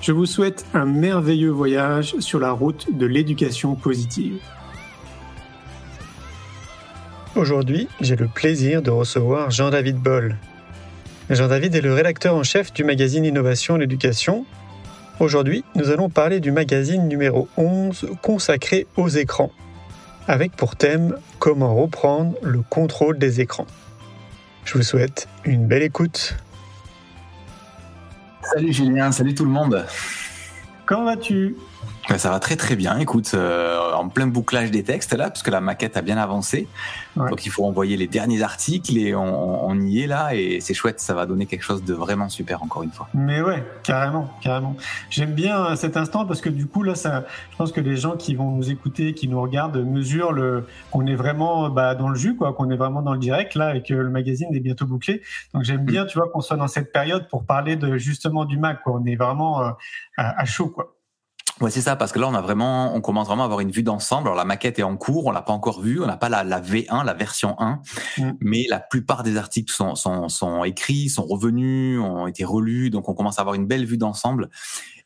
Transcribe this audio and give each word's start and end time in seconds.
Je 0.00 0.12
vous 0.12 0.24
souhaite 0.24 0.64
un 0.72 0.86
merveilleux 0.86 1.50
voyage 1.50 2.14
sur 2.20 2.40
la 2.40 2.52
route 2.52 2.86
de 2.96 3.04
l'éducation 3.04 3.74
positive. 3.74 4.38
Aujourd'hui, 7.36 7.86
j'ai 8.00 8.16
le 8.16 8.26
plaisir 8.26 8.80
de 8.80 8.90
recevoir 8.90 9.50
Jean-David 9.50 9.96
Boll. 9.96 10.36
Jean-David 11.28 11.74
est 11.74 11.80
le 11.80 11.92
rédacteur 11.92 12.34
en 12.34 12.42
chef 12.42 12.72
du 12.72 12.82
magazine 12.82 13.24
Innovation 13.24 13.76
et 13.76 13.80
l'éducation. 13.80 14.46
Aujourd'hui, 15.20 15.64
nous 15.74 15.90
allons 15.90 16.08
parler 16.08 16.40
du 16.40 16.50
magazine 16.50 17.06
numéro 17.06 17.48
11 17.58 18.08
consacré 18.22 18.86
aux 18.96 19.08
écrans 19.08 19.52
avec 20.28 20.52
pour 20.52 20.76
thème 20.76 21.16
Comment 21.38 21.74
reprendre 21.74 22.36
le 22.42 22.62
contrôle 22.62 23.18
des 23.18 23.40
écrans. 23.40 23.66
Je 24.64 24.74
vous 24.74 24.82
souhaite 24.82 25.28
une 25.44 25.66
belle 25.66 25.82
écoute. 25.82 26.36
Salut 28.52 28.72
Julien, 28.72 29.12
salut 29.12 29.32
tout 29.32 29.44
le 29.44 29.50
monde. 29.50 29.86
Comment 30.84 31.04
vas-tu? 31.04 31.54
Ça 32.18 32.30
va 32.30 32.40
très 32.40 32.56
très 32.56 32.76
bien. 32.76 32.98
Écoute, 32.98 33.32
euh, 33.34 33.92
en 33.92 34.08
plein 34.08 34.26
bouclage 34.26 34.70
des 34.70 34.82
textes 34.82 35.12
là, 35.12 35.28
parce 35.28 35.42
que 35.42 35.50
la 35.50 35.60
maquette 35.60 35.96
a 35.96 36.02
bien 36.02 36.16
avancé. 36.16 36.68
Donc 37.16 37.44
il 37.44 37.50
faut 37.50 37.64
envoyer 37.64 37.96
les 37.96 38.06
derniers 38.06 38.42
articles 38.42 38.96
et 38.96 39.14
on, 39.14 39.74
y 39.80 40.02
est 40.02 40.06
là 40.06 40.34
et 40.34 40.60
c'est 40.60 40.74
chouette. 40.74 41.00
Ça 41.00 41.14
va 41.14 41.26
donner 41.26 41.46
quelque 41.46 41.62
chose 41.62 41.84
de 41.84 41.94
vraiment 41.94 42.28
super 42.28 42.62
encore 42.62 42.82
une 42.82 42.90
fois. 42.90 43.08
Mais 43.14 43.42
ouais, 43.42 43.64
carrément, 43.82 44.30
carrément. 44.40 44.76
J'aime 45.10 45.32
bien 45.32 45.74
cet 45.76 45.96
instant 45.96 46.26
parce 46.26 46.40
que 46.40 46.48
du 46.48 46.66
coup 46.66 46.82
là, 46.82 46.94
ça, 46.94 47.24
je 47.52 47.56
pense 47.56 47.72
que 47.72 47.80
les 47.80 47.96
gens 47.96 48.16
qui 48.16 48.34
vont 48.34 48.50
nous 48.50 48.70
écouter, 48.70 49.14
qui 49.14 49.28
nous 49.28 49.40
regardent, 49.40 49.78
mesurent 49.84 50.32
le 50.32 50.66
qu'on 50.90 51.06
est 51.06 51.16
vraiment 51.16 51.68
bah, 51.68 51.94
dans 51.94 52.08
le 52.08 52.16
jus, 52.16 52.36
quoi, 52.36 52.52
qu'on 52.52 52.70
est 52.70 52.76
vraiment 52.76 53.02
dans 53.02 53.12
le 53.12 53.18
direct 53.18 53.54
là 53.54 53.74
et 53.74 53.82
que 53.82 53.94
le 53.94 54.10
magazine 54.10 54.54
est 54.54 54.60
bientôt 54.60 54.86
bouclé. 54.86 55.22
Donc 55.54 55.64
j'aime 55.64 55.84
bien, 55.84 56.06
tu 56.06 56.18
vois, 56.18 56.28
qu'on 56.28 56.40
soit 56.40 56.56
dans 56.56 56.68
cette 56.68 56.92
période 56.92 57.28
pour 57.28 57.44
parler 57.44 57.76
de 57.76 57.96
justement 57.98 58.44
du 58.44 58.58
Mac. 58.58 58.82
Quoi. 58.82 59.00
On 59.00 59.04
est 59.04 59.16
vraiment 59.16 59.62
euh, 59.62 59.70
à, 60.16 60.40
à 60.40 60.44
chaud, 60.44 60.68
quoi. 60.68 60.94
Ouais, 61.60 61.70
c'est 61.70 61.82
ça, 61.82 61.94
parce 61.94 62.10
que 62.10 62.18
là, 62.18 62.26
on 62.26 62.34
a 62.34 62.40
vraiment, 62.40 62.94
on 62.94 63.02
commence 63.02 63.26
vraiment 63.26 63.42
à 63.42 63.44
avoir 63.44 63.60
une 63.60 63.70
vue 63.70 63.82
d'ensemble. 63.82 64.28
Alors, 64.28 64.36
la 64.36 64.46
maquette 64.46 64.78
est 64.78 64.82
en 64.82 64.96
cours, 64.96 65.26
on 65.26 65.30
l'a 65.30 65.42
pas 65.42 65.52
encore 65.52 65.82
vue, 65.82 66.00
on 66.00 66.06
n'a 66.06 66.16
pas 66.16 66.30
la, 66.30 66.42
la, 66.42 66.58
V1, 66.58 67.04
la 67.04 67.12
version 67.12 67.54
1, 67.60 67.80
mm. 68.16 68.32
mais 68.40 68.64
la 68.70 68.80
plupart 68.80 69.22
des 69.22 69.36
articles 69.36 69.70
sont, 69.70 69.94
sont, 69.94 70.30
sont, 70.30 70.64
écrits, 70.64 71.10
sont 71.10 71.26
revenus, 71.26 72.00
ont 72.00 72.26
été 72.26 72.44
relus, 72.44 72.88
donc 72.88 73.10
on 73.10 73.14
commence 73.14 73.38
à 73.38 73.42
avoir 73.42 73.56
une 73.56 73.66
belle 73.66 73.84
vue 73.84 73.98
d'ensemble. 73.98 74.48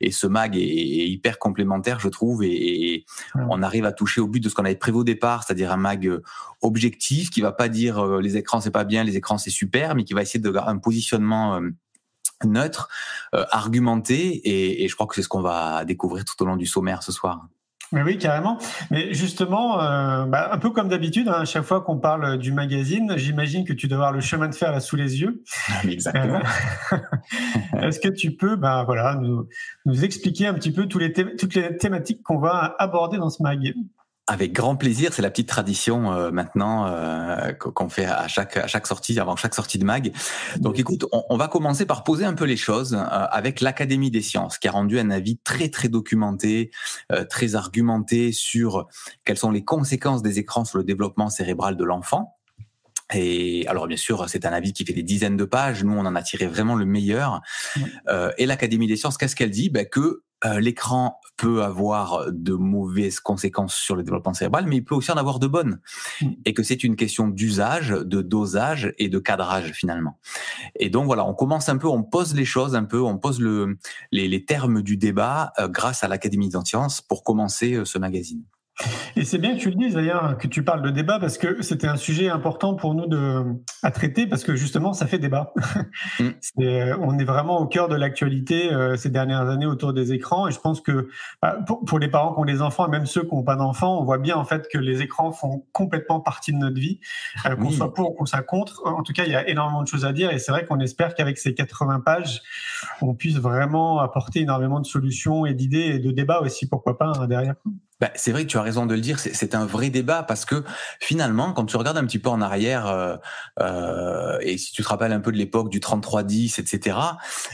Et 0.01 0.13
ce 0.13 0.29
mag 0.29 0.57
est, 0.57 0.61
hyper 0.61 1.41
complémentaire, 1.41 1.99
je 1.99 2.09
trouve, 2.09 2.45
et, 2.45 3.05
on 3.51 3.63
arrive 3.63 3.85
à 3.85 3.93
toucher 3.93 4.21
au 4.21 4.29
but 4.29 4.41
de 4.41 4.49
ce 4.49 4.55
qu'on 4.55 4.65
avait 4.65 4.77
prévu 4.77 4.99
au 4.99 5.05
départ, 5.05 5.43
c'est-à-dire 5.45 5.73
un 5.73 5.77
mag 5.77 6.07
euh, 6.07 6.23
objectif 6.63 7.31
qui 7.31 7.41
va 7.41 7.53
pas 7.53 7.69
dire 7.69 7.99
euh, 7.99 8.21
les 8.21 8.37
écrans 8.37 8.61
c'est 8.61 8.71
pas 8.71 8.85
bien, 8.85 9.03
les 9.03 9.17
écrans 9.17 9.39
c'est 9.39 9.51
super, 9.51 9.95
mais 9.95 10.05
qui 10.05 10.15
va 10.15 10.23
essayer 10.23 10.41
de 10.41 10.55
un 10.55 10.79
positionnement 10.79 11.57
euh, 11.57 11.71
neutre, 12.45 12.89
euh, 13.35 13.45
argumenté, 13.51 14.83
et, 14.83 14.89
je 14.89 14.95
crois 14.95 15.07
que 15.07 15.15
c'est 15.15 15.23
ce 15.23 15.29
qu'on 15.29 15.43
va 15.43 15.85
découvrir 15.85 16.25
tout 16.25 16.41
au 16.43 16.47
long 16.47 16.57
du 16.57 16.67
sommaire 16.67 17.03
ce 17.03 17.13
soir. 17.13 17.47
Mais 17.93 18.03
oui, 18.03 18.19
carrément. 18.19 18.59
Mais 18.91 19.15
justement, 19.15 19.81
euh, 19.81 20.25
bah, 20.25 20.49
un 20.53 20.59
peu 20.59 20.71
comme 20.71 20.89
d'habitude, 20.89 21.29
hein, 21.29 21.41
à 21.41 21.45
chaque 21.45 21.63
fois 21.63 21.81
qu'on 21.81 21.99
parle 21.99 22.39
du 22.39 22.51
magazine, 22.51 23.13
j'imagine 23.17 23.65
que 23.65 23.73
tu 23.73 23.87
dois 23.87 23.99
avoir 23.99 24.13
le 24.13 24.21
chemin 24.21 24.49
de 24.49 24.55
fer 24.55 24.73
là 24.73 24.81
sous 24.81 24.97
les 24.97 25.21
yeux. 25.21 25.45
Exactement. 25.85 26.41
Euh, 26.93 27.81
est-ce 27.83 28.01
que 28.01 28.09
tu 28.09 28.33
peux, 28.33 28.57
bah, 28.57 28.83
voilà, 28.85 29.15
nous, 29.15 29.49
nous 29.85 30.05
expliquer 30.05 30.47
un 30.47 30.55
petit 30.55 30.73
peu 30.73 30.87
tous 30.87 30.99
les 30.99 31.13
toutes 31.13 31.55
les 31.55 31.77
thématiques 31.77 32.23
qu'on 32.23 32.39
va 32.39 32.75
aborder 32.79 33.19
dans 33.19 33.31
ce 33.31 33.43
mag 33.43 33.75
avec 34.27 34.53
grand 34.53 34.77
plaisir, 34.77 35.13
c'est 35.13 35.21
la 35.21 35.31
petite 35.31 35.49
tradition 35.49 36.13
euh, 36.13 36.31
maintenant 36.31 36.87
euh, 36.87 37.53
qu'on 37.53 37.91
fait 37.91 38.07
à 38.07 38.27
chaque 38.27 38.57
à 38.57 38.67
chaque 38.67 38.87
sortie, 38.87 39.19
avant 39.21 39.37
chaque 39.37 39.55
sortie 39.55 39.79
de 39.79 39.85
mag. 39.85 40.13
Donc, 40.59 40.79
écoute, 40.79 41.05
on, 41.13 41.37
va 41.37 41.49
commencer 41.49 41.85
par 41.85 42.05
poser 42.05 42.25
un 42.25 42.33
peu 42.33 42.45
les 42.45 42.57
choses 42.57 42.95
euh, 42.95 43.05
avec 43.05 43.61
l'Académie 43.61 44.11
des 44.11 44.23
sciences, 44.23 44.57
qui 44.59 44.67
a 44.67 44.71
rendu 44.71 44.99
un 44.99 45.11
avis 45.11 45.39
très 45.39 45.69
très 45.69 45.89
documenté, 45.89 46.71
très 47.29 47.55
argumenté 47.55 48.33
sur 48.33 48.89
quelles 49.25 49.37
sont 49.37 49.51
les 49.51 49.65
conséquences 49.65 50.23
des 50.23 50.39
écrans 50.39 50.65
sur 50.65 50.79
le 50.79 50.85
développement 50.85 51.29
cérébral 51.29 51.77
de 51.77 51.85
l'enfant. 51.85 52.34
Et 53.15 53.67
alors 53.69 53.87
bien 53.87 53.97
sûr, 53.97 54.29
c'est 54.29 54.47
un 54.47 54.53
avis 54.53 54.73
qui 54.73 54.85
fait 54.85 54.93
des 54.93 55.03
dizaines 55.03 55.37
de 55.37 55.45
pages. 55.45 55.85
Nous, 55.85 55.93
on 55.93 56.07
en 56.07 56.15
a 56.15 56.23
tiré 56.23 56.47
vraiment 56.47 56.75
le 56.75 56.85
meilleur. 56.85 57.41
et 58.39 58.47
l'Académie 58.47 58.87
des 58.87 58.97
sciences, 58.97 59.17
qu'est-ce 59.17 59.37
qu'elle 59.37 59.51
dit? 59.51 59.71
Ben, 59.71 59.87
Que 59.87 60.23
l'écran 60.59 61.19
peut 61.37 61.63
avoir 61.63 62.31
de 62.31 62.55
mauvaises 62.55 63.21
conséquences 63.21 63.75
sur 63.75 63.97
le 63.97 64.03
développement 64.03 64.35
cérébral, 64.35 64.67
mais 64.67 64.77
il 64.77 64.85
peut 64.85 64.95
aussi 64.95 65.11
en 65.11 65.17
avoir 65.17 65.39
de 65.39 65.47
bonnes. 65.47 65.81
Mm. 66.21 66.31
Et 66.45 66.55
que 66.55 66.63
c'est 66.63 66.85
une 66.85 66.97
question 66.97 67.29
d'usage, 67.29 67.89
de 67.89 68.23
dosage 68.23 68.93
et 68.99 69.09
de 69.09 69.19
cadrage 69.19 69.73
finalement. 69.73 70.19
Et 70.79 70.91
donc 70.91 71.07
voilà, 71.07 71.25
on 71.27 71.35
commence 71.35 71.69
un 71.69 71.77
peu, 71.77 71.89
on 71.89 72.03
pose 72.03 72.35
les 72.35 72.45
choses 72.45 72.75
un 72.77 72.85
peu, 72.85 73.01
on 73.03 73.19
pose 73.19 73.41
le, 73.41 73.79
les, 74.13 74.29
les 74.29 74.45
termes 74.45 74.83
du 74.83 74.97
débat 74.97 75.53
euh, 75.59 75.69
grâce 75.69 76.05
à 76.05 76.09
l'Académie 76.09 76.49
des 76.49 76.59
sciences 76.65 77.01
pour 77.01 77.25
commencer 77.25 77.75
euh, 77.75 77.85
ce 77.85 77.99
magazine. 77.99 78.45
Et 79.17 79.25
c'est 79.25 79.39
bien 79.39 79.55
que 79.55 79.61
tu 79.61 79.71
le 79.71 79.77
dises 79.77 79.95
d'ailleurs, 79.95 80.37
que 80.37 80.49
tu 80.49 80.65
parles 80.65 80.83
de 80.83 80.91
débat, 80.91 81.21
parce 81.21 81.39
que 81.39 81.63
c'était 81.63 81.87
un 81.87 81.97
sujet 81.97 82.29
important 82.29 82.75
pour 82.75 82.95
nous 82.95 83.07
de, 83.07 83.45
à 83.85 83.91
traiter, 83.93 84.27
parce 84.27 84.43
que 84.43 84.57
justement, 84.57 84.93
ça 84.93 85.07
fait 85.07 85.19
débat. 85.19 85.53
Mm. 86.21 86.29
Euh, 86.61 86.97
on 87.01 87.19
est 87.19 87.25
vraiment 87.25 87.59
au 87.59 87.67
cœur 87.67 87.89
de 87.89 87.95
l'actualité 87.95 88.73
euh, 88.73 88.97
ces 88.97 89.11
dernières 89.11 89.49
années 89.49 89.67
autour 89.67 89.93
des 89.93 90.13
écrans, 90.13 90.49
et 90.49 90.53
je 90.53 90.59
pense 90.59 90.81
que 90.81 91.09
bah, 91.43 91.59
pour, 91.87 91.99
les 91.99 92.09
parents 92.09 92.35
qui 92.35 92.41
ont 92.41 92.45
des 92.45 92.63
enfants, 92.63 92.87
et 92.87 92.91
même 92.91 93.07
ceux 93.07 93.23
qui 93.23 93.35
n'ont 93.35 93.43
pas 93.43 93.57
d'enfants, 93.57 94.01
on 94.01 94.05
voit 94.05 94.19
bien 94.19 94.37
en 94.37 94.45
fait 94.45 94.69
que 94.71 94.79
les 94.79 95.03
écrans 95.03 95.33
font 95.33 95.65
complètement 95.73 96.21
partie 96.21 96.53
de 96.53 96.59
notre 96.59 96.79
vie, 96.79 97.01
euh, 97.47 97.57
qu'on 97.57 97.71
soit 97.71 97.93
pour 97.93 98.11
ou 98.11 98.15
qu'on 98.15 98.27
soit 98.27 98.43
contre. 98.43 98.83
En 98.85 99.03
tout 99.03 99.13
cas, 99.13 99.25
il 99.25 99.33
y 99.33 99.37
a 99.37 99.49
énormément 99.49 99.83
de 99.83 99.89
choses 99.89 100.05
à 100.05 100.13
dire, 100.13 100.31
et 100.31 100.39
c'est 100.39 100.53
vrai 100.53 100.65
qu'on 100.67 100.81
espère 100.81 101.15
qu'avec 101.15 101.39
ces 101.39 101.55
80 101.55 102.01
pages, 102.01 102.43
on 103.01 103.15
puisse 103.15 103.37
vraiment 103.37 103.99
apporter 104.01 104.41
énormément 104.41 104.81
de 104.81 104.87
solutions 104.87 105.47
et 105.47 105.55
d'idées 105.55 105.95
et 105.95 105.99
de 105.99 106.11
débats 106.11 106.41
aussi, 106.41 106.69
pourquoi 106.69 106.99
pas, 106.99 107.13
hein, 107.19 107.27
derrière. 107.27 107.55
Bah, 108.05 108.11
c'est 108.17 108.33
vrai 108.33 108.45
que 108.45 108.51
tu 108.51 108.59
as 108.59 108.63
raison 108.63 108.85
de 108.85 108.95
le 108.95 109.01
dire, 109.01 109.19
c'est 109.19 109.55
un 109.55 109.65
vrai 109.65 109.89
débat 109.89 110.23
parce 110.23 110.45
que 110.45 110.63
finalement, 111.01 111.55
quand 111.55 111.65
tu 111.65 111.79
regardes 111.79 111.97
un 111.97 112.05
petit 112.05 112.19
peu 112.19 112.29
en 112.29 112.43
arrière, 112.43 112.87
euh, 112.87 113.17
euh, 113.63 114.37
et 114.43 114.59
si 114.59 114.73
tu 114.73 114.83
te 114.83 114.89
rappelles 114.89 115.13
un 115.13 115.21
peu 115.21 115.33
de 115.33 115.39
l'époque 115.39 115.71
du 115.71 115.81
3310, 115.81 116.59
etc., 116.59 116.99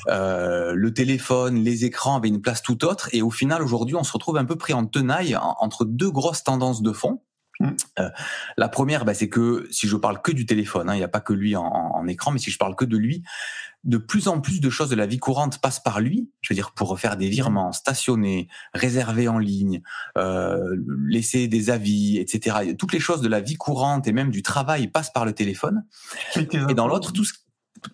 euh, 0.08 0.72
le 0.74 0.92
téléphone, 0.92 1.62
les 1.62 1.84
écrans 1.84 2.16
avaient 2.16 2.26
une 2.26 2.40
place 2.40 2.62
tout 2.62 2.84
autre, 2.84 3.08
et 3.12 3.22
au 3.22 3.30
final, 3.30 3.62
aujourd'hui, 3.62 3.94
on 3.94 4.02
se 4.02 4.12
retrouve 4.12 4.38
un 4.38 4.44
peu 4.44 4.56
pris 4.56 4.72
en 4.72 4.86
tenaille 4.86 5.38
entre 5.40 5.84
deux 5.84 6.10
grosses 6.10 6.42
tendances 6.42 6.82
de 6.82 6.90
fond. 6.92 7.20
Mmh. 7.60 7.72
la 8.56 8.68
première, 8.70 9.04
bah, 9.04 9.12
c'est 9.12 9.28
que 9.28 9.68
si 9.70 9.86
je 9.86 9.96
parle 9.96 10.22
que 10.22 10.32
du 10.32 10.46
téléphone, 10.46 10.88
hein, 10.88 10.94
il 10.94 10.98
n'y 10.98 11.04
a 11.04 11.08
pas 11.08 11.20
que 11.20 11.34
lui 11.34 11.56
en, 11.56 11.64
en, 11.64 12.06
écran, 12.06 12.30
mais 12.30 12.38
si 12.38 12.50
je 12.50 12.56
parle 12.56 12.74
que 12.74 12.86
de 12.86 12.96
lui, 12.96 13.22
de 13.84 13.96
plus 13.96 14.28
en 14.28 14.40
plus 14.40 14.60
de 14.60 14.70
choses 14.70 14.90
de 14.90 14.96
la 14.96 15.06
vie 15.06 15.18
courante 15.18 15.60
passent 15.60 15.82
par 15.82 16.00
lui. 16.00 16.30
Je 16.40 16.52
veux 16.52 16.54
dire, 16.54 16.72
pour 16.72 16.98
faire 16.98 17.16
des 17.16 17.28
virements, 17.28 17.72
stationner, 17.72 18.48
réserver 18.74 19.28
en 19.28 19.38
ligne, 19.38 19.82
euh, 20.18 20.76
laisser 21.06 21.48
des 21.48 21.70
avis, 21.70 22.18
etc. 22.18 22.74
Toutes 22.78 22.92
les 22.92 23.00
choses 23.00 23.20
de 23.20 23.28
la 23.28 23.40
vie 23.40 23.56
courante 23.56 24.06
et 24.06 24.12
même 24.12 24.30
du 24.30 24.42
travail 24.42 24.88
passent 24.88 25.12
par 25.12 25.24
le 25.24 25.32
téléphone. 25.32 25.84
Et 26.36 26.74
dans 26.74 26.88
l'autre, 26.88 27.12
tout 27.12 27.24
ce 27.24 27.34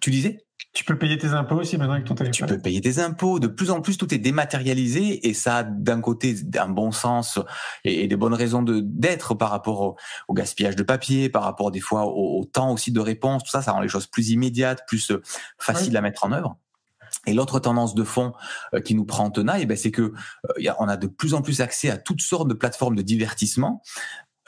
tu 0.01 0.11
disais 0.11 0.46
tu 0.77 0.85
peux 0.85 0.99
payer 0.99 1.17
tes 1.17 1.29
impôts 1.29 1.57
aussi 1.57 1.79
maintenant 1.79 1.95
avec 1.95 2.05
ton 2.05 2.15
téléphone. 2.15 2.47
Tu 2.49 2.55
peux 2.55 2.61
payer 2.61 2.83
tes 2.83 2.99
impôts. 2.99 3.39
De 3.39 3.47
plus 3.47 3.71
en 3.71 3.81
plus, 3.81 3.97
tout 3.97 4.13
est 4.13 4.19
dématérialisé 4.19 5.27
et 5.27 5.33
ça 5.33 5.57
a 5.57 5.63
d'un 5.63 6.03
côté 6.03 6.37
un 6.59 6.69
bon 6.69 6.93
sens 6.93 7.39
et, 7.85 8.07
des 8.07 8.17
bonnes 8.17 8.35
raisons 8.35 8.63
d'être 8.63 9.35
par 9.35 9.49
rapport 9.51 9.97
au, 10.29 10.35
gaspillage 10.35 10.77
de 10.77 10.83
papier, 10.83 11.31
par 11.31 11.45
rapport 11.45 11.71
des 11.71 11.81
fois 11.81 12.05
au, 12.05 12.45
temps 12.45 12.73
aussi 12.73 12.93
de 12.93 13.01
réponse. 13.01 13.43
Tout 13.43 13.51
ça, 13.51 13.63
ça 13.63 13.73
rend 13.73 13.81
les 13.81 13.89
choses 13.89 14.07
plus 14.07 14.29
immédiates, 14.33 14.83
plus 14.87 15.13
euh, 15.13 15.23
faciles 15.59 15.97
à 15.97 16.03
mettre 16.03 16.27
en 16.27 16.33
œuvre. 16.33 16.59
Et 17.27 17.33
l'autre 17.33 17.59
tendance 17.59 17.95
de 17.95 18.05
fond 18.05 18.35
euh, 18.75 18.81
qui 18.81 18.95
nous 18.95 19.07
prend 19.07 19.25
en 19.25 19.31
tenaille, 19.31 19.65
ben, 19.65 19.79
c'est 19.79 19.91
que 19.91 20.13
euh, 20.59 20.73
on 20.79 20.89
a 20.89 20.99
de 20.99 21.07
plus 21.07 21.33
en 21.33 21.41
plus 21.41 21.63
accès 21.63 21.89
à 21.89 21.97
toutes 21.97 22.21
sortes 22.21 22.49
de 22.49 22.55
plateformes 22.55 22.97
de 22.97 23.03
divertissement, 23.03 23.83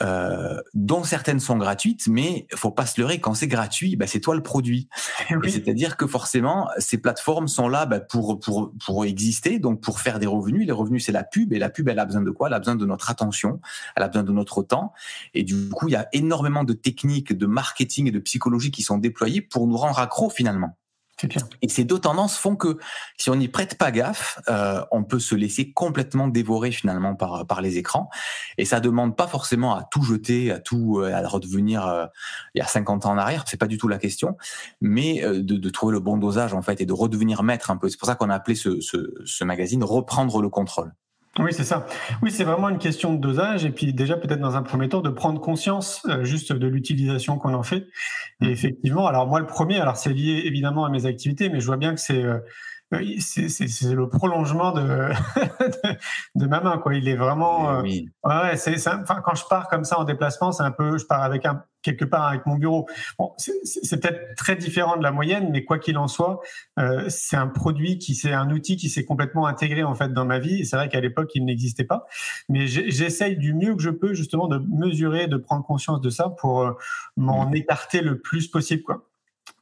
euh, 0.01 0.61
dont 0.73 1.03
certaines 1.03 1.39
sont 1.39 1.57
gratuites, 1.57 2.07
mais 2.07 2.47
faut 2.55 2.71
pas 2.71 2.85
se 2.85 3.01
leurrer, 3.01 3.19
quand 3.19 3.33
c'est 3.33 3.47
gratuit, 3.47 3.95
ben, 3.97 4.07
c'est 4.07 4.21
toi 4.21 4.33
le 4.33 4.41
produit. 4.41 4.87
C'est-à-dire 5.43 5.97
que 5.97 6.07
forcément, 6.07 6.69
ces 6.77 6.97
plateformes 6.97 7.47
sont 7.47 7.67
là 7.67 7.85
ben, 7.85 7.99
pour, 7.99 8.39
pour, 8.39 8.71
pour 8.85 9.05
exister, 9.05 9.59
donc 9.59 9.81
pour 9.81 9.99
faire 9.99 10.19
des 10.19 10.27
revenus. 10.27 10.65
Les 10.65 10.71
revenus, 10.71 11.05
c'est 11.05 11.11
la 11.11 11.23
pub, 11.23 11.51
et 11.53 11.59
la 11.59 11.69
pub, 11.69 11.89
elle 11.89 11.99
a 11.99 12.05
besoin 12.05 12.21
de 12.21 12.31
quoi? 12.31 12.47
Elle 12.47 12.53
a 12.53 12.59
besoin 12.59 12.75
de 12.75 12.85
notre 12.85 13.09
attention, 13.09 13.59
elle 13.95 14.03
a 14.03 14.07
besoin 14.07 14.23
de 14.23 14.31
notre 14.31 14.63
temps. 14.63 14.93
Et 15.33 15.43
du 15.43 15.69
coup, 15.69 15.87
il 15.89 15.91
y 15.91 15.97
a 15.97 16.07
énormément 16.13 16.63
de 16.63 16.73
techniques 16.73 17.37
de 17.37 17.45
marketing 17.45 18.07
et 18.07 18.11
de 18.11 18.19
psychologie 18.19 18.71
qui 18.71 18.83
sont 18.83 18.97
déployées 18.97 19.41
pour 19.41 19.67
nous 19.67 19.77
rendre 19.77 19.99
accro 19.99 20.29
finalement. 20.29 20.78
Et 21.61 21.69
ces 21.69 21.83
deux 21.83 21.99
tendances 21.99 22.37
font 22.37 22.55
que 22.55 22.77
si 23.17 23.29
on 23.29 23.35
n'y 23.35 23.47
prête 23.47 23.77
pas 23.77 23.91
gaffe, 23.91 24.39
euh, 24.49 24.83
on 24.91 25.03
peut 25.03 25.19
se 25.19 25.35
laisser 25.35 25.71
complètement 25.71 26.27
dévorer 26.27 26.71
finalement 26.71 27.15
par 27.15 27.45
par 27.47 27.61
les 27.61 27.77
écrans. 27.77 28.09
Et 28.57 28.65
ça 28.65 28.79
demande 28.79 29.15
pas 29.15 29.27
forcément 29.27 29.75
à 29.75 29.83
tout 29.83 30.03
jeter, 30.03 30.51
à 30.51 30.59
tout 30.59 30.99
euh, 30.99 31.13
à 31.13 31.27
redevenir 31.27 31.87
euh, 31.87 32.05
il 32.55 32.59
y 32.59 32.61
a 32.61 32.67
50 32.67 33.05
ans 33.05 33.11
en 33.11 33.17
arrière. 33.17 33.43
C'est 33.47 33.57
pas 33.57 33.67
du 33.67 33.77
tout 33.77 33.87
la 33.87 33.97
question, 33.97 34.37
mais 34.81 35.23
euh, 35.23 35.41
de, 35.41 35.55
de, 35.55 35.69
trouver 35.69 35.93
le 35.93 35.99
bon 35.99 36.17
dosage 36.17 36.53
en 36.53 36.61
fait 36.61 36.81
et 36.81 36.85
de 36.85 36.93
redevenir 36.93 37.43
maître 37.43 37.71
un 37.71 37.77
peu. 37.77 37.89
C'est 37.89 37.97
pour 37.97 38.07
ça 38.07 38.15
qu'on 38.15 38.29
a 38.29 38.35
appelé 38.35 38.55
ce, 38.55 38.79
ce, 38.81 39.13
ce 39.25 39.43
magazine 39.43 39.83
reprendre 39.83 40.41
le 40.41 40.49
contrôle. 40.49 40.93
Oui, 41.39 41.53
c'est 41.53 41.63
ça. 41.63 41.85
Oui, 42.21 42.31
c'est 42.31 42.43
vraiment 42.43 42.69
une 42.69 42.77
question 42.77 43.13
de 43.13 43.19
dosage 43.19 43.65
et 43.65 43.71
puis 43.71 43.93
déjà 43.93 44.17
peut-être 44.17 44.41
dans 44.41 44.55
un 44.55 44.63
premier 44.63 44.89
temps 44.89 45.01
de 45.01 45.09
prendre 45.09 45.39
conscience 45.39 46.05
euh, 46.09 46.23
juste 46.23 46.51
de 46.51 46.67
l'utilisation 46.67 47.37
qu'on 47.37 47.53
en 47.53 47.63
fait. 47.63 47.87
Et 48.41 48.47
mmh. 48.47 48.49
effectivement, 48.49 49.07
alors 49.07 49.27
moi 49.27 49.39
le 49.39 49.45
premier, 49.45 49.79
alors 49.79 49.97
c'est 49.97 50.13
lié 50.13 50.43
évidemment 50.45 50.85
à 50.85 50.89
mes 50.89 51.05
activités, 51.05 51.49
mais 51.49 51.59
je 51.59 51.65
vois 51.65 51.77
bien 51.77 51.95
que 51.95 52.01
c'est 52.01 52.23
euh, 52.23 52.39
c'est 53.19 53.93
le 53.93 54.09
prolongement 54.09 54.71
de, 54.73 55.09
de, 56.35 56.47
ma 56.47 56.59
main 56.59 56.77
quoi 56.79 56.95
il 56.95 57.07
est 57.07 57.15
vraiment 57.15 57.69
euh, 57.69 57.81
oui. 57.83 58.09
ouais 58.23 58.57
c'est 58.57 58.75
enfin 58.87 59.21
quand 59.23 59.35
je 59.35 59.45
pars 59.45 59.67
comme 59.67 59.83
ça 59.83 59.99
en 59.99 60.05
déplacement 60.05 60.51
c'est 60.51 60.63
un 60.63 60.71
peu 60.71 60.97
je 60.97 61.05
pars 61.05 61.21
avec 61.21 61.45
un 61.45 61.63
quelque 61.81 62.05
part 62.05 62.27
avec 62.27 62.45
mon 62.45 62.55
bureau. 62.55 62.87
Bon 63.17 63.33
c'est 63.37 64.01
peut-être 64.01 64.35
très 64.35 64.55
différent 64.55 64.97
de 64.97 65.03
la 65.03 65.11
moyenne 65.11 65.49
mais 65.51 65.63
quoi 65.63 65.79
qu'il 65.79 65.97
en 65.97 66.07
soit 66.07 66.41
euh, 66.79 67.05
c'est 67.09 67.35
un 67.35 67.47
produit 67.47 67.97
qui 67.97 68.15
c'est 68.15 68.33
un 68.33 68.49
outil 68.51 68.77
qui 68.77 68.89
s'est 68.89 69.05
complètement 69.05 69.47
intégré 69.47 69.83
en 69.83 69.95
fait 69.95 70.13
dans 70.13 70.25
ma 70.25 70.39
vie. 70.39 70.65
C'est 70.65 70.75
vrai 70.75 70.89
qu'à 70.89 71.01
l'époque 71.01 71.31
il 71.35 71.45
n'existait 71.45 71.83
pas. 71.83 72.05
Mais 72.49 72.67
j'essaye 72.67 73.37
du 73.37 73.53
mieux 73.53 73.75
que 73.75 73.81
je 73.81 73.89
peux 73.89 74.13
justement 74.13 74.47
de 74.47 74.57
mesurer 74.69 75.27
de 75.27 75.37
prendre 75.37 75.65
conscience 75.65 76.01
de 76.01 76.09
ça 76.09 76.29
pour 76.29 76.61
euh, 76.61 76.71
m'en 77.17 77.51
écarter 77.51 78.01
le 78.01 78.19
plus 78.19 78.47
possible 78.47 78.83
quoi 78.83 79.08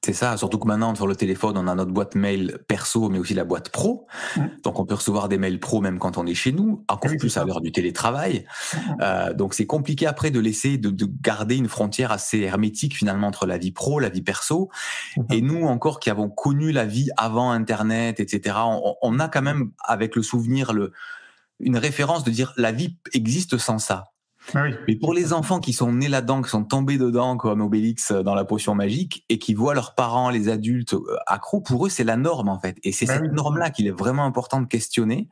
c'est 0.08 0.14
ça, 0.14 0.38
surtout 0.38 0.58
que 0.58 0.68
maintenant 0.68 0.96
sur 0.96 1.06
le 1.06 1.18
téléphone, 1.18 1.58
on 1.58 1.68
a 1.68 1.76
notre 1.76 1.92
boîte 1.92 2.16
mail 2.16 2.60
perso, 2.70 3.10
mais 3.10 3.20
aussi 3.20 3.34
la 3.34 3.44
boîte 3.44 3.68
pro. 3.68 4.08
Mmh. 4.38 4.42
Donc 4.64 4.80
on 4.80 4.86
peut 4.86 4.94
recevoir 4.94 5.28
des 5.28 5.38
mails 5.38 5.60
pro 5.60 5.82
même 5.82 6.00
quand 6.00 6.18
on 6.18 6.26
est 6.26 6.34
chez 6.34 6.54
nous, 6.54 6.86
encore 6.88 7.12
plus 7.20 7.36
à 7.36 7.44
l'heure 7.44 7.60
du 7.60 7.74
télétravail. 7.74 8.46
Mmh. 8.46 8.78
Euh, 9.02 9.34
donc 9.34 9.54
c'est 9.54 9.66
compliqué 9.66 10.08
après 10.08 10.32
de 10.32 10.40
laisser, 10.40 10.78
de, 10.78 10.92
de, 10.92 11.06
garder 11.22 11.58
une 11.58 11.68
frontière 11.68 12.14
assez 12.14 12.40
hermétique 12.40 12.96
finalement 12.96 13.28
entre 13.28 13.46
la 13.46 13.58
vie 13.58 13.74
pro, 13.74 14.00
la 14.00 14.08
vie 14.08 14.22
perso. 14.22 14.70
Mmh. 15.18 15.22
Et 15.32 15.42
nous 15.42 15.66
encore 15.66 16.00
qui 16.00 16.10
avons 16.10 16.30
connu 16.30 16.72
la 16.72 16.86
vie 16.86 17.10
avant 17.18 17.52
Internet, 17.52 18.22
etc., 18.22 18.56
on, 18.60 18.96
on 19.02 19.20
a 19.20 19.28
quand 19.28 19.42
même 19.42 19.72
avec 19.84 20.16
le 20.16 20.24
souvenir 20.24 20.72
le, 20.72 20.94
une 21.60 21.76
référence 21.76 22.24
de 22.24 22.32
dire 22.32 22.54
la 22.56 22.72
vie 22.72 22.96
existe 23.12 23.58
sans 23.58 23.78
ça. 23.78 24.06
Ah 24.54 24.64
oui. 24.64 24.76
Mais 24.88 24.96
pour 24.96 25.14
les 25.14 25.34
enfants 25.34 25.60
qui 25.60 25.74
sont 25.74 25.92
nés 25.94 26.08
là-dedans, 26.08 26.42
qui 26.42 26.50
sont 26.50 26.64
tombés 26.64 26.98
dedans 26.98 27.38
comme 27.38 27.62
Obélix 27.62 28.12
dans 28.12 28.36
la 28.36 28.46
potion 28.46 28.76
magique 28.76 29.26
et 29.30 29.40
qui 29.40 29.54
voient 29.54 29.74
leurs 29.74 29.96
parents, 29.96 30.30
les 30.30 30.50
adultes 30.50 30.94
euh, 30.94 31.18
accros, 31.28 31.62
pour 31.62 31.86
eux 31.86 31.90
c'est 31.90 32.04
la 32.04 32.18
norme 32.18 32.50
en 32.50 32.60
fait. 32.60 32.78
Et 32.84 32.92
c'est 32.92 33.06
bah 33.06 33.14
cette 33.14 33.24
oui. 33.24 33.30
norme-là 33.34 33.70
qu'il 33.70 33.88
est 33.88 33.98
vraiment 33.98 34.26
important 34.26 34.62
de 34.62 34.68
questionner 34.68 35.30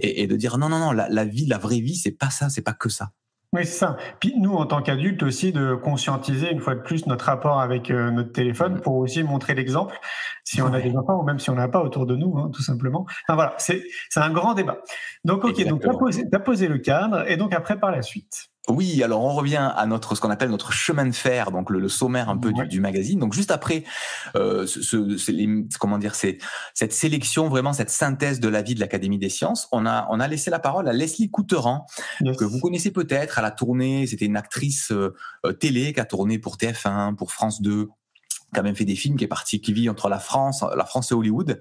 et, 0.00 0.22
et, 0.22 0.26
de 0.26 0.36
dire 0.36 0.58
non 0.58 0.68
non 0.68 0.78
non 0.78 0.92
la, 0.92 1.08
la 1.08 1.24
vie, 1.24 1.46
la 1.46 1.58
vraie 1.58 1.80
vie, 1.80 1.96
c'est 1.96 2.12
pas 2.12 2.30
ça, 2.30 2.48
c'est 2.48 2.62
pas 2.62 2.74
que 2.74 2.88
ça. 2.88 3.10
Oui, 3.54 3.64
c'est 3.64 3.78
ça. 3.78 3.96
Puis 4.18 4.34
nous, 4.36 4.52
en 4.54 4.66
tant 4.66 4.82
qu'adultes 4.82 5.22
aussi, 5.22 5.52
de 5.52 5.76
conscientiser 5.76 6.50
une 6.50 6.58
fois 6.58 6.74
de 6.74 6.80
plus 6.80 7.06
notre 7.06 7.26
rapport 7.26 7.60
avec 7.60 7.88
euh, 7.88 8.10
notre 8.10 8.32
téléphone 8.32 8.80
pour 8.80 8.96
aussi 8.96 9.22
montrer 9.22 9.54
l'exemple 9.54 9.96
si 10.42 10.60
on 10.60 10.72
a 10.74 10.80
des 10.80 10.96
enfants 10.96 11.20
ou 11.20 11.22
même 11.22 11.38
si 11.38 11.50
on 11.50 11.54
n'a 11.54 11.68
pas 11.68 11.80
autour 11.80 12.04
de 12.04 12.16
nous, 12.16 12.36
hein, 12.36 12.50
tout 12.52 12.62
simplement. 12.62 13.06
Enfin 13.28 13.36
voilà, 13.36 13.54
c'est 13.58 13.84
un 14.16 14.30
grand 14.30 14.54
débat. 14.54 14.78
Donc 15.24 15.44
ok, 15.44 15.50
Exactement. 15.50 15.92
donc 15.92 16.10
tu 16.10 16.24
as 16.32 16.40
posé 16.40 16.66
le 16.66 16.78
cadre 16.78 17.30
et 17.30 17.36
donc 17.36 17.54
après 17.54 17.78
par 17.78 17.92
la 17.92 18.02
suite. 18.02 18.50
Oui, 18.68 19.02
alors 19.02 19.22
on 19.22 19.34
revient 19.34 19.70
à 19.76 19.84
notre 19.84 20.14
ce 20.14 20.22
qu'on 20.22 20.30
appelle 20.30 20.48
notre 20.48 20.72
chemin 20.72 21.04
de 21.04 21.14
fer, 21.14 21.50
donc 21.50 21.68
le, 21.68 21.78
le 21.78 21.88
sommaire 21.90 22.30
un 22.30 22.38
peu 22.38 22.48
ouais. 22.48 22.62
du, 22.62 22.68
du, 22.68 22.80
magazine. 22.80 23.18
Donc 23.18 23.34
juste 23.34 23.50
après, 23.50 23.84
euh, 24.36 24.66
ce, 24.66 24.80
ce, 24.82 25.30
les, 25.30 25.66
comment 25.78 25.98
dire, 25.98 26.14
c'est 26.14 26.38
cette 26.72 26.94
sélection 26.94 27.48
vraiment 27.50 27.74
cette 27.74 27.90
synthèse 27.90 28.40
de 28.40 28.48
la 28.48 28.62
vie 28.62 28.74
de 28.74 28.80
l'Académie 28.80 29.18
des 29.18 29.28
sciences. 29.28 29.68
On 29.70 29.84
a 29.84 30.06
on 30.10 30.18
a 30.18 30.28
laissé 30.28 30.50
la 30.50 30.60
parole 30.60 30.88
à 30.88 30.94
Leslie 30.94 31.30
Couteran 31.30 31.84
yes. 32.22 32.38
que 32.38 32.44
vous 32.44 32.58
connaissez 32.58 32.90
peut-être. 32.90 33.38
Elle 33.38 33.44
a 33.44 33.50
tourné, 33.50 34.06
c'était 34.06 34.24
une 34.24 34.36
actrice 34.36 34.92
euh, 34.92 35.12
télé 35.60 35.92
qui 35.92 36.00
a 36.00 36.06
tourné 36.06 36.38
pour 36.38 36.56
TF1, 36.56 37.16
pour 37.16 37.32
France 37.32 37.60
2, 37.60 37.88
qui 38.54 38.60
a 38.60 38.62
même 38.62 38.76
fait 38.76 38.86
des 38.86 38.96
films, 38.96 39.16
qui 39.16 39.24
est 39.24 39.28
parti, 39.28 39.60
qui 39.60 39.74
vit 39.74 39.90
entre 39.90 40.08
la 40.08 40.18
France, 40.18 40.64
la 40.74 40.86
France 40.86 41.12
et 41.12 41.14
Hollywood 41.14 41.60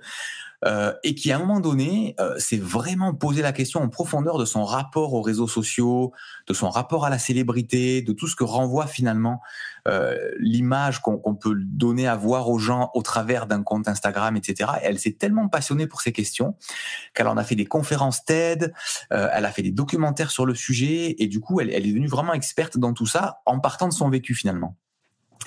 euh, 0.65 0.94
et 1.04 1.15
qui 1.15 1.31
à 1.31 1.38
un 1.38 1.39
moment 1.39 1.60
donné 1.60 2.15
euh, 2.19 2.38
s'est 2.39 2.57
vraiment 2.57 3.13
posé 3.13 3.42
la 3.42 3.51
question 3.51 3.81
en 3.81 3.89
profondeur 3.89 4.38
de 4.38 4.45
son 4.45 4.63
rapport 4.63 5.13
aux 5.13 5.21
réseaux 5.21 5.48
sociaux, 5.48 6.13
de 6.48 6.54
son 6.54 6.69
rapport 6.69 7.06
à 7.06 7.10
la 7.10 7.19
célébrité, 7.19 8.01
de 8.01 8.13
tout 8.13 8.27
ce 8.27 8.36
que 8.36 8.44
renvoie 8.44 8.88
finalement 8.88 9.42
euh, 9.88 10.31
l'image 10.39 11.01
qu'on 11.01 11.18
qu 11.18 11.39
peut 11.39 11.56
donner 11.56 12.07
à 12.07 12.15
voir 12.15 12.50
aux 12.50 12.57
gens 12.57 12.89
au 12.94 13.01
travers 13.01 13.48
d'un 13.48 13.63
compte 13.63 13.88
Instagram, 13.88 14.38
etc. 14.38 14.71
Et 14.81 14.86
elle 14.86 15.00
s'est 15.00 15.13
tellement 15.13 15.50
passionnée 15.50 15.88
pour 15.88 16.01
ces 16.01 16.13
questions 16.13 16.56
qu'elle 17.13 17.27
en 17.27 17.36
a 17.36 17.44
fait 17.44 17.56
des 17.56 17.66
conférences 17.66 18.24
TED, 18.24 18.74
euh, 19.12 19.27
elle 19.33 19.45
a 19.45 19.51
fait 19.51 19.62
des 19.62 19.71
documentaires 19.71 20.31
sur 20.31 20.45
le 20.45 20.56
sujet, 20.56 21.16
et 21.19 21.27
du 21.27 21.42
coup, 21.42 21.59
elle, 21.59 21.69
elle 21.69 21.86
est 21.86 21.89
devenue 21.89 22.07
vraiment 22.07 22.33
experte 22.33 22.77
dans 22.77 22.94
tout 22.94 23.06
ça 23.06 23.42
en 23.45 23.59
partant 23.59 23.88
de 23.88 23.94
son 23.94 24.09
vécu 24.09 24.36
finalement. 24.36 24.77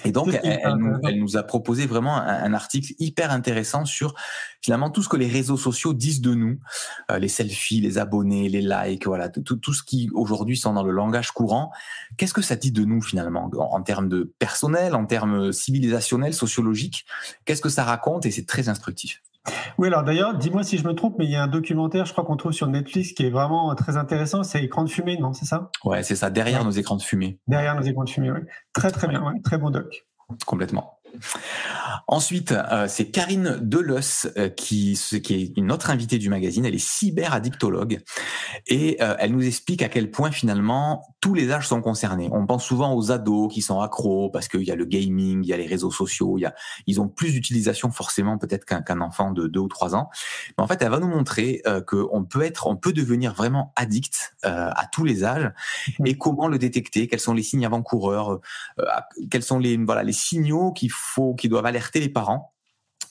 Et 0.05 0.13
donc, 0.13 0.29
elle, 0.43 0.61
elle, 0.63 0.75
nous, 0.75 0.97
elle, 1.05 1.19
nous, 1.19 1.37
a 1.37 1.43
proposé 1.43 1.87
vraiment 1.87 2.17
un, 2.17 2.27
un, 2.27 2.55
article 2.55 2.93
hyper 2.99 3.31
intéressant 3.31 3.85
sur 3.85 4.15
finalement 4.63 4.91
tout 4.91 5.03
ce 5.03 5.09
que 5.09 5.17
les 5.17 5.29
réseaux 5.29 5.57
sociaux 5.57 5.95
disent 5.95 6.21
de 6.21 6.35
nous, 6.35 6.59
euh, 7.11 7.19
les 7.19 7.29
selfies, 7.29 7.81
les 7.81 7.99
abonnés, 7.99 8.49
les 8.49 8.63
likes, 8.63 9.07
voilà, 9.07 9.29
tout, 9.29 9.57
tout 9.57 9.73
ce 9.73 9.83
qui 9.83 10.11
aujourd'hui 10.15 10.57
sont 10.57 10.73
dans 10.73 10.83
le 10.83 10.93
langage 10.93 11.31
courant. 11.31 11.73
Qu'est-ce 12.17 12.35
que 12.35 12.43
ça 12.43 12.57
dit 12.57 12.73
de 12.73 12.85
nous 12.85 13.01
finalement 13.01 13.51
en, 13.53 13.59
en 13.59 13.83
termes 13.83 14.09
de 14.09 14.35
personnel, 14.39 14.95
en 14.95 15.07
termes 15.07 15.53
civilisationnels, 15.53 16.35
sociologiques? 16.35 17.07
Qu'est-ce 17.45 17.63
que 17.63 17.69
ça 17.69 17.85
raconte? 17.85 18.27
Et 18.27 18.31
c'est 18.31 18.47
très 18.47 18.69
instructif. 18.69 19.23
Oui, 19.79 19.89
alors 19.89 20.03
d'ailleurs, 20.03 20.35
dis-moi 20.35 20.63
si 20.63 20.79
je 20.79 20.87
me 20.87 20.95
trompe, 20.95 21.17
mais 21.19 21.25
il 21.25 21.31
y 21.31 21.37
a 21.37 21.43
un 21.43 21.47
documentaire, 21.49 22.07
je 22.07 22.13
crois 22.13 22.25
qu'on 22.25 22.37
trouve 22.37 22.53
sur 22.53 22.67
Netflix, 22.67 23.13
qui 23.13 23.25
est 23.27 23.31
vraiment 23.31 23.75
très 23.75 23.97
intéressant. 23.97 24.43
C'est 24.43 24.63
Écran 24.63 24.85
de 24.85 24.91
fumée, 24.91 25.19
non 25.19 25.33
C'est 25.33 25.45
ça? 25.47 25.71
Ouais, 25.85 26.03
c'est 26.03 26.17
ça, 26.17 26.31
derrière 26.31 26.61
ouais. 26.61 26.67
nos 26.67 26.71
écrans 26.73 26.97
de 26.97 27.03
fumée. 27.03 27.39
Derrière 27.47 27.75
nos 27.75 27.83
écrans 27.83 28.05
de 28.05 28.11
fumée, 28.11 28.31
oui. 28.31 28.41
Très, 28.73 28.91
très 28.91 29.09
bien, 29.09 29.23
ouais. 29.23 29.41
très 29.43 29.59
bon 29.59 29.71
doc. 29.71 30.07
Complètement. 30.47 30.96
Ensuite, 32.09 32.53
euh, 32.53 32.87
c'est 32.89 33.11
Karine 33.11 33.59
Deleusse 33.61 34.29
euh, 34.37 34.49
qui, 34.49 35.01
qui 35.23 35.35
est 35.35 35.53
une 35.57 35.73
autre 35.73 35.91
invitée 35.91 36.19
du 36.19 36.29
magazine. 36.29 36.65
Elle 36.65 36.75
est 36.75 36.79
cyberaddictologue 36.79 38.01
et 38.67 38.99
euh, 39.01 39.17
elle 39.19 39.33
nous 39.33 39.45
explique 39.45 39.83
à 39.83 39.89
quel 39.89 40.11
point 40.11 40.31
finalement 40.31 41.17
tous 41.21 41.35
les 41.35 41.51
âges 41.51 41.67
sont 41.67 41.81
concernés. 41.81 42.29
On 42.33 42.47
pense 42.47 42.65
souvent 42.65 42.95
aux 42.95 43.11
ados 43.11 43.53
qui 43.53 43.63
sont 43.63 43.81
accros 43.81 44.31
parce 44.31 44.49
qu'il 44.49 44.63
y 44.63 44.71
a 44.71 44.77
le 44.77 44.85
gaming, 44.85 45.43
il 45.43 45.49
y 45.49 45.53
a 45.53 45.57
les 45.57 45.67
réseaux 45.67 45.91
sociaux, 45.91 46.39
ils 46.87 47.01
ont 47.01 47.09
plus 47.09 47.33
d'utilisation 47.33 47.91
forcément 47.91 48.39
peut-être 48.39 48.65
qu'un 48.65 48.83
qu 48.83 48.93
enfant 48.93 49.33
de 49.33 49.47
deux 49.47 49.61
ou 49.61 49.69
trois 49.69 49.95
ans. 49.95 50.09
Mais 50.57 50.65
en 50.65 50.67
fait, 50.67 50.81
elle 50.83 50.91
va 50.91 51.01
nous 51.01 51.09
montrer 51.09 51.63
qu'on 51.87 52.25
peut 52.25 52.51
peut 52.81 52.93
devenir 52.93 53.35
vraiment 53.35 53.73
addict 53.77 54.37
à 54.43 54.87
tous 54.93 55.05
les 55.05 55.25
âges 55.25 55.51
et 56.05 56.17
comment 56.17 56.49
le 56.49 56.59
détecter, 56.59 57.09
quels 57.09 57.21
sont 57.21 57.35
les 57.35 57.43
signes 57.43 57.67
avant-coureurs, 57.67 58.41
quels 59.31 59.43
sont 59.43 59.59
les 59.59 59.77
voilà 59.77 60.03
les 60.03 60.13
signaux 60.13 60.73
qu'il 60.73 60.91
faut, 60.97 61.35
qui 61.35 61.49
doivent 61.49 61.67
alerter 61.67 62.01
les 62.01 62.09
parents 62.09 62.53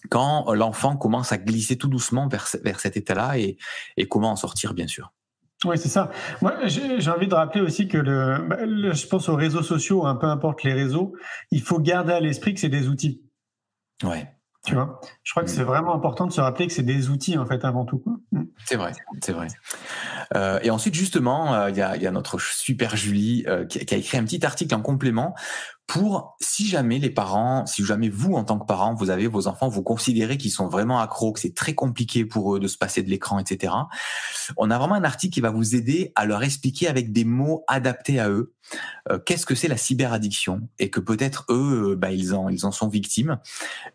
quand 0.10 0.54
l'enfant 0.54 0.98
commence 0.98 1.32
à 1.32 1.38
glisser 1.38 1.78
tout 1.78 1.88
doucement 1.88 2.28
vers, 2.28 2.48
vers 2.64 2.80
cet 2.80 2.98
état-là 2.98 3.38
et, 3.38 3.58
et 3.98 4.08
comment 4.08 4.32
en 4.32 4.36
sortir, 4.36 4.74
bien 4.74 4.88
sûr. 4.88 5.12
Oui, 5.64 5.78
c'est 5.78 5.90
ça. 5.90 6.12
Moi, 6.42 6.54
j'ai 6.68 7.10
envie 7.10 7.28
de 7.28 7.34
rappeler 7.34 7.62
aussi 7.62 7.88
que 7.88 7.98
le, 7.98 8.48
le, 8.66 8.94
je 8.94 9.08
pense 9.08 9.30
aux 9.30 9.36
réseaux 9.36 9.64
sociaux, 9.64 10.06
hein, 10.06 10.16
peu 10.16 10.28
importe 10.28 10.64
les 10.64 10.74
réseaux, 10.74 11.14
il 11.50 11.62
faut 11.62 11.80
garder 11.80 12.14
à 12.14 12.20
l'esprit 12.20 12.54
que 12.54 12.60
c'est 12.60 12.70
des 12.70 12.88
outils. 12.88 13.22
Ouais. 14.04 14.32
Tu 14.66 14.74
vois, 14.74 15.00
je 15.24 15.32
crois 15.32 15.44
que 15.44 15.50
c'est 15.50 15.64
vraiment 15.64 15.94
important 15.94 16.26
de 16.26 16.32
se 16.32 16.42
rappeler 16.42 16.66
que 16.66 16.74
c'est 16.74 16.82
des 16.82 17.10
outils 17.10 17.38
en 17.38 17.46
fait 17.46 17.64
avant 17.64 17.86
tout. 17.86 18.04
Mm. 18.32 18.46
C'est 18.66 18.78
vrai, 18.78 18.94
c'est 19.22 19.32
vrai. 19.32 19.48
Euh, 20.36 20.60
et 20.64 20.72
ensuite, 20.72 20.96
justement, 20.96 21.68
il 21.68 21.78
y, 21.78 21.82
a, 21.82 21.96
y, 21.96 22.08
a, 22.08 22.12
notre 22.12 22.42
super 22.42 22.96
Julie 22.96 23.46
qui, 23.70 23.86
qui, 23.86 23.94
a 23.94 23.98
écrit 23.98 24.18
un 24.18 24.24
petit 24.24 24.44
article 24.44 24.74
en 24.74 24.82
complément 24.82 25.36
pour 25.88 26.36
si 26.42 26.68
jamais 26.68 27.00
les 27.00 27.10
parents, 27.10 27.66
si 27.66 27.86
jamais 27.86 28.10
vous 28.10 28.34
en 28.34 28.44
tant 28.44 28.60
que 28.60 28.66
parent, 28.66 28.96
vous 28.96 29.10
avez 29.10 29.28
vos 29.28 29.48
enfants, 29.48 29.70
vous 29.70 29.84
considérez 29.84 30.38
qu'ils 30.38 30.52
sont 30.52 30.68
vraiment 30.68 31.00
accros, 31.00 31.32
que 31.34 31.40
c'est 31.40 31.54
très 31.54 31.76
compliqué 31.76 32.26
pour 32.26 32.56
eux 32.56 32.60
de 32.60 32.68
se 32.68 32.78
passer 32.78 33.04
de 33.04 33.10
l'écran, 33.10 33.40
etc. 33.40 33.74
On 34.58 34.72
a 34.72 34.78
vraiment 34.78 34.96
un 34.96 35.04
article 35.04 35.34
qui 35.34 35.42
va 35.42 35.52
vous 35.52 35.76
aider 35.76 36.12
à 36.16 36.26
leur 36.26 36.44
expliquer 36.44 36.88
avec 36.88 37.12
des 37.12 37.24
mots 37.24 37.64
adaptés 37.68 38.20
à 38.20 38.30
eux 38.30 38.54
euh, 39.12 39.20
qu'est-ce 39.20 39.46
que 39.46 39.56
c'est 39.56 39.68
la 39.68 39.78
cyberaddiction 39.78 40.68
et 40.80 40.90
que 40.90 41.00
peut-être 41.00 41.46
eux, 41.50 41.92
euh, 41.92 41.96
bah, 41.96 42.12
ils 42.12 42.34
en 42.34 42.50
ils 42.50 42.66
en 42.66 42.72
sont 42.72 42.88
victimes. 42.88 43.40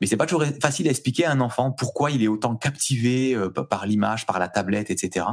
Mais 0.00 0.06
c'est 0.06 0.16
pas 0.16 0.26
toujours 0.26 0.44
facile 0.62 0.86
à 0.86 0.90
expliquer 0.90 1.24
à 1.24 1.32
un 1.32 1.40
enfant 1.40 1.72
pourquoi 1.72 2.10
il 2.10 2.22
est 2.22 2.28
autant 2.28 2.54
captivé 2.56 3.34
euh, 3.34 3.50
par 3.50 3.86
l'image, 3.86 4.26
par 4.26 4.38
la 4.38 4.48
tablette, 4.48 4.90
etc. 4.90 5.26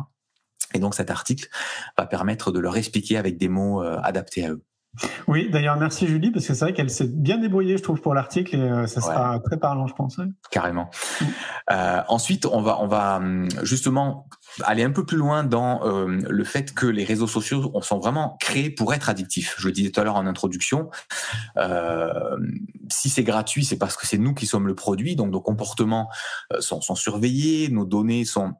Et 0.73 0.79
donc 0.79 0.95
cet 0.95 1.11
article 1.11 1.49
va 1.97 2.07
permettre 2.07 2.51
de 2.51 2.59
leur 2.59 2.77
expliquer 2.77 3.17
avec 3.17 3.37
des 3.37 3.47
mots 3.47 3.81
adaptés 3.81 4.45
à 4.45 4.51
eux. 4.51 4.63
Oui, 5.27 5.49
d'ailleurs, 5.51 5.77
merci 5.77 6.07
Julie, 6.07 6.31
parce 6.31 6.45
que 6.45 6.53
c'est 6.53 6.65
vrai 6.65 6.73
qu'elle 6.73 6.89
s'est 6.89 7.07
bien 7.07 7.37
débrouillée, 7.37 7.77
je 7.77 7.83
trouve, 7.83 8.01
pour 8.01 8.13
l'article, 8.13 8.55
et 8.55 8.59
euh, 8.59 8.87
ça 8.87 9.01
sera 9.01 9.39
très 9.39 9.57
parlant, 9.57 9.87
je 9.87 9.93
pense. 9.93 10.19
Carrément. 10.51 10.89
Mm. 11.21 11.25
Euh, 11.71 12.01
ensuite, 12.07 12.45
on 12.45 12.61
va, 12.61 12.81
on 12.81 12.87
va 12.87 13.17
hum, 13.17 13.47
justement 13.63 14.29
aller 14.63 14.83
un 14.83 14.91
peu 14.91 15.05
plus 15.05 15.17
loin 15.17 15.43
dans 15.43 15.85
euh, 15.85 16.19
le 16.27 16.43
fait 16.43 16.73
que 16.73 16.85
les 16.85 17.03
réseaux 17.03 17.27
sociaux 17.27 17.71
sont 17.81 17.99
vraiment 17.99 18.37
créés 18.39 18.69
pour 18.69 18.93
être 18.93 19.09
addictifs. 19.09 19.55
Je 19.59 19.67
le 19.67 19.73
disais 19.73 19.91
tout 19.91 19.99
à 19.99 20.03
l'heure 20.03 20.15
en 20.15 20.25
introduction. 20.25 20.89
si 22.89 23.09
c'est 23.09 23.23
gratuit, 23.23 23.65
c'est 23.65 23.77
parce 23.77 23.97
que 23.97 24.07
c'est 24.07 24.17
nous 24.17 24.33
qui 24.33 24.45
sommes 24.45 24.67
le 24.67 24.75
produit, 24.75 25.15
donc 25.15 25.31
nos 25.31 25.41
comportements 25.41 26.09
sont, 26.59 26.81
sont 26.81 26.95
surveillés, 26.95 27.69
nos 27.69 27.85
données 27.85 28.25
sont 28.25 28.47
euh, 28.47 28.51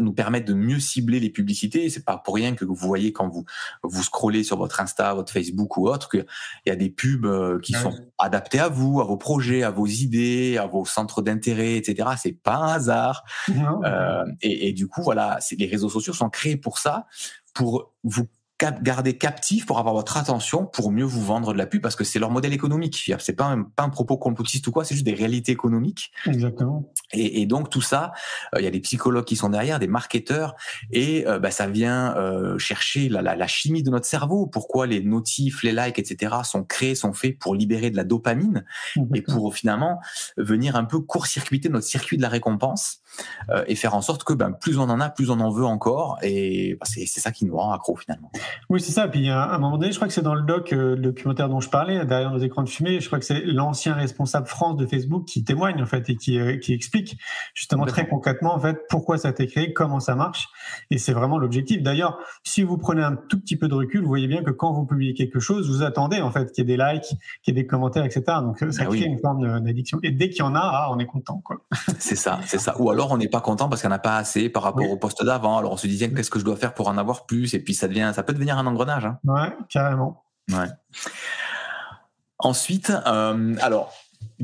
nous 0.00 0.12
permettent 0.12 0.46
de 0.46 0.54
mieux 0.54 0.80
cibler 0.80 1.20
les 1.20 1.30
publicités. 1.30 1.90
C'est 1.90 2.04
pas 2.04 2.18
pour 2.18 2.34
rien 2.34 2.54
que 2.54 2.64
vous 2.64 2.74
voyez 2.74 3.12
quand 3.12 3.28
vous 3.28 3.44
vous 3.82 4.02
scrollez 4.02 4.44
sur 4.44 4.56
votre 4.56 4.80
Insta, 4.80 5.14
votre 5.14 5.32
Facebook 5.32 5.76
ou 5.76 5.88
autre 5.88 6.08
qu'il 6.08 6.26
y 6.66 6.70
a 6.70 6.76
des 6.76 6.90
pubs 6.90 7.26
euh, 7.26 7.58
qui 7.60 7.72
sont 7.72 7.94
adaptés 8.18 8.60
à 8.60 8.68
vous, 8.68 9.00
à 9.00 9.04
vos 9.04 9.16
projets, 9.16 9.62
à 9.62 9.70
vos 9.70 9.86
idées, 9.86 10.58
à 10.58 10.66
vos 10.66 10.84
centres 10.84 11.22
d'intérêt, 11.22 11.76
etc. 11.76 12.10
C'est 12.16 12.32
pas 12.32 12.56
un 12.56 12.72
hasard. 12.74 13.24
Euh, 13.48 14.24
et, 14.40 14.68
et, 14.68 14.72
du 14.72 14.88
coup, 14.88 15.02
voilà, 15.02 15.38
les 15.56 15.66
réseaux 15.66 15.88
sociaux 15.88 16.12
sont 16.12 16.30
créés 16.30 16.56
pour 16.56 16.78
ça, 16.78 17.06
pour 17.54 17.92
vous 18.02 18.26
garder 18.70 19.18
captif 19.18 19.66
pour 19.66 19.78
avoir 19.78 19.94
votre 19.94 20.16
attention 20.16 20.66
pour 20.66 20.92
mieux 20.92 21.04
vous 21.04 21.22
vendre 21.22 21.52
de 21.52 21.58
la 21.58 21.66
pub 21.66 21.82
parce 21.82 21.96
que 21.96 22.04
c'est 22.04 22.18
leur 22.18 22.30
modèle 22.30 22.52
économique. 22.52 23.12
C'est 23.18 23.32
pas 23.34 23.46
un, 23.46 23.62
pas 23.62 23.82
un 23.82 23.88
propos 23.88 24.16
complotiste 24.16 24.66
ou 24.66 24.72
quoi, 24.72 24.84
c'est 24.84 24.94
juste 24.94 25.06
des 25.06 25.14
réalités 25.14 25.52
économiques. 25.52 26.12
Exactement. 26.26 26.92
Et, 27.12 27.42
et 27.42 27.46
donc 27.46 27.70
tout 27.70 27.80
ça, 27.80 28.12
euh, 28.54 28.60
il 28.60 28.64
y 28.64 28.66
a 28.66 28.70
des 28.70 28.80
psychologues 28.80 29.24
qui 29.24 29.36
sont 29.36 29.48
derrière, 29.48 29.78
des 29.78 29.88
marketeurs, 29.88 30.54
et 30.90 31.26
euh, 31.26 31.38
bah, 31.38 31.50
ça 31.50 31.66
vient 31.66 32.16
euh, 32.16 32.58
chercher 32.58 33.08
la, 33.08 33.22
la, 33.22 33.36
la, 33.36 33.46
chimie 33.46 33.82
de 33.82 33.90
notre 33.90 34.06
cerveau. 34.06 34.46
Pourquoi 34.46 34.86
les 34.86 35.02
notifs, 35.02 35.62
les 35.62 35.72
likes, 35.72 35.98
etc. 35.98 36.36
sont 36.44 36.64
créés, 36.64 36.94
sont 36.94 37.12
faits 37.12 37.38
pour 37.38 37.54
libérer 37.54 37.90
de 37.90 37.96
la 37.96 38.04
dopamine 38.04 38.64
et 39.14 39.22
pour 39.22 39.54
finalement 39.54 40.00
venir 40.36 40.76
un 40.76 40.84
peu 40.84 41.00
court-circuiter 41.00 41.68
notre 41.68 41.86
circuit 41.86 42.16
de 42.16 42.22
la 42.22 42.28
récompense 42.28 43.01
et 43.66 43.74
faire 43.74 43.94
en 43.94 44.00
sorte 44.00 44.24
que 44.24 44.32
ben, 44.32 44.52
plus 44.52 44.78
on 44.78 44.84
en 44.84 45.00
a, 45.00 45.10
plus 45.10 45.30
on 45.30 45.40
en 45.40 45.50
veut 45.50 45.64
encore. 45.64 46.18
Et 46.22 46.76
bah, 46.80 46.86
c'est 46.86 47.06
ça 47.06 47.32
qui 47.32 47.44
nous 47.44 47.56
rend 47.56 47.72
accro 47.72 47.96
finalement. 47.96 48.30
Oui, 48.68 48.80
c'est 48.80 48.92
ça. 48.92 49.08
Puis 49.08 49.28
à 49.28 49.50
un 49.52 49.58
moment 49.58 49.78
donné, 49.78 49.92
je 49.92 49.96
crois 49.96 50.08
que 50.08 50.14
c'est 50.14 50.22
dans 50.22 50.34
le 50.34 50.42
doc, 50.42 50.72
euh, 50.72 50.96
le 50.96 51.02
documentaire 51.02 51.48
dont 51.48 51.60
je 51.60 51.68
parlais, 51.68 52.04
derrière 52.04 52.30
nos 52.30 52.38
écrans 52.38 52.62
de 52.62 52.68
fumée, 52.68 53.00
je 53.00 53.06
crois 53.06 53.18
que 53.18 53.24
c'est 53.24 53.42
l'ancien 53.44 53.94
responsable 53.94 54.46
France 54.46 54.76
de 54.76 54.86
Facebook 54.86 55.24
qui 55.26 55.44
témoigne 55.44 55.82
en 55.82 55.86
fait 55.86 56.08
et 56.10 56.16
qui, 56.16 56.38
euh, 56.38 56.56
qui 56.58 56.72
explique 56.72 57.16
justement 57.54 57.84
très 57.84 58.08
concrètement 58.08 58.54
en 58.54 58.60
fait 58.60 58.78
pourquoi 58.88 59.18
ça 59.18 59.28
a 59.28 59.30
été 59.30 59.46
créé, 59.46 59.72
comment 59.72 60.00
ça 60.00 60.14
marche. 60.14 60.48
Et 60.90 60.98
c'est 60.98 61.12
vraiment 61.12 61.38
l'objectif. 61.38 61.82
D'ailleurs, 61.82 62.18
si 62.44 62.62
vous 62.62 62.78
prenez 62.78 63.02
un 63.02 63.16
tout 63.16 63.40
petit 63.40 63.56
peu 63.56 63.68
de 63.68 63.74
recul, 63.74 64.02
vous 64.02 64.08
voyez 64.08 64.28
bien 64.28 64.42
que 64.42 64.50
quand 64.50 64.72
vous 64.72 64.84
publiez 64.84 65.14
quelque 65.14 65.40
chose, 65.40 65.68
vous 65.68 65.82
attendez 65.82 66.20
en 66.20 66.30
fait 66.30 66.52
qu'il 66.52 66.68
y 66.68 66.72
ait 66.72 66.76
des 66.76 66.82
likes, 66.82 67.16
qu'il 67.42 67.54
y 67.54 67.58
ait 67.58 67.62
des 67.62 67.66
commentaires, 67.66 68.04
etc. 68.04 68.22
Donc 68.40 68.62
euh, 68.62 68.70
ça 68.70 68.84
ben 68.84 68.90
crée 68.90 69.04
une 69.04 69.18
forme 69.18 69.60
d'addiction. 69.60 69.98
Et 70.02 70.10
dès 70.10 70.30
qu'il 70.30 70.40
y 70.40 70.42
en 70.42 70.54
a, 70.54 70.60
ah, 70.62 70.88
on 70.92 70.98
est 70.98 71.06
content. 71.06 71.42
c'est 71.98 72.16
ça, 72.16 72.40
c'est 72.46 72.58
ça. 72.58 72.74
Ou 72.80 72.90
alors 72.90 73.01
on 73.10 73.16
n'est 73.16 73.28
pas 73.28 73.40
content 73.40 73.68
parce 73.68 73.80
qu'il 73.80 73.88
n'y 73.88 73.94
en 73.94 73.96
a 73.96 74.00
pas 74.00 74.16
assez 74.16 74.48
par 74.48 74.62
rapport 74.62 74.88
au 74.90 74.96
poste 74.96 75.24
d'avant. 75.24 75.58
Alors 75.58 75.72
on 75.72 75.76
se 75.76 75.86
dit 75.86 75.98
qu'est-ce 75.98 76.30
que 76.30 76.38
je 76.38 76.44
dois 76.44 76.56
faire 76.56 76.74
pour 76.74 76.88
en 76.88 76.98
avoir 76.98 77.26
plus? 77.26 77.54
Et 77.54 77.58
puis 77.58 77.74
ça 77.74 77.88
devient, 77.88 78.12
ça 78.14 78.22
peut 78.22 78.32
devenir 78.32 78.58
un 78.58 78.66
engrenage. 78.66 79.06
Hein. 79.06 79.18
Ouais, 79.24 79.52
carrément. 79.68 80.24
Ouais. 80.50 80.68
Ensuite, 82.38 82.92
euh, 83.06 83.54
alors, 83.60 83.92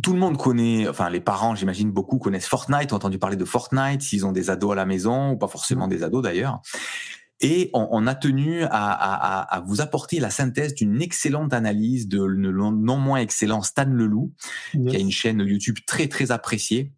tout 0.02 0.12
le 0.12 0.18
monde 0.18 0.36
connaît, 0.36 0.88
enfin 0.88 1.10
les 1.10 1.20
parents, 1.20 1.54
j'imagine 1.54 1.90
beaucoup 1.90 2.18
connaissent 2.18 2.46
Fortnite, 2.46 2.92
ont 2.92 2.96
entendu 2.96 3.18
parler 3.18 3.36
de 3.36 3.44
Fortnite, 3.44 4.02
s'ils 4.02 4.24
ont 4.24 4.32
des 4.32 4.50
ados 4.50 4.72
à 4.72 4.74
la 4.74 4.86
maison, 4.86 5.32
ou 5.32 5.36
pas 5.36 5.48
forcément 5.48 5.88
des 5.88 6.02
ados 6.02 6.22
d'ailleurs. 6.22 6.60
Et 7.40 7.70
on, 7.72 8.08
a 8.08 8.16
tenu 8.16 8.64
à, 8.64 9.62
vous 9.64 9.80
apporter 9.80 10.18
la 10.18 10.28
synthèse 10.28 10.74
d'une 10.74 11.00
excellente 11.00 11.52
analyse 11.52 12.08
de 12.08 12.18
non 12.18 12.96
moins 12.96 13.18
excellent 13.18 13.62
Stan 13.62 13.84
Leloup, 13.84 14.32
qui 14.72 14.96
a 14.96 14.98
une 14.98 15.12
chaîne 15.12 15.38
YouTube 15.40 15.78
très 15.86 16.08
très 16.08 16.32
appréciée, 16.32 16.92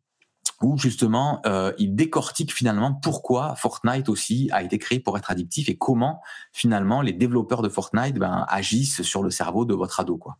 où 0.63 0.77
justement 0.77 1.41
euh, 1.47 1.73
il 1.79 1.95
décortique 1.95 2.53
finalement 2.53 2.93
pourquoi 2.93 3.55
Fortnite 3.57 4.09
aussi 4.09 4.49
a 4.53 4.63
été 4.63 4.79
créé 4.79 5.01
pour 5.01 5.17
être 5.17 5.31
addictif 5.31 5.69
et 5.69 5.77
comment 5.77 6.21
finalement 6.53 7.03
les 7.03 7.13
développeurs 7.13 7.63
de 7.63 7.69
Fortnite 7.69 8.17
ben, 8.17 8.45
agissent 8.49 9.03
sur 9.03 9.23
le 9.23 9.31
cerveau 9.31 9.65
de 9.65 9.75
votre 9.75 10.01
ado 10.01 10.17
quoi. 10.19 10.37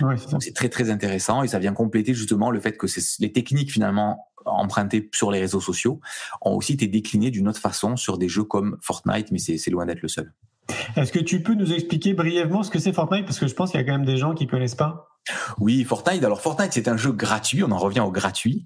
Ouais, 0.00 0.16
Donc 0.30 0.42
c'est 0.42 0.54
très 0.54 0.68
très 0.68 0.90
intéressant 0.90 1.42
et 1.42 1.48
ça 1.48 1.58
vient 1.58 1.72
compléter 1.72 2.14
justement 2.14 2.50
le 2.50 2.60
fait 2.60 2.76
que 2.76 2.86
les 3.20 3.32
techniques 3.32 3.72
finalement 3.72 4.28
empruntées 4.46 5.08
sur 5.12 5.30
les 5.30 5.40
réseaux 5.40 5.60
sociaux 5.60 6.00
ont 6.42 6.54
aussi 6.54 6.74
été 6.74 6.86
déclinées 6.86 7.30
d'une 7.30 7.48
autre 7.48 7.60
façon 7.60 7.96
sur 7.96 8.18
des 8.18 8.28
jeux 8.28 8.44
comme 8.44 8.78
Fortnite, 8.80 9.30
mais 9.30 9.38
c'est 9.38 9.70
loin 9.70 9.86
d'être 9.86 10.02
le 10.02 10.08
seul. 10.08 10.32
Est-ce 10.96 11.12
que 11.12 11.18
tu 11.18 11.42
peux 11.42 11.54
nous 11.54 11.72
expliquer 11.72 12.14
brièvement 12.14 12.62
ce 12.62 12.70
que 12.70 12.78
c'est 12.78 12.92
Fortnite? 12.92 13.24
Parce 13.24 13.38
que 13.38 13.46
je 13.46 13.54
pense 13.54 13.70
qu'il 13.70 13.80
y 13.80 13.82
a 13.82 13.86
quand 13.86 13.92
même 13.92 14.04
des 14.04 14.16
gens 14.16 14.34
qui 14.34 14.46
connaissent 14.46 14.74
pas. 14.74 15.08
Oui, 15.58 15.84
Fortnite. 15.84 16.22
Alors 16.22 16.40
Fortnite, 16.40 16.72
c'est 16.72 16.88
un 16.88 16.96
jeu 16.96 17.12
gratuit. 17.12 17.62
On 17.62 17.70
en 17.70 17.78
revient 17.78 18.00
au 18.00 18.10
gratuit, 18.10 18.64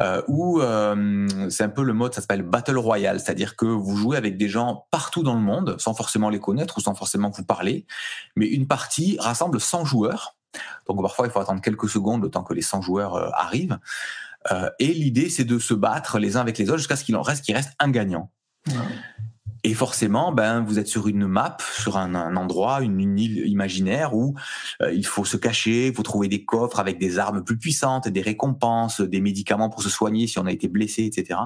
euh, 0.00 0.22
où 0.28 0.60
euh, 0.60 1.26
c'est 1.48 1.64
un 1.64 1.68
peu 1.68 1.82
le 1.82 1.94
mode, 1.94 2.14
ça 2.14 2.20
s'appelle 2.20 2.42
Battle 2.42 2.76
Royale, 2.76 3.20
c'est-à-dire 3.20 3.56
que 3.56 3.66
vous 3.66 3.96
jouez 3.96 4.16
avec 4.16 4.36
des 4.36 4.48
gens 4.48 4.86
partout 4.90 5.22
dans 5.22 5.34
le 5.34 5.40
monde, 5.40 5.76
sans 5.78 5.94
forcément 5.94 6.28
les 6.28 6.40
connaître 6.40 6.78
ou 6.78 6.80
sans 6.80 6.94
forcément 6.94 7.30
vous 7.30 7.44
parler. 7.44 7.86
Mais 8.36 8.46
une 8.46 8.66
partie 8.66 9.16
rassemble 9.18 9.60
100 9.60 9.84
joueurs. 9.84 10.36
Donc 10.86 11.00
parfois, 11.00 11.26
il 11.26 11.32
faut 11.32 11.40
attendre 11.40 11.62
quelques 11.62 11.88
secondes 11.88 12.22
le 12.22 12.30
temps 12.30 12.44
que 12.44 12.54
les 12.54 12.62
100 12.62 12.82
joueurs 12.82 13.14
euh, 13.14 13.30
arrivent. 13.34 13.78
Et 14.78 14.92
l'idée, 14.92 15.30
c'est 15.30 15.44
de 15.44 15.58
se 15.58 15.72
battre 15.72 16.18
les 16.18 16.36
uns 16.36 16.42
avec 16.42 16.58
les 16.58 16.68
autres 16.68 16.76
jusqu'à 16.76 16.96
ce 16.96 17.04
qu'il 17.04 17.16
en 17.16 17.22
reste, 17.22 17.46
qu'il 17.46 17.56
reste 17.56 17.72
un 17.78 17.90
gagnant. 17.90 18.30
Et 19.66 19.72
forcément, 19.72 20.30
ben, 20.30 20.60
vous 20.62 20.78
êtes 20.78 20.88
sur 20.88 21.08
une 21.08 21.26
map, 21.26 21.56
sur 21.74 21.96
un, 21.96 22.36
endroit, 22.36 22.82
une, 22.82 23.18
île 23.18 23.46
imaginaire 23.46 24.14
où 24.14 24.34
euh, 24.82 24.92
il 24.92 25.06
faut 25.06 25.24
se 25.24 25.38
cacher, 25.38 25.86
il 25.86 25.94
faut 25.94 26.02
trouver 26.02 26.28
des 26.28 26.44
coffres 26.44 26.80
avec 26.80 26.98
des 26.98 27.18
armes 27.18 27.42
plus 27.42 27.56
puissantes, 27.56 28.06
des 28.06 28.20
récompenses, 28.20 29.00
des 29.00 29.22
médicaments 29.22 29.70
pour 29.70 29.82
se 29.82 29.88
soigner 29.88 30.26
si 30.26 30.38
on 30.38 30.44
a 30.44 30.52
été 30.52 30.68
blessé, 30.68 31.04
etc. 31.04 31.38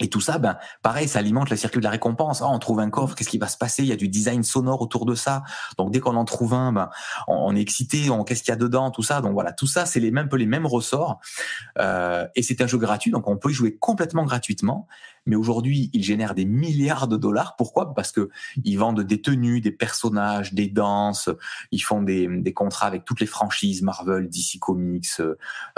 Et 0.00 0.08
tout 0.08 0.20
ça, 0.20 0.38
ben, 0.38 0.56
pareil, 0.82 1.08
ça 1.08 1.18
alimente 1.18 1.50
le 1.50 1.56
circuit 1.56 1.80
de 1.80 1.84
la 1.84 1.90
récompense. 1.90 2.42
Ah, 2.42 2.48
on 2.48 2.58
trouve 2.58 2.80
un 2.80 2.90
coffre, 2.90 3.14
qu'est-ce 3.14 3.28
qui 3.28 3.38
va 3.38 3.48
se 3.48 3.56
passer? 3.56 3.82
Il 3.82 3.88
y 3.88 3.92
a 3.92 3.96
du 3.96 4.08
design 4.08 4.42
sonore 4.42 4.80
autour 4.80 5.06
de 5.06 5.14
ça. 5.14 5.42
Donc 5.76 5.92
dès 5.92 6.00
qu'on 6.00 6.16
en 6.16 6.24
trouve 6.24 6.54
un, 6.54 6.72
ben, 6.72 6.90
on, 7.26 7.54
est 7.54 7.60
excité, 7.60 8.10
on 8.10 8.24
qu'est-ce 8.24 8.42
qu'il 8.42 8.52
y 8.52 8.54
a 8.54 8.56
dedans, 8.56 8.90
tout 8.90 9.02
ça. 9.02 9.20
Donc 9.20 9.32
voilà, 9.32 9.52
tout 9.52 9.66
ça, 9.66 9.86
c'est 9.86 10.00
les 10.00 10.10
mêmes, 10.10 10.28
peu 10.28 10.36
les 10.36 10.46
mêmes 10.46 10.66
ressorts. 10.66 11.20
Euh, 11.78 12.26
et 12.36 12.42
c'est 12.42 12.60
un 12.62 12.66
jeu 12.66 12.78
gratuit, 12.78 13.10
donc 13.10 13.28
on 13.28 13.36
peut 13.36 13.50
y 13.50 13.54
jouer 13.54 13.76
complètement 13.76 14.24
gratuitement 14.24 14.86
mais 15.28 15.36
aujourd'hui, 15.36 15.90
ils 15.92 16.02
génèrent 16.02 16.34
des 16.34 16.44
milliards 16.44 17.06
de 17.06 17.16
dollars. 17.16 17.54
Pourquoi? 17.56 17.94
Parce 17.94 18.10
que 18.10 18.30
ils 18.64 18.76
vendent 18.76 19.02
des 19.02 19.20
tenues, 19.20 19.60
des 19.60 19.70
personnages, 19.70 20.54
des 20.54 20.66
danses. 20.66 21.30
Ils 21.70 21.82
font 21.82 22.02
des, 22.02 22.26
des 22.26 22.52
contrats 22.52 22.86
avec 22.86 23.04
toutes 23.04 23.20
les 23.20 23.26
franchises 23.26 23.82
Marvel, 23.82 24.28
DC 24.28 24.58
Comics, 24.60 25.06
euh, 25.20 25.36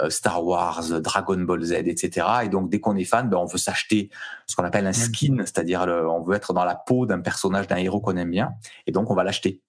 Star 0.09 0.43
Wars, 0.43 1.01
Dragon 1.01 1.37
Ball 1.37 1.63
Z, 1.63 1.73
etc. 1.73 2.27
Et 2.45 2.49
donc, 2.49 2.69
dès 2.69 2.79
qu'on 2.79 2.95
est 2.95 3.03
fan, 3.03 3.29
ben, 3.29 3.37
on 3.37 3.45
veut 3.45 3.57
s'acheter 3.57 4.09
ce 4.47 4.55
qu'on 4.55 4.63
appelle 4.63 4.87
un 4.87 4.93
skin, 4.93 5.37
c'est-à-dire 5.39 5.81
on 5.81 6.21
veut 6.21 6.35
être 6.35 6.53
dans 6.53 6.65
la 6.65 6.75
peau 6.75 7.05
d'un 7.05 7.19
personnage, 7.19 7.67
d'un 7.67 7.77
héros 7.77 7.99
qu'on 7.99 8.17
aime 8.17 8.31
bien, 8.31 8.53
et 8.87 8.91
donc 8.91 9.11
on 9.11 9.15
va 9.15 9.23
l'acheter. 9.23 9.61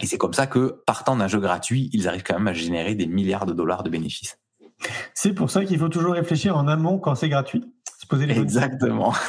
Et 0.00 0.06
c'est 0.06 0.18
comme 0.18 0.34
ça 0.34 0.46
que, 0.46 0.82
partant 0.86 1.16
d'un 1.16 1.28
jeu 1.28 1.40
gratuit, 1.40 1.90
ils 1.92 2.06
arrivent 2.08 2.22
quand 2.22 2.34
même 2.34 2.48
à 2.48 2.52
générer 2.52 2.94
des 2.94 3.06
milliards 3.06 3.46
de 3.46 3.52
dollars 3.52 3.82
de 3.82 3.90
bénéfices. 3.90 4.38
C'est 5.14 5.32
pour 5.32 5.50
ça 5.50 5.64
qu'il 5.64 5.78
faut 5.78 5.88
toujours 5.88 6.14
réfléchir 6.14 6.56
en 6.56 6.68
amont 6.68 6.98
quand 6.98 7.14
c'est 7.14 7.28
gratuit. 7.28 7.73
Exactement. 8.12 9.14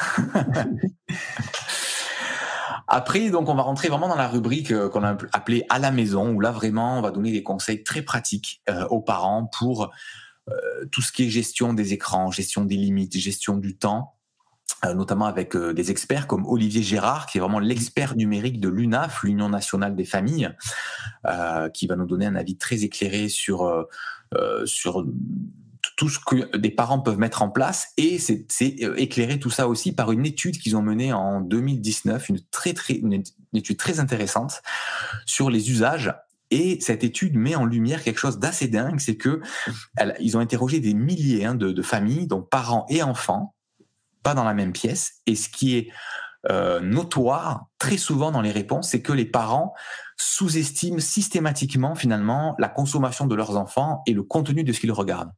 Après, 2.88 3.30
donc, 3.30 3.50
on 3.50 3.56
va 3.56 3.64
rentrer 3.64 3.90
vraiment 3.90 4.08
dans 4.08 4.16
la 4.16 4.28
rubrique 4.28 4.72
euh, 4.72 4.90
qu'on 4.90 5.04
a 5.04 5.18
appelée 5.34 5.66
à 5.70 5.80
la 5.80 5.92
maison, 5.92 6.32
où 6.32 6.40
là 6.40 6.52
vraiment, 6.52 7.00
on 7.00 7.02
va 7.02 7.12
donner 7.12 7.32
des 7.32 7.44
conseils 7.44 7.84
très 7.84 8.04
pratiques 8.04 8.62
euh, 8.70 8.86
aux 8.88 9.02
parents 9.02 9.50
pour 9.58 9.92
euh, 10.50 10.86
tout 10.92 11.02
ce 11.02 11.12
qui 11.12 11.26
est 11.26 11.30
gestion 11.30 11.74
des 11.74 11.94
écrans, 11.94 12.30
gestion 12.30 12.64
des 12.64 12.76
limites, 12.76 13.18
gestion 13.18 13.58
du 13.58 13.76
temps, 13.76 14.14
notamment 14.84 15.26
avec 15.26 15.58
des 15.58 15.90
experts 15.90 16.28
comme 16.28 16.46
Olivier 16.46 16.84
Gérard, 16.84 17.26
qui 17.26 17.40
est 17.40 17.42
vraiment 17.42 17.58
l'expert 17.58 18.16
numérique 18.16 18.60
de 18.60 18.70
l'UNAF, 18.70 19.24
l'Union 19.24 19.50
nationale 19.50 19.96
des 19.96 20.06
familles, 20.06 20.52
qui 21.74 21.88
va 21.88 21.96
nous 21.96 22.06
donner 22.06 22.28
un 22.28 22.36
avis 22.36 22.56
très 22.58 22.84
éclairé 22.84 23.30
sur 23.30 23.88
sur 24.66 25.04
tout 25.98 26.10
ce 26.10 26.20
que 26.20 26.58
des 26.58 26.72
parents 26.72 27.00
peuvent 27.00 27.20
mettre 27.20 27.42
en 27.42 27.50
place 27.50 27.90
et 27.98 28.20
c'est 28.20 28.48
euh, 28.84 28.96
éclairé 28.98 29.40
tout 29.40 29.50
ça 29.50 29.68
aussi 29.68 29.92
par 29.92 30.12
une 30.12 30.26
étude 30.26 30.58
qu'ils 30.58 30.76
ont 30.76 30.82
menée 30.82 31.14
en 31.14 31.42
2019, 31.42 32.30
une 32.30 32.40
très 32.52 32.74
très 32.74 32.94
une 32.94 33.24
étude 33.54 33.78
très 33.78 34.00
intéressante 34.00 34.62
sur 35.26 35.50
les 35.50 35.72
usages 35.72 36.14
et 36.52 36.80
cette 36.80 37.04
étude 37.04 37.36
met 37.36 37.56
en 37.56 37.66
lumière 37.66 38.04
quelque 38.04 38.20
chose 38.20 38.40
d'assez 38.40 38.68
dingue, 38.68 39.00
c'est 39.00 39.18
que 39.18 39.42
ils 40.20 40.38
ont 40.38 40.40
interrogé 40.40 40.80
des 40.80 40.94
milliers 40.94 41.46
hein, 41.46 41.56
de, 41.56 41.82
familles, 41.82 42.28
donc 42.28 42.50
parents 42.50 42.86
et 42.90 43.02
enfants, 43.02 43.56
pas 44.24 44.34
dans 44.34 44.44
la 44.44 44.54
même 44.54 44.72
pièce. 44.72 45.22
Et 45.26 45.36
ce 45.36 45.50
qui 45.50 45.76
est 45.76 45.90
euh, 46.50 46.80
notoire 46.80 47.66
très 47.80 47.98
souvent 47.98 48.32
dans 48.32 48.42
les 48.42 48.52
réponses, 48.52 48.90
c'est 48.90 49.02
que 49.02 49.12
les 49.12 49.26
parents 49.26 49.74
sous-estiment 50.18 51.00
systématiquement 51.00 51.96
finalement 51.96 52.56
la 52.60 52.70
consommation 52.70 53.26
de 53.26 53.36
leurs 53.36 53.58
enfants 53.58 54.04
et 54.06 54.14
le 54.14 54.24
contenu 54.24 54.64
de 54.64 54.72
ce 54.72 54.80
qu'ils 54.80 54.92
regardent. 54.92 55.32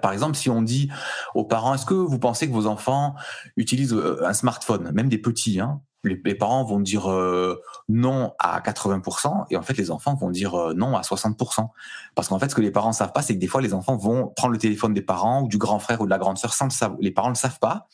Par 0.00 0.12
exemple, 0.12 0.36
si 0.36 0.48
on 0.48 0.62
dit 0.62 0.90
aux 1.34 1.44
parents, 1.44 1.74
est-ce 1.74 1.86
que 1.86 1.94
vous 1.94 2.18
pensez 2.18 2.46
que 2.46 2.52
vos 2.52 2.66
enfants 2.66 3.14
utilisent 3.56 3.94
euh, 3.94 4.24
un 4.24 4.32
smartphone, 4.32 4.90
même 4.92 5.08
des 5.08 5.18
petits, 5.18 5.58
hein, 5.60 5.80
les, 6.04 6.16
parents 6.34 6.64
vont 6.64 6.80
dire 6.80 7.10
euh, 7.10 7.60
non 7.88 8.32
à 8.38 8.60
80% 8.60 9.46
et 9.50 9.56
en 9.56 9.62
fait 9.62 9.76
les 9.76 9.92
enfants 9.92 10.14
vont 10.14 10.30
dire 10.30 10.54
euh, 10.54 10.74
non 10.74 10.96
à 10.96 11.02
60%. 11.02 11.68
Parce 12.14 12.28
qu'en 12.28 12.38
fait 12.38 12.48
ce 12.48 12.54
que 12.54 12.60
les 12.60 12.72
parents 12.72 12.92
savent 12.92 13.12
pas 13.12 13.22
c'est 13.22 13.34
que 13.34 13.38
des 13.38 13.46
fois 13.46 13.60
les 13.60 13.72
enfants 13.72 13.96
vont 13.96 14.32
prendre 14.34 14.52
le 14.52 14.58
téléphone 14.58 14.94
des 14.94 15.02
parents 15.02 15.42
ou 15.42 15.48
du 15.48 15.58
grand 15.58 15.78
frère 15.78 16.00
ou 16.00 16.04
de 16.04 16.10
la 16.10 16.18
grande 16.18 16.38
sœur 16.38 16.54
sans 16.54 16.64
le 16.64 16.70
savoir. 16.70 16.98
Les 17.00 17.12
parents 17.12 17.28
ne 17.28 17.34
le 17.34 17.38
savent 17.38 17.60
pas, 17.60 17.88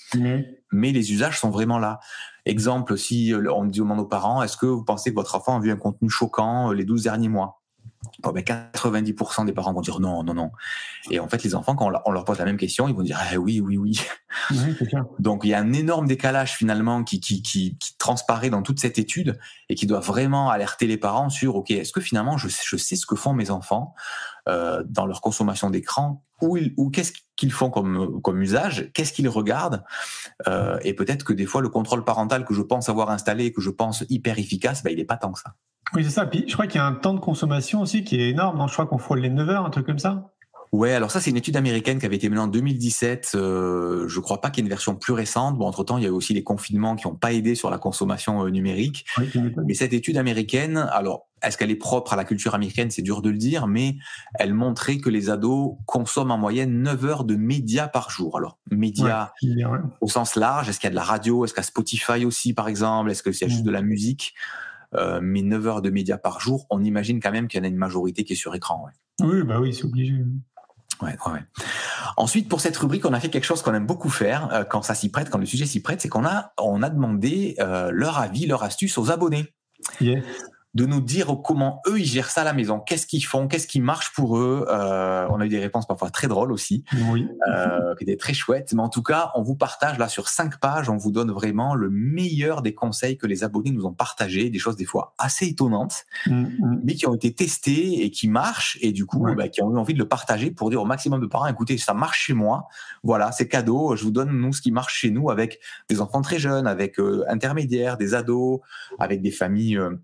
mais 0.73 0.93
les 0.93 1.13
usages 1.13 1.39
sont 1.39 1.51
vraiment 1.51 1.79
là. 1.79 2.01
Exemple, 2.47 2.97
si 2.97 3.35
on 3.53 3.67
demande 3.67 4.01
aux 4.01 4.07
parents, 4.07 4.43
est-ce 4.43 4.57
que 4.57 4.65
vous 4.65 4.85
pensez 4.85 5.11
que 5.11 5.15
votre 5.15 5.35
enfant 5.35 5.59
a 5.59 5.61
vu 5.61 5.71
un 5.71 5.77
contenu 5.77 6.09
choquant 6.09 6.73
les 6.73 6.87
12 6.87 7.03
derniers 7.03 7.29
mois? 7.29 7.61
90% 8.23 8.91
ben, 8.91 9.45
des 9.45 9.53
parents 9.53 9.73
vont 9.73 9.81
dire 9.81 10.01
non, 10.01 10.23
non, 10.23 10.35
non. 10.35 10.51
Et 11.11 11.21
en 11.21 11.29
fait, 11.29 11.43
les 11.45 11.55
enfants, 11.55 11.75
quand 11.75 11.91
on 12.05 12.11
leur 12.11 12.25
pose 12.25 12.39
la 12.39 12.45
même 12.45 12.57
question, 12.57 12.89
ils 12.89 12.95
vont 12.95 13.03
dire 13.03 13.19
ah, 13.21 13.37
oui, 13.37 13.61
oui, 13.61 13.77
oui. 13.77 14.01
Donc, 15.19 15.43
il 15.45 15.51
y 15.51 15.55
a 15.55 15.61
un 15.61 15.73
énorme 15.73 16.07
décalage 16.07 16.55
finalement 16.55 17.05
qui, 17.05 17.21
qui, 17.21 17.43
qui, 17.43 17.77
qui, 17.79 17.97
transparaît 17.99 18.51
dans 18.51 18.63
toute 18.63 18.81
cette 18.81 18.99
étude 18.99 19.39
et 19.69 19.75
qui 19.75 19.87
doit 19.87 20.01
vraiment 20.01 20.51
alerter 20.51 20.87
les 20.87 20.97
parents 20.97 21.31
sur 21.31 21.57
ok, 21.57 21.71
est-ce 21.71 21.93
que 21.93 22.01
finalement 22.01 22.37
je, 22.37 22.49
je, 22.49 22.77
sais 22.77 22.97
ce 22.97 23.07
que 23.07 23.17
font 23.17 23.33
mes 23.33 23.51
enfants 23.51 23.95
euh, 24.49 24.83
dans 24.89 25.07
leur 25.07 25.21
consommation 25.21 25.71
d'écran? 25.71 26.25
Ou, 26.41 26.59
ou 26.77 26.91
qu'est-ce 26.91 27.13
qu'ils 27.37 27.51
font 27.51 27.69
comme, 27.69 28.21
comme 28.23 28.41
usage, 28.41 28.91
qu'est-ce 28.95 29.13
qu'ils 29.13 29.29
regardent? 29.29 29.85
Euh, 30.47 30.79
et 30.83 30.95
peut-être 30.95 31.25
que 31.25 31.33
des 31.33 31.47
fois 31.47 31.63
le 31.63 31.69
contrôle 31.69 32.05
parental 32.05 32.45
que 32.45 32.55
je 32.55 32.63
pense 32.63 32.89
avoir 32.89 33.11
installé, 33.11 33.53
que 33.53 33.61
je 33.61 33.71
pense 33.71 34.05
hyper 34.09 34.39
efficace, 34.39 34.85
ben, 34.85 34.91
il 34.91 34.99
n'est 34.99 35.05
pas 35.05 35.17
tant 35.17 35.33
que 35.33 35.41
ça. 35.41 35.55
Oui, 35.95 36.05
c'est 36.05 36.11
ça. 36.11 36.27
Puis 36.27 36.45
je 36.47 36.53
crois 36.53 36.67
qu'il 36.67 36.79
y 36.79 36.83
a 36.83 36.87
un 36.87 36.95
temps 36.95 37.15
de 37.15 37.21
consommation 37.21 37.81
aussi 37.81 38.05
qui 38.05 38.21
est 38.21 38.31
énorme. 38.31 38.59
Non? 38.59 38.67
Je 38.67 38.73
crois 38.73 38.87
qu'on 38.87 38.99
frôle 38.99 39.21
les 39.21 39.31
9 39.31 39.49
heures, 39.49 39.65
un 39.65 39.71
truc 39.71 39.87
comme 39.87 39.99
ça. 39.99 40.31
Ouais, 40.71 40.93
alors 40.93 41.11
ça 41.11 41.21
c'est 41.21 41.31
une 41.31 41.39
étude 41.39 41.57
américaine 41.57 41.99
qui 41.99 42.05
avait 42.05 42.17
été 42.17 42.29
menée 42.29 42.43
en 42.43 42.47
2017. 42.47 43.33
Euh, 43.35 44.07
je 44.07 44.21
crois 44.21 44.41
pas 44.43 44.51
qu'il 44.51 44.63
y 44.63 44.65
ait 44.65 44.67
une 44.67 44.71
version 44.71 44.97
plus 44.97 45.15
récente. 45.15 45.57
Bon, 45.57 45.67
entre 45.67 45.83
temps, 45.83 45.97
il 45.97 46.05
y 46.05 46.07
a 46.07 46.11
eu 46.11 46.13
aussi 46.13 46.35
les 46.35 46.45
confinements 46.45 46.95
qui 46.95 47.07
n'ont 47.07 47.15
pas 47.15 47.33
aidé 47.33 47.55
sur 47.55 47.71
la 47.71 47.79
consommation 47.79 48.45
euh, 48.45 48.51
numérique. 48.51 49.07
mais 49.67 49.73
cette 49.73 49.95
étude 49.95 50.19
américaine, 50.19 50.77
alors 50.93 51.27
est-ce 51.43 51.57
qu'elle 51.57 51.71
est 51.71 51.77
propre 51.77 52.13
à 52.13 52.17
la 52.17 52.25
culture 52.25 52.55
américaine? 52.55 52.91
C'est 52.91 53.03
dur 53.03 53.23
de 53.23 53.31
le 53.31 53.39
dire, 53.39 53.67
mais 53.67 53.97
elle 54.35 54.53
montrait 54.53 54.99
que 54.99 55.09
les 55.09 55.31
ados 55.31 55.77
consomment 55.87 56.33
en 56.33 56.39
moyenne 56.39 56.83
9 56.83 57.05
heures 57.05 57.25
de 57.25 57.37
médias 57.37 57.89
par 57.89 58.11
jour. 58.11 58.37
Alors, 58.37 58.59
médias 58.71 59.31
au 60.01 60.09
sens 60.09 60.37
large, 60.37 60.69
est-ce 60.69 60.81
qu'il 60.81 60.89
y 60.89 60.89
a 60.89 60.91
de 60.91 60.97
la 60.97 61.03
radio? 61.03 61.45
Est-ce 61.45 61.55
qu'il 61.55 61.61
y 61.61 61.65
a 61.65 61.65
Spotify 61.65 62.25
aussi, 62.25 62.53
par 62.53 62.69
exemple? 62.69 63.11
Est-ce 63.11 63.23
qu'il 63.23 63.33
y 63.33 63.45
a 63.45 63.49
juste 63.49 63.65
de 63.65 63.71
la 63.71 63.83
musique? 63.83 64.35
Euh, 64.95 65.21
mais 65.23 65.43
9 65.43 65.67
heures 65.67 65.83
de 65.83 65.91
médias 65.91 66.19
par 66.19 66.41
jour, 66.41 66.67
on 66.71 66.83
imagine 66.83 67.21
quand 67.21 67.33
même 67.33 67.49
qu'il 67.49 67.59
y 67.59 67.61
en 67.61 67.65
a 67.65 67.69
une 67.69 67.77
majorité 67.77 68.25
qui 68.25 68.33
est 68.33 68.37
sur 68.37 68.55
écran. 68.55 68.87
Oui, 69.21 69.43
bah 69.43 69.61
oui, 69.61 69.75
c'est 69.75 69.85
obligé. 69.85 70.15
Ouais, 71.03 71.17
ouais. 71.27 71.41
Ensuite, 72.17 72.49
pour 72.49 72.61
cette 72.61 72.77
rubrique, 72.77 73.05
on 73.05 73.13
a 73.13 73.21
fait 73.21 73.29
quelque 73.29 73.45
chose 73.45 73.63
qu'on 73.63 73.75
aime 73.75 73.87
beaucoup 73.87 74.09
faire 74.09 74.53
euh, 74.53 74.65
quand 74.65 74.83
ça 74.83 74.95
s'y 74.95 75.11
prête, 75.11 75.31
quand 75.31 75.39
le 75.39 75.47
sujet 75.47 75.67
s'y 75.67 75.81
prête, 75.81 76.01
c'est 76.01 76.09
qu'on 76.09 76.25
a, 76.25 76.53
on 76.59 76.83
a 76.83 76.91
demandé 76.91 77.55
euh, 77.61 77.91
leur 77.93 78.19
avis, 78.19 78.47
leur 78.47 78.65
astuce 78.65 78.99
aux 78.99 79.11
abonnés. 79.11 79.55
De 80.79 80.87
nous 80.87 81.01
dire 81.01 81.37
comment 81.45 81.83
eux 81.89 81.99
ils 81.99 82.05
gèrent 82.05 82.31
ça 82.31 82.43
à 82.43 82.45
la 82.45 82.53
maison, 82.53 82.79
qu'est-ce 82.79 83.07
qu'ils 83.09 83.25
font, 83.25 83.49
qu'est-ce 83.49 83.67
qui 83.67 83.81
marche 83.81 84.13
pour 84.13 84.39
eux? 84.39 84.65
Euh, 84.69 85.27
on 85.29 85.41
a 85.41 85.47
eu 85.47 85.49
des 85.49 85.59
réponses 85.59 85.89
parfois 85.89 86.09
très 86.11 86.29
drôles 86.29 86.53
aussi, 86.53 86.85
oui. 87.11 87.27
euh, 87.49 87.97
qui 87.97 88.05
étaient 88.05 88.17
très 88.17 88.33
chouettes. 88.33 88.73
Mais 88.75 88.83
en 88.83 88.89
tout 88.89 89.03
cas, 89.03 89.33
on 89.35 89.43
vous 89.43 89.57
partage 89.57 89.99
là 89.99 90.09
sur 90.09 90.29
cinq 90.29 90.61
pages, 90.61 90.89
on 90.89 90.97
vous 90.97 91.11
donne 91.11 91.33
vraiment 91.33 91.75
le 91.75 91.91
meilleur 91.91 92.63
des 92.63 92.75
conseils 92.75 93.19
que 93.19 93.27
les 93.27 93.43
abonnés 93.43 93.73
nous 93.73 93.87
ont 93.87 93.93
partagés, 93.93 94.51
des 94.51 94.59
choses 94.61 94.77
des 94.77 94.85
fois 94.85 95.15
assez 95.19 95.47
étonnantes, 95.47 96.05
mm, 96.27 96.33
mm. 96.33 96.81
mais 96.85 96.95
qui 96.95 97.09
ont 97.09 97.15
été 97.15 97.35
testées 97.35 98.05
et 98.05 98.11
qui 98.13 98.29
marchent 98.29 98.79
et 98.81 98.93
du 98.93 99.05
coup, 99.05 99.27
bah, 99.37 99.49
qui 99.49 99.61
ont 99.63 99.73
eu 99.75 99.79
envie 99.79 99.95
de 99.95 99.99
le 99.99 100.07
partager 100.07 100.53
pour 100.53 100.71
dire 100.71 100.81
au 100.81 100.87
maximum 100.87 101.21
de 101.21 101.27
parents, 101.27 101.49
écoutez, 101.49 101.77
ça 101.77 101.93
marche 101.93 102.27
chez 102.27 102.35
moi, 102.35 102.69
voilà, 103.03 103.33
c'est 103.33 103.49
cadeau, 103.49 103.97
je 103.97 104.05
vous 104.05 104.13
donne 104.13 104.31
nous 104.31 104.53
ce 104.53 104.63
qui 104.63 104.71
marche 104.71 104.95
chez 104.95 105.11
nous 105.11 105.29
avec 105.29 105.59
des 105.89 106.01
enfants 106.01 106.23
très 106.23 106.39
jeunes, 106.39 106.69
avec 106.69 107.01
euh, 107.01 107.25
intermédiaires, 107.29 107.97
des 107.97 108.15
ados, 108.15 108.61
avec 109.01 109.23
des 109.23 109.33
familles 109.33 109.77
euh, 109.77 109.97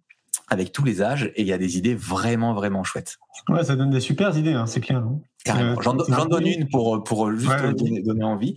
avec 0.49 0.73
tous 0.73 0.85
les 0.85 1.03
âges 1.03 1.33
et 1.35 1.43
il 1.43 1.47
y 1.47 1.53
a 1.53 1.59
des 1.59 1.79
idées 1.79 1.95
vraiment 1.95 2.55
vraiment 2.55 2.85
chouettes. 2.85 3.17
Ouais, 3.49 3.65
ça 3.65 3.77
donne 3.77 3.91
des 3.91 4.01
super 4.01 4.37
idées, 4.37 4.53
hein, 4.53 4.67
c'est 4.67 4.81
clair. 4.81 4.99
Hein. 4.99 5.21
Euh, 5.49 5.77
j'en 5.83 5.95
donne 6.27 6.47
une 6.47 6.69
pour 6.69 7.05
pour 7.05 7.31
juste 7.33 7.65
donner, 8.05 8.25
envie. 8.25 8.57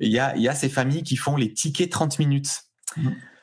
Il 0.00 0.10
y 0.10 0.18
a 0.18 0.34
il 0.36 0.42
y 0.42 0.48
a 0.48 0.54
ces 0.54 0.68
familles 0.68 1.02
qui 1.02 1.16
font 1.16 1.36
les 1.36 1.52
tickets 1.52 1.90
30 1.90 2.18
minutes. 2.18 2.62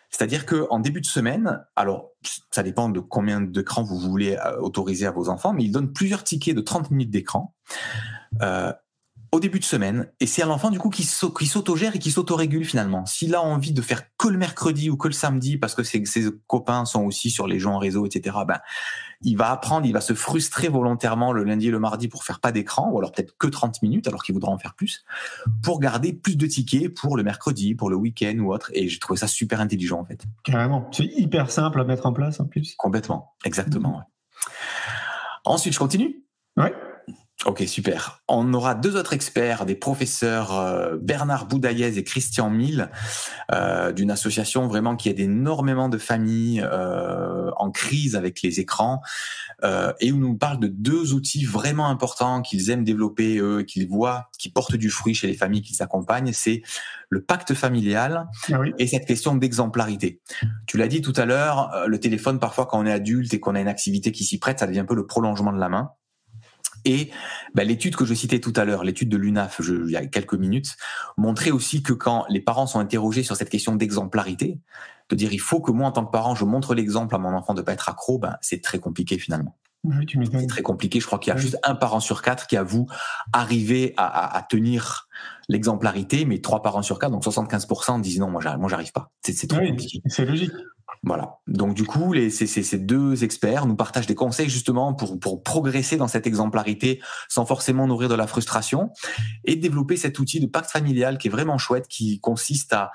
C'est-à-dire 0.09 0.45
que 0.45 0.67
en 0.71 0.79
début 0.79 1.01
de 1.01 1.05
semaine, 1.05 1.63
alors 1.75 2.09
ça 2.51 2.63
dépend 2.63 2.89
de 2.89 2.99
combien 2.99 3.41
d'écrans 3.41 3.83
vous 3.83 3.99
voulez 3.99 4.37
euh, 4.43 4.59
autoriser 4.59 5.05
à 5.05 5.11
vos 5.11 5.29
enfants, 5.29 5.53
mais 5.53 5.63
ils 5.63 5.71
donnent 5.71 5.93
plusieurs 5.93 6.23
tickets 6.23 6.55
de 6.55 6.61
30 6.61 6.91
minutes 6.91 7.11
d'écran. 7.11 7.55
Euh, 8.41 8.73
au 9.31 9.39
début 9.39 9.59
de 9.59 9.65
semaine. 9.65 10.11
Et 10.19 10.25
c'est 10.25 10.41
à 10.41 10.45
l'enfant 10.45 10.71
du 10.71 10.79
coup 10.79 10.89
qui 10.89 11.03
s'autogère 11.03 11.95
et 11.95 11.99
qui 11.99 12.11
s'autorégule 12.11 12.65
finalement. 12.65 13.05
S'il 13.05 13.35
a 13.35 13.41
envie 13.41 13.73
de 13.73 13.81
faire 13.81 14.03
que 14.17 14.27
le 14.27 14.37
mercredi 14.37 14.89
ou 14.89 14.97
que 14.97 15.07
le 15.07 15.13
samedi 15.13 15.57
parce 15.57 15.75
que 15.75 15.83
ses, 15.83 16.05
ses 16.05 16.29
copains 16.47 16.85
sont 16.85 17.03
aussi 17.03 17.29
sur 17.29 17.47
les 17.47 17.59
jeux 17.59 17.69
en 17.69 17.77
réseau, 17.77 18.05
etc. 18.05 18.37
Ben, 18.47 18.59
il 19.21 19.37
va 19.37 19.51
apprendre, 19.51 19.85
il 19.85 19.93
va 19.93 20.01
se 20.01 20.13
frustrer 20.13 20.69
volontairement 20.69 21.33
le 21.33 21.43
lundi 21.43 21.67
et 21.67 21.71
le 21.71 21.79
mardi 21.79 22.07
pour 22.07 22.23
faire 22.23 22.39
pas 22.39 22.51
d'écran, 22.51 22.89
ou 22.91 22.97
alors 22.97 23.11
peut-être 23.11 23.35
que 23.37 23.47
30 23.47 23.81
minutes 23.81 24.07
alors 24.07 24.23
qu'il 24.23 24.33
voudra 24.33 24.51
en 24.51 24.57
faire 24.57 24.75
plus, 24.75 25.03
pour 25.61 25.79
garder 25.79 26.13
plus 26.13 26.37
de 26.37 26.47
tickets 26.47 26.93
pour 26.93 27.17
le 27.17 27.23
mercredi, 27.23 27.75
pour 27.75 27.89
le 27.89 27.97
week-end 27.97 28.37
ou 28.39 28.53
autre. 28.53 28.71
Et 28.73 28.87
j'ai 28.87 28.99
trouvé 28.99 29.19
ça 29.19 29.27
super 29.27 29.59
intelligent 29.59 29.99
en 29.99 30.05
fait. 30.05 30.23
Carrément. 30.43 30.87
C'est 30.91 31.05
hyper 31.05 31.51
simple 31.51 31.81
à 31.81 31.83
mettre 31.83 32.05
en 32.05 32.13
place 32.13 32.39
en 32.39 32.45
plus. 32.45 32.75
Complètement. 32.77 33.33
Exactement. 33.43 34.01
Ensuite, 35.45 35.73
je 35.73 35.79
continue. 35.79 36.23
Ouais. 36.55 36.73
Ok, 37.45 37.63
super. 37.67 38.21
On 38.27 38.53
aura 38.53 38.75
deux 38.75 38.97
autres 38.97 39.13
experts, 39.13 39.65
des 39.65 39.75
professeurs 39.75 40.59
euh, 40.59 40.97
Bernard 41.01 41.45
Boudaillez 41.45 41.97
et 41.97 42.03
Christian 42.03 42.49
Mille, 42.49 42.89
euh, 43.53 43.93
d'une 43.93 44.11
association 44.11 44.67
vraiment 44.67 44.97
qui 44.97 45.07
aide 45.07 45.21
énormément 45.21 45.87
de 45.87 45.97
familles 45.97 46.61
euh, 46.61 47.49
en 47.55 47.71
crise 47.71 48.17
avec 48.17 48.41
les 48.41 48.59
écrans, 48.59 49.01
et 49.99 50.11
où 50.13 50.17
nous 50.17 50.37
parlent 50.37 50.59
de 50.59 50.67
deux 50.67 51.13
outils 51.13 51.43
vraiment 51.43 51.89
importants 51.89 52.41
qu'ils 52.41 52.69
aiment 52.69 52.85
développer, 52.85 53.39
eux, 53.39 53.63
qu'ils 53.63 53.89
voient, 53.89 54.29
qui 54.37 54.49
portent 54.49 54.77
du 54.77 54.89
fruit 54.89 55.13
chez 55.13 55.27
les 55.27 55.33
familles 55.33 55.61
qu'ils 55.61 55.83
accompagnent. 55.83 56.31
C'est 56.31 56.61
le 57.09 57.23
pacte 57.23 57.53
familial 57.53 58.27
ah 58.53 58.61
et 58.77 58.87
cette 58.87 59.05
question 59.05 59.35
d'exemplarité. 59.35 60.21
Tu 60.65 60.77
l'as 60.77 60.87
dit 60.87 61.01
tout 61.01 61.13
à 61.17 61.25
l'heure, 61.25 61.71
le 61.87 61.99
téléphone, 61.99 62.39
parfois 62.39 62.67
quand 62.67 62.79
on 62.79 62.85
est 62.85 62.91
adulte 62.91 63.33
et 63.33 63.41
qu'on 63.41 63.55
a 63.55 63.59
une 63.59 63.67
activité 63.67 64.13
qui 64.13 64.23
s'y 64.23 64.39
prête, 64.39 64.59
ça 64.59 64.67
devient 64.67 64.79
un 64.79 64.85
peu 64.85 64.95
le 64.95 65.05
prolongement 65.05 65.51
de 65.51 65.59
la 65.59 65.67
main. 65.67 65.91
Et 66.85 67.11
bah, 67.53 67.63
l'étude 67.63 67.95
que 67.95 68.05
je 68.05 68.13
citais 68.13 68.39
tout 68.39 68.53
à 68.55 68.65
l'heure, 68.65 68.83
l'étude 68.83 69.09
de 69.09 69.17
l'UNAF, 69.17 69.61
il 69.65 69.91
y 69.91 69.95
a 69.95 70.05
quelques 70.05 70.33
minutes, 70.33 70.77
montrait 71.17 71.51
aussi 71.51 71.83
que 71.83 71.93
quand 71.93 72.25
les 72.29 72.41
parents 72.41 72.67
sont 72.67 72.79
interrogés 72.79 73.23
sur 73.23 73.35
cette 73.35 73.49
question 73.49 73.75
d'exemplarité, 73.75 74.59
de 75.09 75.15
dire 75.15 75.33
il 75.33 75.39
faut 75.39 75.59
que 75.59 75.71
moi 75.71 75.87
en 75.87 75.91
tant 75.91 76.05
que 76.05 76.11
parent 76.11 76.35
je 76.35 76.45
montre 76.45 76.75
l'exemple 76.75 77.15
à 77.15 77.17
mon 77.17 77.33
enfant 77.33 77.53
de 77.53 77.61
pas 77.61 77.73
être 77.73 77.89
accro, 77.89 78.19
ben 78.19 78.37
c'est 78.41 78.61
très 78.61 78.79
compliqué 78.79 79.17
finalement. 79.17 79.55
c'est 80.31 80.47
très 80.47 80.61
compliqué. 80.61 80.99
Je 80.99 81.05
crois 81.05 81.19
qu'il 81.19 81.33
y 81.33 81.35
a 81.35 81.39
juste 81.39 81.57
un 81.63 81.75
parent 81.75 81.99
sur 81.99 82.21
quatre 82.21 82.47
qui 82.47 82.57
avoue 82.57 82.87
arriver 83.33 83.93
à, 83.97 84.37
à, 84.37 84.41
tenir 84.43 85.07
l'exemplarité, 85.47 86.25
mais 86.25 86.39
trois 86.39 86.61
parents 86.61 86.81
sur 86.81 86.99
quatre, 86.99 87.11
donc 87.11 87.23
75% 87.23 88.01
disent 88.01 88.19
non, 88.19 88.29
moi 88.29 88.41
j'arrive 88.41 88.91
pas. 88.91 89.11
C'est 89.21 89.47
trop 89.47 89.59
compliqué. 89.59 90.01
C'est 90.05 90.25
logique. 90.25 90.51
Voilà. 91.03 91.37
Donc 91.47 91.75
du 91.75 91.85
coup, 91.85 92.11
les, 92.11 92.29
ces, 92.29 92.45
ces, 92.45 92.77
deux 92.77 93.23
experts 93.23 93.65
nous 93.65 93.77
partagent 93.77 94.05
des 94.05 94.15
conseils 94.15 94.49
justement 94.49 94.93
pour, 94.93 95.43
progresser 95.43 95.95
dans 95.95 96.09
cette 96.09 96.27
exemplarité 96.27 97.01
sans 97.29 97.45
forcément 97.45 97.87
nourrir 97.87 98.09
de 98.09 98.15
la 98.15 98.27
frustration 98.27 98.89
et 99.45 99.55
développer 99.55 99.95
cet 99.95 100.19
outil 100.19 100.41
de 100.41 100.47
pacte 100.47 100.69
familial 100.69 101.17
qui 101.17 101.29
est 101.29 101.31
vraiment 101.31 101.57
chouette, 101.57 101.87
qui 101.87 102.19
consiste 102.19 102.73
à 102.73 102.91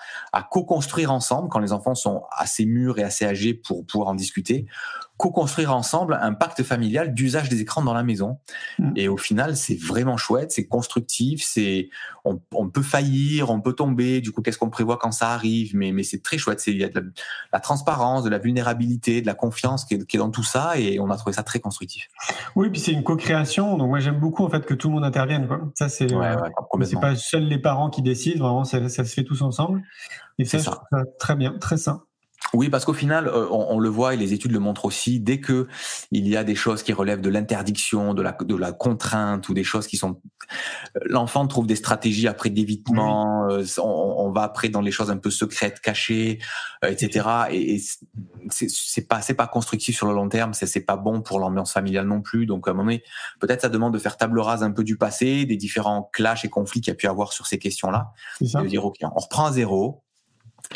co-construire 0.51 1.13
ensemble 1.13 1.49
quand 1.49 1.61
les 1.61 1.73
enfants 1.73 1.95
sont 1.95 2.25
assez 2.31 2.67
mûrs 2.67 2.99
et 2.99 3.03
assez 3.03 3.25
âgés 3.25 3.55
pour 3.55 3.87
pouvoir 3.87 4.11
en 4.11 4.15
discuter, 4.15 4.67
co-construire 5.17 5.75
ensemble 5.75 6.19
un 6.21 6.35
pacte 6.35 6.63
familial 6.63 7.15
d'usage 7.15 7.49
des 7.49 7.61
écrans 7.61 7.83
dans 7.83 7.95
la 7.95 8.03
maison. 8.03 8.39
Mm. 8.79 8.93
Et 8.97 9.09
au 9.09 9.17
final, 9.17 9.57
c'est 9.57 9.77
vraiment 9.81 10.17
chouette, 10.17 10.51
c'est 10.51 10.67
constructif, 10.67 11.43
c'est 11.45 11.89
on, 12.25 12.41
on 12.53 12.69
peut 12.69 12.83
faillir, 12.83 13.51
on 13.51 13.61
peut 13.61 13.75
tomber. 13.75 14.21
Du 14.21 14.33
coup, 14.33 14.43
qu'est-ce 14.43 14.59
qu'on 14.59 14.71
prévoit 14.71 14.97
quand 14.97 15.13
ça 15.13 15.31
arrive? 15.31 15.77
Mais 15.77 15.93
mais 15.93 16.03
c'est 16.03 16.23
très 16.23 16.39
chouette. 16.39 16.61
C'est 16.61 16.73
il 16.73 16.79
y 16.79 16.85
a 16.85 16.89
de 16.89 16.99
la, 16.99 17.07
la 17.53 17.61
transparence, 17.61 18.25
de 18.25 18.31
la 18.31 18.39
vulnérabilité, 18.39 19.21
de 19.21 19.27
la 19.27 19.35
confiance 19.35 19.85
qui 19.85 19.95
est, 19.95 20.07
qui 20.07 20.17
est 20.17 20.21
dans 20.21 20.31
tout 20.31 20.43
ça, 20.43 20.79
et 20.79 20.99
on 20.99 21.11
a 21.11 21.17
trouvé 21.17 21.35
ça 21.35 21.43
très 21.43 21.61
constructif. 21.61 22.09
Oui, 22.57 22.71
puis 22.71 22.81
c'est 22.81 22.93
une 22.93 23.05
co-création. 23.05 23.77
Donc 23.77 23.89
moi 23.89 24.01
j'aime 24.01 24.19
beaucoup 24.19 24.45
en 24.45 24.51
fait 24.51 24.65
que 24.65 24.75
tout 24.75 24.89
le 24.89 24.95
monde 24.95 25.05
intervienne. 25.05 25.47
Quoi. 25.47 25.61
Ça 25.75 25.89
c'est 25.89 26.05
Ouais, 26.15 26.27
euh, 26.27 26.37
ouais, 26.75 26.87
c'est 26.87 27.01
pas 27.01 27.17
seuls 27.17 27.45
les 27.45 27.59
parents 27.59 27.91
qui 27.91 28.03
décident. 28.03 28.45
Vraiment, 28.45 28.65
ça, 28.65 28.89
ça 28.89 29.05
se 29.05 29.15
fait 29.15 29.25
tous 29.25 29.43
ensemble. 29.43 29.83
Et 30.39 30.45
ça, 30.45 30.59
je 30.59 30.65
ça. 30.65 30.71
trouve 30.73 30.85
ça 30.91 31.05
très 31.19 31.37
bien, 31.37 31.57
très 31.59 31.77
sain. 31.77 32.03
Oui, 32.55 32.69
parce 32.71 32.85
qu'au 32.85 32.93
final, 32.95 33.29
euh, 33.29 33.47
on, 33.51 33.67
on 33.71 33.79
le 33.79 33.89
voit 33.89 34.15
et 34.15 34.17
les 34.17 34.33
études 34.33 34.53
le 34.53 34.61
montrent 34.61 34.85
aussi. 34.85 35.21
Dès 35.21 35.41
que 35.41 35.67
il 36.11 36.27
y 36.29 36.37
a 36.37 36.45
des 36.45 36.55
choses 36.55 36.83
qui 36.83 36.93
relèvent 36.93 37.21
de 37.21 37.29
l'interdiction, 37.31 38.15
de 38.15 38.23
la, 38.23 38.33
de 38.33 38.55
la 38.57 38.73
contrainte 38.73 39.49
ou 39.49 39.55
des 39.55 39.65
choses 39.65 39.87
qui 39.87 39.97
sont, 39.97 40.21
euh, 40.97 41.01
l'enfant 41.07 41.47
trouve 41.47 41.67
des 41.67 41.77
stratégies 41.77 42.29
après 42.29 42.51
d'évitement. 42.51 43.49
euh, 43.51 43.65
on, 43.79 44.15
on 44.27 44.33
va 44.33 44.43
après 44.43 44.69
dans 44.69 44.81
les 44.81 44.91
choses 44.93 45.11
un 45.11 45.17
peu 45.17 45.31
secrètes, 45.31 45.81
cachées, 45.81 46.39
euh, 46.85 46.91
etc. 46.91 47.29
Et, 47.51 47.75
et 47.77 47.83
c'est 48.51 49.09
pas 49.09 49.21
c'est 49.21 49.35
pas 49.35 49.47
constructif 49.47 49.97
sur 49.97 50.07
le 50.07 50.15
long 50.15 50.29
terme. 50.29 50.55
C'est 50.55 50.67
c'est 50.67 50.85
pas 50.85 50.97
bon 50.97 51.23
pour 51.23 51.41
l'ambiance 51.41 51.73
familiale 51.73 52.07
non 52.07 52.23
plus. 52.23 52.47
Donc 52.47 52.69
à 52.69 52.71
un 52.71 52.75
moment 52.75 52.85
donné, 52.87 53.03
peut-être 53.41 53.63
ça 53.63 53.69
demande 53.69 53.93
de 53.93 53.99
faire 53.99 54.17
table 54.17 54.39
rase 54.39 54.63
un 54.63 54.71
peu 54.71 54.85
du 54.85 54.97
passé, 54.97 55.45
des 55.45 55.57
différents 55.57 56.09
clashs 56.13 56.45
et 56.45 56.49
conflits 56.49 56.81
qu'il 56.81 56.91
y 56.91 56.95
a 56.95 56.97
pu 56.97 57.07
avoir 57.09 57.33
sur 57.33 57.47
ces 57.47 57.59
questions-là 57.59 58.13
de 58.41 58.69
dire 58.69 58.85
ok, 58.85 58.97
on 59.03 59.19
reprend 59.19 59.47
à 59.47 59.53
zéro 59.53 60.04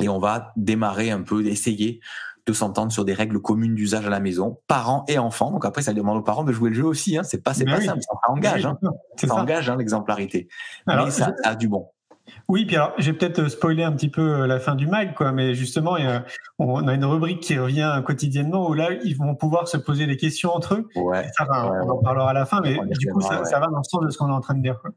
et 0.00 0.08
on 0.08 0.18
va 0.18 0.52
démarrer 0.56 1.10
un 1.10 1.22
peu, 1.22 1.44
essayer 1.46 2.00
de 2.46 2.52
s'entendre 2.54 2.90
sur 2.92 3.04
des 3.04 3.12
règles 3.12 3.40
communes 3.42 3.74
d'usage 3.74 4.06
à 4.06 4.10
la 4.10 4.20
maison, 4.20 4.58
parents 4.68 5.04
et 5.06 5.18
enfants. 5.18 5.50
Donc 5.50 5.66
après, 5.66 5.82
ça 5.82 5.92
demande 5.92 6.16
aux 6.16 6.22
parents 6.22 6.44
de 6.44 6.52
jouer 6.52 6.70
le 6.70 6.76
jeu 6.76 6.84
aussi. 6.86 7.18
Hein. 7.18 7.22
C'est 7.22 7.42
pas, 7.42 7.52
c'est 7.52 7.64
Mais 7.64 7.72
pas 7.72 7.78
oui. 7.78 7.84
simple, 7.84 8.00
ça 8.00 8.14
engage, 8.28 8.64
hein. 8.64 8.78
Ça 9.16 9.26
ça. 9.26 9.34
engage 9.34 9.68
hein, 9.68 9.76
l'exemplarité. 9.76 10.48
Mais 10.86 11.10
ça, 11.10 11.34
a 11.44 11.54
du 11.54 11.68
bon. 11.68 11.88
Oui, 12.48 12.66
puis 12.66 12.76
alors, 12.76 12.92
j'ai 12.98 13.12
peut-être 13.14 13.38
euh, 13.40 13.48
spoilé 13.48 13.82
un 13.82 13.92
petit 13.92 14.10
peu 14.10 14.20
euh, 14.42 14.46
la 14.46 14.60
fin 14.60 14.74
du 14.74 14.86
mag, 14.86 15.14
quoi, 15.14 15.32
mais 15.32 15.54
justement, 15.54 15.96
il 15.96 16.04
y 16.04 16.06
a- 16.06 16.24
on 16.58 16.86
a 16.86 16.92
une 16.94 17.04
rubrique 17.04 17.40
qui 17.40 17.58
revient 17.58 18.02
quotidiennement 18.04 18.68
où 18.68 18.74
là, 18.74 18.90
ils 19.04 19.16
vont 19.16 19.34
pouvoir 19.34 19.66
se 19.66 19.78
poser 19.78 20.06
des 20.06 20.16
questions 20.18 20.50
entre 20.54 20.74
eux. 20.74 20.88
Ouais, 20.96 21.26
Ça 21.36 21.44
va, 21.44 21.70
Ouais, 21.70 21.78
on 21.84 21.88
en 21.90 22.02
parlera 22.02 22.30
à 22.30 22.32
la 22.34 22.44
fin, 22.46 22.60
mais 22.62 22.78
du 22.98 23.10
coup, 23.12 23.20
ça, 23.22 23.40
va 23.58 23.66
dans 23.66 23.78
le 23.78 23.82
sens 23.84 24.02
de 24.04 24.10
ce 24.10 24.18
qu'on 24.18 24.28
est 24.28 24.32
en 24.32 24.40
train 24.40 24.54
de 24.54 24.62
dire. 24.62 24.78
Quoi. 24.80 24.90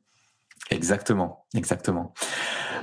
Exactement, 0.71 1.45
exactement. 1.55 2.13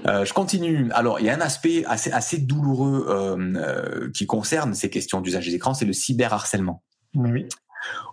Euh, 0.07 0.25
je 0.25 0.33
continue. 0.33 0.91
Alors, 0.93 1.21
il 1.21 1.27
y 1.27 1.31
a 1.31 1.35
un 1.35 1.41
aspect 1.41 1.85
assez, 1.87 2.13
assez 2.13 2.39
douloureux 2.39 3.07
euh, 3.09 3.37
euh, 3.57 4.11
qui 4.13 4.27
concerne 4.27 4.75
ces 4.75 4.91
questions 4.91 5.21
d'usage 5.21 5.47
des 5.47 5.55
écrans, 5.55 5.75
c'est 5.75 5.85
le 5.85 5.93
cyberharcèlement. 5.93 6.83
Oui. 7.15 7.49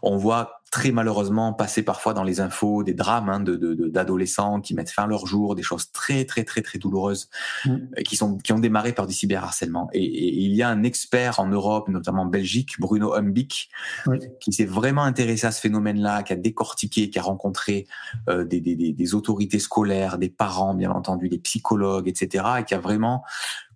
On 0.02 0.18
voit 0.18 0.62
très 0.76 0.92
malheureusement 0.92 1.54
passer 1.54 1.84
parfois 1.84 2.14
dans 2.14 2.24
les 2.24 2.42
infos 2.42 2.84
des 2.84 2.94
drames 2.94 3.30
hein, 3.30 3.40
de, 3.40 3.56
de- 3.56 3.74
de- 3.76 3.88
d'adolescents 3.88 4.60
qui 4.60 4.74
mettent 4.76 4.90
fin 4.98 5.04
à 5.04 5.08
leur 5.08 5.26
jour, 5.26 5.56
des 5.56 5.64
choses 5.64 5.90
très 5.94 6.26
très 6.26 6.44
très 6.44 6.62
très 6.62 6.80
douloureuses 6.80 7.30
Mm. 7.66 7.70
euh, 7.72 8.02
qui 8.08 8.16
sont 8.18 8.38
qui 8.38 8.52
ont 8.52 8.60
démarré 8.60 8.92
par 8.92 9.08
du 9.08 9.14
cyberharcèlement. 9.14 9.88
Et, 9.94 10.04
et 10.04 10.34
il 10.48 10.54
y 10.54 10.62
a 10.64 10.68
un 10.70 10.84
expert 10.84 11.40
en 11.40 11.48
Europe, 11.48 11.88
notamment 11.88 12.24
en 12.24 12.32
Belgique, 12.40 12.72
Bruno 12.80 13.14
Humbick, 13.14 13.70
Oui. 14.08 14.20
qui 14.42 14.52
s'est 14.52 14.66
vraiment 14.66 15.04
intéressé 15.04 15.48
à 15.48 15.52
ce 15.52 15.62
phénomène-là, 15.62 16.24
qui 16.24 16.34
a 16.34 16.36
décortiqué, 16.36 17.10
qui 17.10 17.20
a 17.20 17.22
rencontré 17.22 17.88
euh, 18.28 18.44
des, 18.44 18.60
des, 18.60 18.76
des, 18.76 18.92
des 18.92 19.16
autorités 19.16 19.60
scolaires, 19.60 20.18
des 20.18 20.30
parents 20.30 20.74
bien 20.74 20.92
entendu, 20.92 21.30
des 21.30 21.40
psychologues, 21.40 22.10
etc., 22.10 22.44
et 22.60 22.64
qui 22.66 22.74
a 22.74 22.80
vraiment 22.80 23.24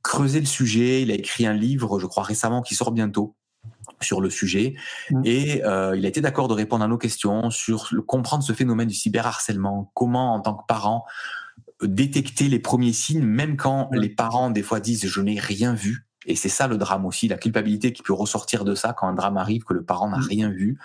creusé 0.04 0.40
le 0.42 0.46
sujet. 0.46 1.02
Il 1.04 1.12
a 1.12 1.16
écrit 1.16 1.46
un 1.46 1.54
livre, 1.54 2.00
je 2.00 2.08
crois 2.08 2.24
récemment, 2.24 2.62
qui 2.62 2.76
sort 2.76 2.92
bientôt 2.92 3.36
sur 4.02 4.22
le 4.22 4.30
sujet 4.30 4.76
Mm. 5.12 5.22
et 5.26 5.64
euh, 5.66 5.96
il 5.98 6.06
a 6.06 6.10
été 6.10 6.22
d'accord 6.22 6.48
de 6.48 6.54
répondre 6.54 6.84
à 6.84 6.88
nos 6.88 6.98
questions 6.98 7.50
sur 7.50 7.88
le, 7.92 8.02
comprendre 8.02 8.44
ce 8.44 8.54
phénomène 8.54 8.88
du 8.88 8.94
cyberharcèlement, 8.96 9.92
comment 9.94 10.34
en 10.36 10.40
tant 10.42 10.54
que 10.56 10.66
parent 10.68 11.06
détecter 11.82 12.50
les 12.50 12.60
premiers 12.60 12.94
signes, 12.94 13.24
même 13.24 13.56
quand 13.56 13.90
les 13.94 14.10
parents 14.10 14.50
des 14.50 14.64
fois 14.64 14.80
disent 14.80 15.08
je 15.08 15.22
n'ai 15.22 15.40
rien 15.40 15.74
vu. 15.74 16.06
Et 16.26 16.36
c'est 16.36 16.50
ça 16.50 16.68
le 16.68 16.78
drame 16.78 17.06
aussi, 17.06 17.28
la 17.30 17.38
culpabilité 17.38 17.94
qui 17.94 18.04
peut 18.04 18.14
ressortir 18.14 18.66
de 18.66 18.76
ça 18.76 18.94
quand 18.94 19.08
un 19.08 19.14
drame 19.14 19.38
arrive 19.38 19.64
que 19.64 19.74
le 19.74 19.84
parent 19.84 20.10
n'a 20.10 20.18
Mm. 20.18 20.28
rien 20.28 20.50
vu. 20.50 20.78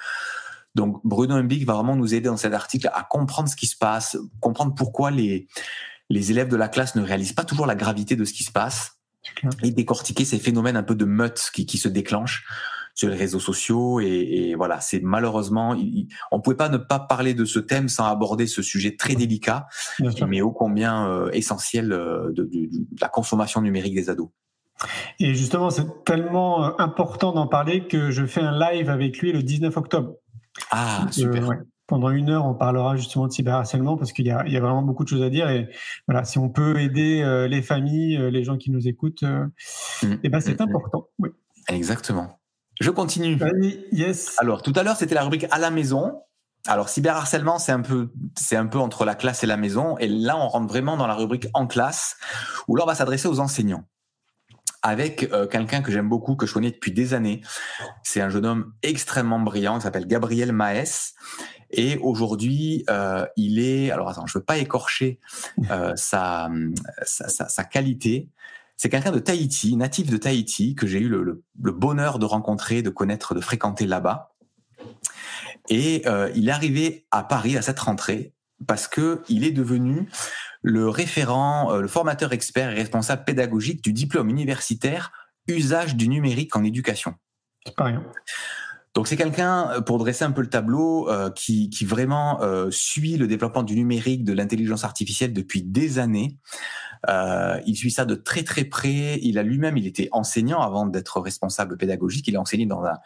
Donc 0.75 1.01
Bruno 1.05 1.35
Humbick 1.35 1.65
va 1.67 1.75
vraiment 1.75 1.97
nous 1.97 2.15
aider 2.15 2.29
dans 2.29 2.37
cet 2.37 2.53
article 2.55 2.91
à 2.95 3.03
comprendre 3.03 3.49
ce 3.49 3.57
qui 3.57 3.67
se 3.67 3.77
passe, 3.77 4.17
comprendre 4.41 4.75
pourquoi 4.75 5.11
les 5.11 5.47
les 6.11 6.31
élèves 6.31 6.49
de 6.49 6.57
la 6.57 6.69
classe 6.69 6.97
ne 6.97 7.03
réalisent 7.03 7.33
pas 7.33 7.45
toujours 7.45 7.67
la 7.67 7.75
gravité 7.75 8.15
de 8.15 8.25
ce 8.27 8.33
qui 8.35 8.45
se 8.45 8.53
passe 8.53 8.99
et 9.63 9.71
décortiquer 9.71 10.27
ces 10.27 10.39
phénomènes 10.39 10.77
un 10.77 10.83
peu 10.83 10.95
de 10.95 11.07
meute 11.07 11.51
qui, 11.55 11.65
qui 11.65 11.79
se 11.79 11.89
déclenchent 11.89 12.45
sur 12.95 13.09
les 13.09 13.17
réseaux 13.17 13.41
sociaux 13.41 14.01
et, 14.01 14.07
et 14.07 14.55
voilà 14.55 14.81
c'est 14.81 15.01
malheureusement 15.03 15.75
il- 15.75 16.09
on 16.31 16.41
pouvait 16.41 16.57
pas 16.57 16.69
ne 16.69 16.77
pas 16.79 16.99
parler 17.01 17.35
de 17.35 17.45
ce 17.45 17.59
thème 17.59 17.89
sans 17.89 18.07
aborder 18.07 18.47
ce 18.47 18.63
sujet 18.63 18.95
très 18.97 19.15
délicat 19.17 19.67
mais 20.29 20.41
ô 20.43 20.51
combien 20.53 21.09
euh, 21.09 21.29
essentiel 21.33 21.93
euh, 21.93 22.29
de, 22.33 22.45
de- 22.45 22.67
de 22.71 23.01
la 23.01 23.09
consommation 23.09 23.61
numérique 23.61 23.95
des 23.95 24.11
ados. 24.11 24.29
Et 25.21 25.35
justement, 25.35 25.71
c'est 25.71 25.87
tellement 26.05 26.65
euh, 26.67 26.71
important 26.79 27.33
d'en 27.33 27.47
parler 27.47 27.87
que 27.87 28.11
je 28.11 28.27
fais 28.27 28.41
un 28.41 28.59
live 28.59 28.91
avec 28.91 29.19
lui 29.19 29.33
le 29.33 29.43
19 29.43 29.77
octobre. 29.77 30.15
Ah 30.71 31.07
super. 31.13 31.45
euh, 31.45 31.47
ouais. 31.47 31.57
Pendant 31.87 32.11
une 32.11 32.31
heure, 32.31 32.45
on 32.47 32.55
parlera 32.55 32.97
justement 32.97 33.27
de 33.29 33.33
cyberharcèlement 33.33 33.97
parce 33.97 34.13
qu'il 34.13 34.27
y 34.27 34.31
a, 34.31 34.43
il 34.47 34.53
y 34.53 34.57
a 34.57 34.61
vraiment 34.61 34.83
beaucoup 34.83 35.05
de 35.05 35.09
choses 35.09 35.23
à 35.23 35.31
dire. 35.31 35.49
Et 35.51 35.69
voilà, 36.09 36.25
si 36.25 36.39
on 36.39 36.49
peut 36.49 36.79
aider 36.81 37.23
euh, 37.23 37.47
les 37.47 37.63
familles, 37.63 38.17
euh, 38.17 38.31
les 38.31 38.43
gens 38.43 38.57
qui 38.57 38.71
nous 38.71 38.89
écoutent, 38.89 39.23
euh, 39.23 39.47
Mm, 40.03 40.15
eh 40.25 40.29
ben, 40.29 40.41
c'est 40.41 40.59
mm, 40.61 40.65
mm. 40.65 40.69
important. 40.69 41.09
Oui. 41.21 41.29
Exactement. 41.69 42.39
Je 42.81 42.91
continue. 42.91 43.37
Vas-y, 43.37 43.87
yes. 43.93 44.35
Alors 44.39 44.63
tout 44.63 44.73
à 44.77 44.83
l'heure 44.83 44.97
c'était 44.97 45.15
la 45.15 45.23
rubrique 45.23 45.47
à 45.51 45.59
la 45.59 45.71
maison. 45.71 46.21
Alors 46.67 46.89
cyberharcèlement 46.89 47.59
c'est 47.59 47.73
un 47.73 47.83
peu 47.83 48.11
c'est 48.37 48.57
un 48.57 48.67
peu 48.67 48.79
entre 48.79 49.05
la 49.05 49.15
classe 49.15 49.45
et 49.45 49.47
la 49.47 49.57
maison 49.57 49.99
et 49.99 50.09
là 50.09 50.37
on 50.37 50.49
rentre 50.49 50.67
vraiment 50.67 50.97
dans 50.97 51.07
la 51.07 51.15
rubrique 51.15 51.47
en 51.53 51.67
classe 51.67 52.17
où 52.69 52.77
là 52.77 52.85
on 52.85 52.87
va 52.87 52.95
s'adresser 52.95 53.29
aux 53.29 53.39
enseignants 53.39 53.85
avec 54.83 55.31
euh, 55.33 55.47
quelqu'un 55.47 55.83
que 55.83 55.91
j'aime 55.93 56.09
beaucoup 56.09 56.37
que 56.37 56.47
je 56.47 56.53
connais 56.53 56.71
depuis 56.71 56.93
des 56.93 57.15
années. 57.15 57.43
C'est 58.03 58.21
un 58.21 58.29
jeune 58.29 58.47
homme 58.47 58.73
extrêmement 58.83 59.41
brillant 59.41 59.77
qui 59.77 59.83
s'appelle 59.83 60.07
Gabriel 60.07 60.53
Maes 60.53 61.15
et 61.71 61.99
aujourd'hui 61.99 62.85
euh, 62.89 63.27
il 63.37 63.59
est 63.59 63.91
alors 63.91 64.09
attends 64.09 64.27
je 64.27 64.39
veux 64.39 64.45
pas 64.45 64.59
écorcher 64.59 65.21
euh, 65.71 65.93
sa, 65.97 66.51
sa, 67.03 67.29
sa 67.29 67.49
sa 67.49 67.65
qualité. 67.65 68.31
C'est 68.77 68.89
quelqu'un 68.89 69.13
de 69.13 69.19
Tahiti, 69.19 69.77
natif 69.77 70.11
de 70.11 70.17
Tahiti, 70.17 70.75
que 70.75 70.87
j'ai 70.87 70.99
eu 70.99 71.09
le, 71.09 71.45
bonheur 71.55 72.19
de 72.19 72.27
rencontrer, 72.27 72.83
de 72.83 72.91
connaître, 72.91 73.35
de 73.35 73.41
fréquenter 73.41 73.87
là-bas. 73.87 74.35
Et 75.69 76.03
euh, 76.07 76.31
il 76.35 76.49
est 76.49 76.53
arrivé 76.53 77.07
à 77.11 77.23
Paris 77.23 77.57
à 77.57 77.63
cette 77.63 77.79
rentrée 77.79 78.35
parce 78.67 78.89
que 78.89 79.23
il 79.29 79.45
est 79.45 79.51
devenu 79.51 80.09
le 80.63 80.89
référent, 80.89 81.73
euh, 81.73 81.81
le 81.81 81.89
formateur 81.89 82.33
expert 82.33 82.71
et 82.71 82.75
responsable 82.75 83.25
pédagogique 83.25 83.83
du 83.83 83.93
diplôme 83.93 84.29
universitaire 84.29 85.13
usage 85.49 85.97
du 85.97 86.09
numérique 86.09 86.57
en 86.57 86.65
éducation. 86.65 87.15
C'est 87.67 87.75
pas. 87.75 87.91
Donc 88.95 89.09
c'est 89.09 89.17
quelqu'un, 89.17 89.71
euh, 89.71 89.81
pour 89.81 89.99
dresser 89.99 90.25
un 90.25 90.31
peu 90.31 90.41
le 90.41 90.49
tableau, 90.49 91.11
euh, 91.11 91.31
qui, 91.31 91.69
qui 91.69 91.85
vraiment 91.85 92.41
euh, 92.43 92.71
suit 92.71 93.17
le 93.17 93.27
développement 93.27 93.65
du 93.65 93.75
numérique, 93.75 94.25
de 94.25 94.33
l'intelligence 94.33 94.85
artificielle 94.85 95.33
depuis 95.33 95.63
des 95.63 95.99
années. 95.99 96.39
Euh, 97.09 97.61
il 97.67 97.77
suit 97.77 97.91
ça 97.91 98.05
de 98.05 98.15
très 98.15 98.45
très 98.45 98.65
près. 98.65 99.19
Il 99.23 99.39
a 99.39 99.43
lui-même, 99.43 99.77
il 99.77 99.87
était 99.87 100.09
enseignant 100.13 100.61
avant 100.61 100.87
d'être 100.87 101.21
responsable 101.21 101.77
pédagogique. 101.77 102.29
Il 102.29 102.37
a 102.37 102.41
enseigné 102.41 102.67
dans 102.67 102.85
un 102.85 102.99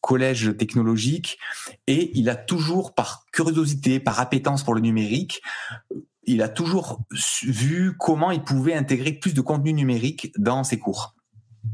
collège 0.00 0.56
technologique 0.58 1.38
et 1.86 2.10
il 2.18 2.28
a 2.28 2.36
toujours, 2.36 2.94
par 2.94 3.24
curiosité, 3.32 4.00
par 4.00 4.20
appétence 4.20 4.62
pour 4.62 4.74
le 4.74 4.80
numérique, 4.80 5.40
il 6.26 6.42
a 6.42 6.48
toujours 6.48 7.00
vu 7.42 7.96
comment 7.98 8.30
il 8.30 8.42
pouvait 8.42 8.74
intégrer 8.74 9.12
plus 9.12 9.34
de 9.34 9.40
contenu 9.40 9.72
numérique 9.72 10.32
dans 10.38 10.64
ses 10.64 10.78
cours. 10.78 11.14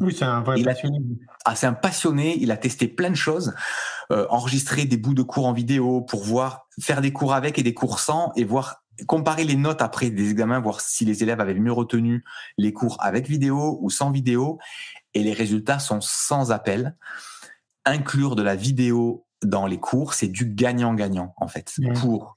Oui, 0.01 0.15
c'est 0.17 0.25
un 0.25 0.41
vrai 0.43 0.61
Il 0.61 0.69
a- 0.69 0.73
passionné. 0.73 1.01
Ah, 1.45 1.57
c'est 1.57 1.67
un 1.67 1.73
passionné, 1.73 2.37
il 2.41 2.51
a 2.51 2.57
testé 2.57 2.87
plein 2.87 3.11
de 3.11 3.17
choses, 3.17 3.55
euh, 4.13 4.27
enregistré 4.31 4.85
des 4.85 4.97
bouts 4.97 5.15
de 5.15 5.23
cours 5.23 5.47
en 5.47 5.53
vidéo 5.53 6.01
pour 6.03 6.23
voir, 6.23 6.67
faire 6.81 7.01
des 7.01 7.13
cours 7.13 7.35
avec 7.35 7.59
et 7.59 7.63
des 7.63 7.75
cours 7.75 7.99
sans 7.99 8.33
et 8.37 8.45
voir 8.45 8.83
comparer 9.07 9.45
les 9.45 9.57
notes 9.57 9.81
après 9.81 10.11
des 10.11 10.31
examens, 10.31 10.61
voir 10.61 10.81
si 10.83 11.07
les 11.07 11.23
élèves 11.23 11.41
avaient 11.41 11.55
mieux 11.55 11.73
retenu 11.73 12.23
les 12.59 12.73
cours 12.75 12.99
avec 13.01 13.27
vidéo 13.27 13.79
ou 13.81 13.89
sans 13.89 14.11
vidéo. 14.11 14.59
Et 15.15 15.23
les 15.23 15.33
résultats 15.33 15.79
sont 15.79 16.01
sans 16.03 16.53
appel. 16.53 16.97
Inclure 17.87 18.37
de 18.37 18.43
la 18.43 18.55
vidéo 18.57 19.25
dans 19.43 19.67
les 19.67 19.81
cours, 19.81 20.13
c'est 20.13 20.29
du 20.29 20.45
gagnant-gagnant 20.45 21.35
en 21.39 21.49
fait 21.49 21.75
pour 22.01 22.37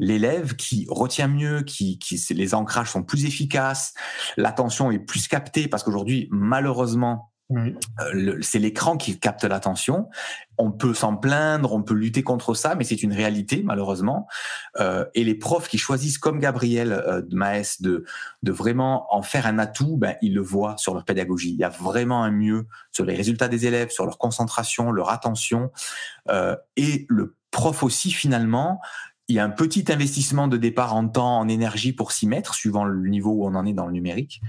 l'élève 0.00 0.56
qui 0.56 0.86
retient 0.90 1.28
mieux, 1.28 1.62
qui, 1.62 2.00
qui 2.00 2.20
les 2.34 2.54
ancrages 2.54 2.90
sont 2.90 3.04
plus 3.04 3.26
efficaces, 3.26 3.94
l'attention 4.36 4.90
est 4.90 4.98
plus 4.98 5.28
captée 5.28 5.68
parce 5.68 5.84
qu'aujourd'hui 5.84 6.26
malheureusement 6.32 7.30
Euh, 7.52 8.38
c'est 8.42 8.58
l'écran 8.60 8.96
qui 8.96 9.18
capte 9.18 9.44
l'attention. 9.44 10.08
On 10.56 10.70
peut 10.70 10.94
s'en 10.94 11.16
plaindre, 11.16 11.72
on 11.72 11.82
peut 11.82 11.94
lutter 11.94 12.22
contre 12.22 12.54
ça, 12.54 12.74
mais 12.76 12.84
c'est 12.84 13.02
une 13.02 13.12
réalité 13.12 13.62
malheureusement. 13.64 14.28
Euh, 14.78 15.04
et 15.14 15.24
les 15.24 15.34
profs 15.34 15.68
qui 15.68 15.78
choisissent, 15.78 16.18
comme 16.18 16.38
Gabriel 16.38 16.92
euh, 16.92 17.22
Maes, 17.32 17.78
de, 17.80 18.04
de 18.42 18.52
vraiment 18.52 19.12
en 19.14 19.22
faire 19.22 19.46
un 19.46 19.58
atout, 19.58 19.96
ben, 19.96 20.14
ils 20.22 20.34
le 20.34 20.42
voient 20.42 20.76
sur 20.78 20.94
leur 20.94 21.04
pédagogie. 21.04 21.50
Il 21.50 21.58
y 21.58 21.64
a 21.64 21.70
vraiment 21.70 22.22
un 22.22 22.30
mieux 22.30 22.66
sur 22.92 23.04
les 23.04 23.16
résultats 23.16 23.48
des 23.48 23.66
élèves, 23.66 23.90
sur 23.90 24.04
leur 24.04 24.18
concentration, 24.18 24.92
leur 24.92 25.10
attention. 25.10 25.72
Euh, 26.28 26.56
et 26.76 27.06
le 27.08 27.34
prof 27.50 27.82
aussi 27.82 28.12
finalement 28.12 28.80
il 29.30 29.34
y 29.34 29.38
a 29.38 29.44
un 29.44 29.50
petit 29.50 29.84
investissement 29.92 30.48
de 30.48 30.56
départ 30.56 30.94
en 30.94 31.06
temps, 31.06 31.38
en 31.38 31.48
énergie 31.48 31.92
pour 31.92 32.10
s'y 32.10 32.26
mettre, 32.26 32.54
suivant 32.54 32.84
le 32.84 33.08
niveau 33.08 33.30
où 33.30 33.46
on 33.46 33.54
en 33.54 33.64
est 33.64 33.72
dans 33.72 33.86
le 33.86 33.92
numérique. 33.92 34.40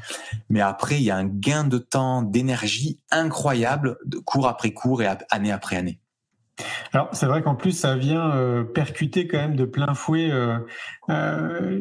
Mais 0.50 0.60
après, 0.60 0.98
il 0.98 1.04
y 1.04 1.12
a 1.12 1.18
un 1.18 1.26
gain 1.26 1.66
de 1.66 1.78
temps, 1.78 2.24
d'énergie 2.24 3.00
incroyable, 3.12 3.98
de 4.06 4.18
cours 4.18 4.48
après 4.48 4.72
cours 4.72 5.04
et 5.04 5.10
année 5.30 5.52
après 5.52 5.76
année. 5.76 6.00
Alors 6.94 7.10
c'est 7.14 7.26
vrai 7.26 7.42
qu'en 7.42 7.56
plus 7.56 7.72
ça 7.72 7.96
vient 7.96 8.32
euh, 8.32 8.64
percuter 8.64 9.28
quand 9.28 9.38
même 9.38 9.56
de 9.56 9.66
plein 9.66 9.94
fouet 9.94 10.30
euh, 10.32 10.58
euh, 11.10 11.80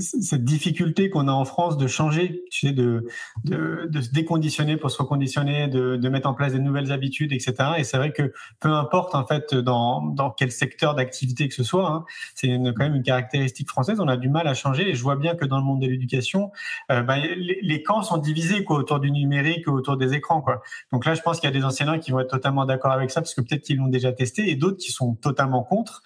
cette 0.00 0.44
difficulté 0.44 1.10
qu'on 1.10 1.28
a 1.28 1.32
en 1.32 1.44
France 1.44 1.76
de 1.76 1.86
changer, 1.86 2.42
tu 2.50 2.68
sais, 2.68 2.72
de, 2.72 3.06
de, 3.44 3.88
de, 3.90 4.00
se 4.00 4.10
déconditionner 4.10 4.76
pour 4.76 4.90
se 4.90 5.00
reconditionner, 5.00 5.68
de, 5.68 5.96
de, 5.96 6.08
mettre 6.08 6.28
en 6.28 6.34
place 6.34 6.52
des 6.52 6.58
nouvelles 6.58 6.92
habitudes, 6.92 7.32
etc. 7.32 7.54
Et 7.78 7.84
c'est 7.84 7.96
vrai 7.96 8.12
que 8.12 8.32
peu 8.60 8.72
importe 8.72 9.14
en 9.14 9.26
fait 9.26 9.54
dans, 9.54 10.02
dans 10.02 10.30
quel 10.30 10.52
secteur 10.52 10.94
d'activité 10.94 11.48
que 11.48 11.54
ce 11.54 11.62
soit, 11.62 11.88
hein, 11.88 12.04
c'est 12.34 12.48
quand 12.48 12.84
même 12.84 12.96
une 12.96 13.02
caractéristique 13.02 13.68
française. 13.68 14.00
On 14.00 14.08
a 14.08 14.16
du 14.16 14.28
mal 14.28 14.46
à 14.46 14.54
changer. 14.54 14.90
Et 14.90 14.94
je 14.94 15.02
vois 15.02 15.16
bien 15.16 15.34
que 15.34 15.44
dans 15.44 15.58
le 15.58 15.64
monde 15.64 15.80
de 15.80 15.86
l'éducation, 15.86 16.50
les, 16.90 17.60
les, 17.62 17.82
camps 17.82 18.02
sont 18.02 18.18
divisés 18.18 18.64
quoi, 18.64 18.78
autour 18.78 19.00
du 19.00 19.10
numérique, 19.10 19.68
autour 19.68 19.96
des 19.96 20.14
écrans. 20.14 20.40
Quoi. 20.40 20.62
Donc 20.92 21.06
là, 21.06 21.14
je 21.14 21.22
pense 21.22 21.40
qu'il 21.40 21.48
y 21.48 21.52
a 21.52 21.56
des 21.56 21.64
enseignants 21.64 21.98
qui 21.98 22.10
vont 22.10 22.20
être 22.20 22.30
totalement 22.30 22.66
d'accord 22.66 22.92
avec 22.92 23.10
ça 23.10 23.20
parce 23.20 23.34
que 23.34 23.40
peut-être 23.40 23.67
qu'ils 23.68 23.78
l'ont 23.78 23.88
déjà 23.88 24.12
testé 24.12 24.50
et 24.50 24.56
d'autres 24.56 24.78
qui 24.78 24.92
sont 24.92 25.14
totalement 25.14 25.62
contre 25.62 26.02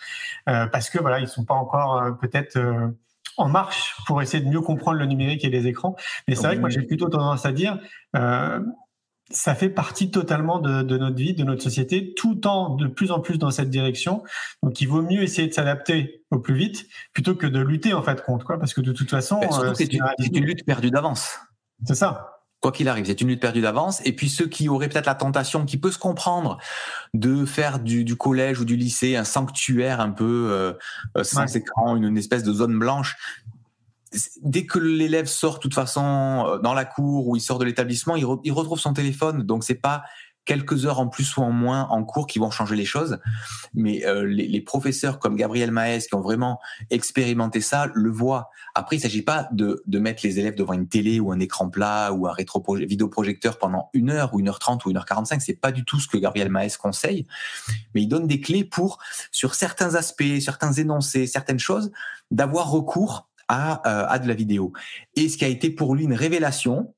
euh, 0.49 0.67
parce 0.67 0.91
que 0.91 0.99
voilà, 0.99 1.21
ils 1.21 1.29
sont 1.29 1.45
pas 1.45 1.55
encore 1.55 2.03
euh, 2.03 2.11
peut-être 2.13 2.57
euh, 2.57 2.89
en 3.37 3.49
marche 3.49 3.97
pour 4.07 4.21
essayer 4.21 4.45
de 4.45 4.49
mieux 4.49 4.61
comprendre 4.61 4.99
le 4.99 5.07
numérique 5.07 5.45
et 5.45 5.51
les 5.51 5.67
écrans. 5.67 5.97
Mais 6.29 6.35
c'est 6.35 6.47
vrai 6.47 6.57
que 6.57 6.61
moi 6.61 6.69
j'ai 6.69 6.83
plutôt 6.83 7.09
tendance 7.09 7.47
à 7.47 7.53
dire 7.53 7.79
ça 9.31 9.55
fait 9.55 9.71
partie 9.71 10.11
totalement 10.11 10.59
de, 10.59 10.83
de, 10.83 10.99
notre 10.99 11.17
vie, 11.17 11.35
de 11.35 11.43
notre 11.43 11.63
société, 11.63 12.13
tout 12.15 12.47
en 12.47 12.77
de 12.77 12.87
plus 12.87 13.11
en 13.11 13.21
plus 13.21 13.39
dans 13.39 13.51
cette 13.51 13.71
direction. 13.71 14.23
Donc, 14.63 14.81
il 14.81 14.89
vaut 14.89 15.01
mieux 15.01 15.23
essayer 15.23 15.49
de 15.49 15.55
s'adapter 15.55 16.23
au 16.31 16.39
plus 16.39 16.55
vite 16.55 16.87
plutôt 17.15 17.35
que 17.35 17.47
de 17.47 17.61
lutter 17.61 17.95
en 17.95 18.03
fait 18.03 18.23
contre 18.23 18.45
quoi, 18.45 18.59
parce 18.59 18.75
que 18.75 18.83
de 18.83 18.93
toute 18.93 19.11
façon, 19.11 19.41
euh, 19.41 19.73
c'est 19.75 19.93
une, 19.93 20.05
une, 20.19 20.45
lutte 20.45 20.67
perdue 20.67 20.91
d'avance. 20.91 21.39
C'est 21.87 21.95
ça 21.95 22.32
quoi 22.63 22.73
qu'il 22.73 22.89
arrive, 22.89 23.05
c'est 23.05 23.21
une 23.21 23.29
lutte 23.29 23.41
perdue 23.41 23.61
d'avance. 23.61 24.01
Et 24.07 24.15
puis 24.15 24.31
ceux 24.31 24.47
qui 24.47 24.69
auraient 24.69 24.89
peut-être 24.89 25.07
la 25.07 25.17
tentation, 25.17 25.67
qui 25.67 25.77
peut 25.77 25.91
se 25.91 25.99
comprendre, 25.99 26.59
de 27.13 27.45
faire 27.45 27.81
du, 27.81 28.05
du, 28.05 28.17
collège 28.17 28.61
ou 28.61 28.65
du 28.65 28.77
lycée 28.77 29.17
un 29.17 29.25
sanctuaire 29.25 30.01
un 30.01 30.11
peu 30.11 30.49
euh, 30.51 30.73
euh 31.19 31.25
sans 31.25 31.55
écran, 31.57 31.97
une, 31.97 32.05
une, 32.05 32.17
espèce 32.17 32.45
de 32.45 32.53
zone 32.53 32.79
blanche. 32.79 33.17
Dès 34.43 34.65
que 34.65 34.79
l'élève 34.79 35.27
sort, 35.27 35.55
de 35.55 35.59
toute 35.59 35.75
façon, 35.75 36.47
euh, 36.47 36.59
dans 36.59 36.73
la 36.73 36.85
cour 36.85 37.27
ou 37.29 37.37
il 37.37 37.41
sort 37.41 37.59
de 37.59 37.65
l'établissement, 37.65 38.15
il, 38.15 38.25
re, 38.25 38.41
il 38.45 38.53
retrouve 38.53 38.79
son 38.79 38.93
téléphone. 38.93 39.43
Donc 39.43 39.65
c'est 39.65 39.75
pas 39.75 40.05
quelques 40.45 40.87
heures 40.87 41.01
en 41.01 41.09
plus 41.09 41.37
ou 41.37 41.43
en 41.43 41.53
moins 41.53 41.87
en 41.91 42.05
cours 42.05 42.27
qui 42.27 42.39
vont 42.39 42.51
changer 42.51 42.77
les 42.77 42.85
choses. 42.85 43.19
Mais 43.75 44.05
euh, 44.05 44.25
les, 44.25 44.49
les, 44.49 44.61
professeurs 44.61 45.19
comme 45.19 45.37
Gabriel 45.37 45.71
Maes 45.71 46.01
qui 46.01 46.15
ont 46.15 46.21
vraiment 46.21 46.59
expérimenté 46.91 47.61
ça 47.61 47.89
le 47.95 48.11
voient. 48.11 48.51
Après, 48.75 48.97
il 48.97 48.99
ne 48.99 49.03
s'agit 49.03 49.23
pas 49.23 49.49
de, 49.53 49.83
de, 49.87 49.99
mettre 49.99 50.23
les 50.25 50.39
élèves 50.39 50.55
devant 50.55 50.73
une 50.73 50.89
télé 50.89 51.21
ou 51.21 51.33
un 51.33 51.41
écran 51.41 51.69
plat 51.69 52.13
ou 52.13 52.27
un 52.27 52.35
vidéoprojecteur 52.81 53.59
pendant 53.59 53.91
une 53.93 54.11
heure 54.11 54.35
ou 54.35 54.41
une 54.41 54.49
heure 54.49 54.59
trente 54.59 54.85
ou 54.85 54.91
une 54.91 54.97
heure 54.97 55.07
quarante-cinq. 55.07 55.43
C'est 55.43 55.61
pas 55.61 55.73
du 55.73 55.85
tout 55.85 56.01
ce 56.01 56.09
que 56.09 56.17
Gabriel 56.17 56.51
Maes 56.51 56.77
conseille. 56.81 57.27
Mais 57.95 58.03
il 58.03 58.09
donne 58.09 58.27
des 58.27 58.41
clés 58.41 58.65
pour, 58.65 58.99
sur 59.31 59.55
certains 59.55 59.95
aspects, 59.95 60.41
certains 60.41 60.73
énoncés, 60.73 61.27
certaines 61.27 61.59
choses, 61.59 61.93
d'avoir 62.31 62.71
recours 62.71 63.29
à, 63.49 63.83
euh, 63.87 64.07
à 64.09 64.19
de 64.19 64.27
la 64.27 64.35
vidéo. 64.35 64.73
Et 65.17 65.29
ce 65.29 65.37
qui 65.37 65.45
a 65.45 65.49
été 65.49 65.71
pour 65.71 65.95
lui 65.95 66.05
une 66.05 66.15
révélation, 66.15 66.95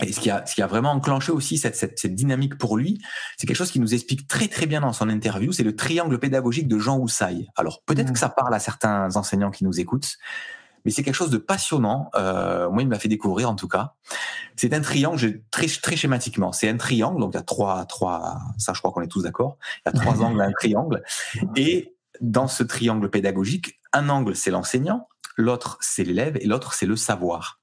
et 0.00 0.12
ce 0.12 0.20
qui 0.20 0.30
a, 0.30 0.44
ce 0.46 0.54
qui 0.54 0.62
a 0.62 0.66
vraiment 0.66 0.90
enclenché 0.90 1.32
aussi 1.32 1.58
cette, 1.58 1.76
cette, 1.76 1.98
cette 1.98 2.14
dynamique 2.14 2.58
pour 2.58 2.76
lui, 2.76 3.00
c'est 3.36 3.46
quelque 3.46 3.56
chose 3.56 3.70
qui 3.70 3.80
nous 3.80 3.94
explique 3.94 4.26
très 4.26 4.48
très 4.48 4.66
bien 4.66 4.80
dans 4.80 4.92
son 4.92 5.08
interview, 5.08 5.52
c'est 5.52 5.62
le 5.62 5.76
triangle 5.76 6.18
pédagogique 6.18 6.68
de 6.68 6.78
Jean 6.78 6.98
Houssaille. 6.98 7.48
Alors 7.56 7.82
peut-être 7.84 8.10
mmh. 8.10 8.12
que 8.12 8.18
ça 8.18 8.28
parle 8.28 8.54
à 8.54 8.58
certains 8.58 9.16
enseignants 9.16 9.50
qui 9.50 9.64
nous 9.64 9.80
écoutent, 9.80 10.16
mais 10.84 10.90
c'est 10.90 11.02
quelque 11.02 11.14
chose 11.14 11.30
de 11.30 11.38
passionnant. 11.38 12.10
Euh, 12.14 12.68
moi, 12.70 12.82
il 12.82 12.88
m'a 12.88 12.98
fait 12.98 13.08
découvrir 13.08 13.48
en 13.48 13.54
tout 13.54 13.68
cas. 13.68 13.94
C'est 14.56 14.74
un 14.74 14.80
triangle, 14.80 15.42
très 15.50 15.66
très 15.66 15.96
schématiquement. 15.96 16.52
C'est 16.52 16.68
un 16.68 16.76
triangle, 16.76 17.20
donc 17.20 17.32
il 17.34 17.36
y 17.36 17.40
a 17.40 17.44
trois 17.44 17.84
trois. 17.86 18.38
Ça, 18.58 18.72
je 18.72 18.80
crois 18.80 18.92
qu'on 18.92 19.02
est 19.02 19.08
tous 19.08 19.22
d'accord. 19.22 19.58
Il 19.86 19.92
y 19.94 19.96
a 19.96 20.00
trois 20.00 20.22
angles 20.22 20.40
à 20.40 20.44
un 20.44 20.52
triangle, 20.52 21.02
et 21.56 21.96
dans 22.20 22.48
ce 22.48 22.62
triangle 22.62 23.10
pédagogique, 23.10 23.80
un 23.92 24.08
angle 24.08 24.36
c'est 24.36 24.50
l'enseignant, 24.50 25.08
l'autre 25.36 25.78
c'est 25.80 26.04
l'élève 26.04 26.36
et 26.40 26.46
l'autre 26.46 26.74
c'est 26.74 26.86
le 26.86 26.96
savoir. 26.96 27.61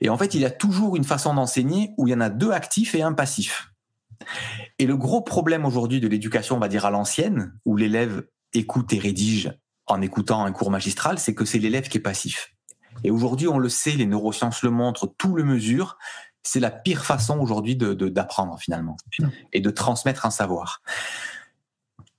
Et 0.00 0.08
en 0.08 0.18
fait, 0.18 0.34
il 0.34 0.40
y 0.40 0.44
a 0.44 0.50
toujours 0.50 0.96
une 0.96 1.04
façon 1.04 1.34
d'enseigner 1.34 1.92
où 1.96 2.06
il 2.06 2.10
y 2.10 2.14
en 2.14 2.20
a 2.20 2.30
deux 2.30 2.50
actifs 2.50 2.94
et 2.94 3.02
un 3.02 3.12
passif. 3.12 3.72
Et 4.78 4.86
le 4.86 4.96
gros 4.96 5.22
problème 5.22 5.64
aujourd'hui 5.64 6.00
de 6.00 6.08
l'éducation, 6.08 6.56
on 6.56 6.60
va 6.60 6.68
dire 6.68 6.84
à 6.84 6.90
l'ancienne, 6.90 7.58
où 7.64 7.76
l'élève 7.76 8.26
écoute 8.52 8.92
et 8.92 8.98
rédige 8.98 9.52
en 9.86 10.00
écoutant 10.00 10.44
un 10.44 10.52
cours 10.52 10.70
magistral, 10.70 11.18
c'est 11.18 11.34
que 11.34 11.44
c'est 11.44 11.58
l'élève 11.58 11.88
qui 11.88 11.98
est 11.98 12.02
passif. 12.02 12.54
Et 13.02 13.10
aujourd'hui, 13.10 13.48
on 13.48 13.58
le 13.58 13.68
sait, 13.68 13.92
les 13.92 14.06
neurosciences 14.06 14.62
le 14.62 14.70
montrent, 14.70 15.12
tout 15.18 15.34
le 15.34 15.44
mesure, 15.44 15.98
c'est 16.42 16.60
la 16.60 16.70
pire 16.70 17.04
façon 17.04 17.38
aujourd'hui 17.38 17.76
d'apprendre 17.76 18.54
de, 18.54 18.60
finalement 18.60 18.96
et 19.52 19.60
de 19.60 19.70
transmettre 19.70 20.26
un 20.26 20.30
savoir 20.30 20.82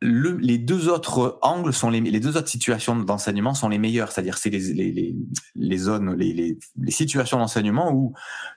le, 0.01 0.37
les 0.37 0.57
deux 0.57 0.89
autres 0.89 1.39
angles 1.41 1.73
sont 1.73 1.89
les, 1.89 2.01
les 2.01 2.19
deux 2.19 2.37
autres 2.37 2.49
situations 2.49 2.95
d'enseignement 2.95 3.53
sont 3.53 3.69
les 3.69 3.77
meilleures, 3.77 4.11
c'est-à-dire 4.11 4.37
c'est 4.37 4.49
les, 4.49 4.73
les, 4.73 5.15
les, 5.55 5.77
zones, 5.77 6.15
les, 6.15 6.33
les, 6.33 6.59
les 6.77 6.91
situations 6.91 7.37
d'enseignement 7.37 7.91
où 7.93 8.13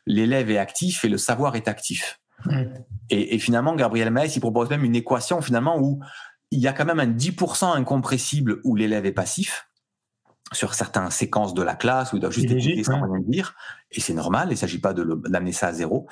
l'élève 0.07 0.51
est 0.51 0.59
actif 0.59 1.05
et 1.05 1.09
le 1.09 1.19
savoir 1.19 1.57
est 1.57 1.69
actif. 1.69 2.21
Et, 3.11 3.35
et, 3.35 3.39
finalement, 3.39 3.75
Gabriel 3.75 4.11
Maes, 4.11 4.37
il 4.37 4.41
propose 4.41 4.71
même 4.71 4.85
une 4.85 4.95
équation 4.95 5.41
finalement 5.43 5.79
où 5.81 6.01
il 6.51 6.61
y 6.61 6.69
a 6.69 6.73
quand 6.73 6.85
même 6.85 7.01
un 7.01 7.09
10% 7.09 7.77
incompressible 7.77 8.61
où 8.65 8.77
l'élève 8.77 9.07
est 9.07 9.13
passif 9.13 9.68
sur 10.53 10.75
certaines 10.75 11.11
séquences 11.11 11.55
de 11.55 11.63
la 11.63 11.75
classe 11.75 12.13
où 12.13 12.17
il 12.17 12.21
doit 12.21 12.31
juste 12.31 12.51
écouter 12.51 12.83
sans 12.85 13.01
rien 13.01 13.21
dire, 13.27 13.55
et 13.91 14.01
c'est 14.01 14.15
normal, 14.15 14.49
il 14.49 14.53
ne 14.53 14.57
s'agit 14.57 14.79
pas 14.79 14.93
d'amener 14.93 15.53
ça 15.53 15.69
à 15.69 15.73
zéro. 15.73 16.07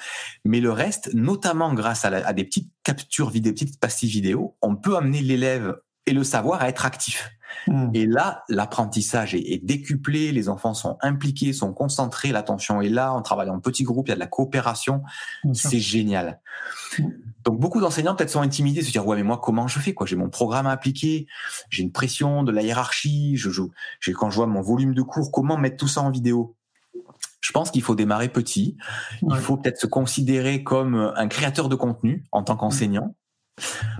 Mais 0.45 0.61
le 0.61 0.73
reste, 0.73 1.11
notamment 1.15 1.75
grâce 1.75 2.05
à, 2.05 2.11
la, 2.11 2.27
à 2.27 2.33
des 2.33 2.45
petites 2.45 2.71
captures 2.83 3.31
vidéo, 3.31 3.53
des 3.53 3.55
petites 3.55 3.81
pastilles 3.81 4.09
vidéo, 4.09 4.57
on 4.63 4.77
peut 4.77 4.97
amener 4.97 5.21
l'élève 5.21 5.77
et 6.07 6.13
le 6.13 6.25
savoir 6.25 6.63
à 6.63 6.69
être 6.69 6.87
actif. 6.87 7.31
Hmm. 7.67 7.91
Et 7.95 8.07
là, 8.07 8.45
l'apprentissage 8.49 9.35
est, 9.35 9.53
est, 9.53 9.65
décuplé, 9.65 10.33
les 10.33 10.49
enfants 10.49 10.75
sont 10.75 10.99
impliqués, 11.03 11.53
sont 11.53 11.73
concentrés, 11.73 12.33
l'attention 12.33 12.81
est 12.81 12.89
là, 12.89 13.15
on 13.15 13.23
travaille 13.23 13.51
en 13.51 13.61
petits 13.61 13.85
groupes, 13.85 14.09
il 14.09 14.11
y 14.11 14.13
a 14.13 14.17
de 14.17 14.21
la 14.21 14.27
coopération, 14.27 15.03
c'est 15.53 15.81
génial. 15.81 16.41
Hmm. 16.99 17.09
Donc 17.45 17.61
beaucoup 17.61 17.81
d'enseignants 17.81 18.15
peut-être 18.15 18.31
sont 18.31 18.43
intimidés, 18.43 18.83
se 18.83 18.91
dire 18.91 19.07
ouais 19.07 19.17
mais 19.17 19.23
moi 19.23 19.41
comment 19.43 19.69
je 19.69 19.79
fais 19.79 19.95
quoi? 19.95 20.07
J'ai 20.07 20.17
mon 20.17 20.31
programme 20.31 20.67
à 20.67 20.73
appliquer, 20.73 21.27
j'ai 21.71 21.83
une 21.83 21.93
pression 21.93 22.43
de 22.43 22.51
la 22.51 22.63
hiérarchie, 22.63 23.37
je, 23.37 23.51
je, 23.51 24.11
quand 24.13 24.31
je 24.31 24.37
vois 24.37 24.47
mon 24.47 24.63
volume 24.63 24.95
de 24.95 25.03
cours, 25.03 25.31
comment 25.31 25.57
mettre 25.57 25.77
tout 25.77 25.89
ça 25.89 26.03
en 26.03 26.11
vidéo? 26.11 26.57
Je 27.41 27.53
pense 27.53 27.71
qu'il 27.71 27.83
faut 27.83 27.95
démarrer 27.95 28.29
petit. 28.29 28.77
Il 29.23 29.37
faut 29.37 29.57
peut-être 29.57 29.79
se 29.79 29.87
considérer 29.87 30.65
comme 30.65 31.13
un 31.15 31.29
créateur 31.29 31.69
de 31.69 31.77
contenu 31.77 32.25
en 32.33 32.43
tant 32.43 32.57
qu'enseignant 32.57 33.15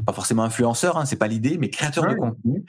pas 0.05 0.13
forcément 0.13 0.45
influenceur, 0.45 0.99
hein, 0.99 1.07
c'est 1.07 1.17
pas 1.17 1.29
l'idée, 1.29 1.57
mais 1.59 1.71
créateur 1.71 2.05
ouais. 2.05 2.15
de 2.15 2.19
contenu. 2.19 2.65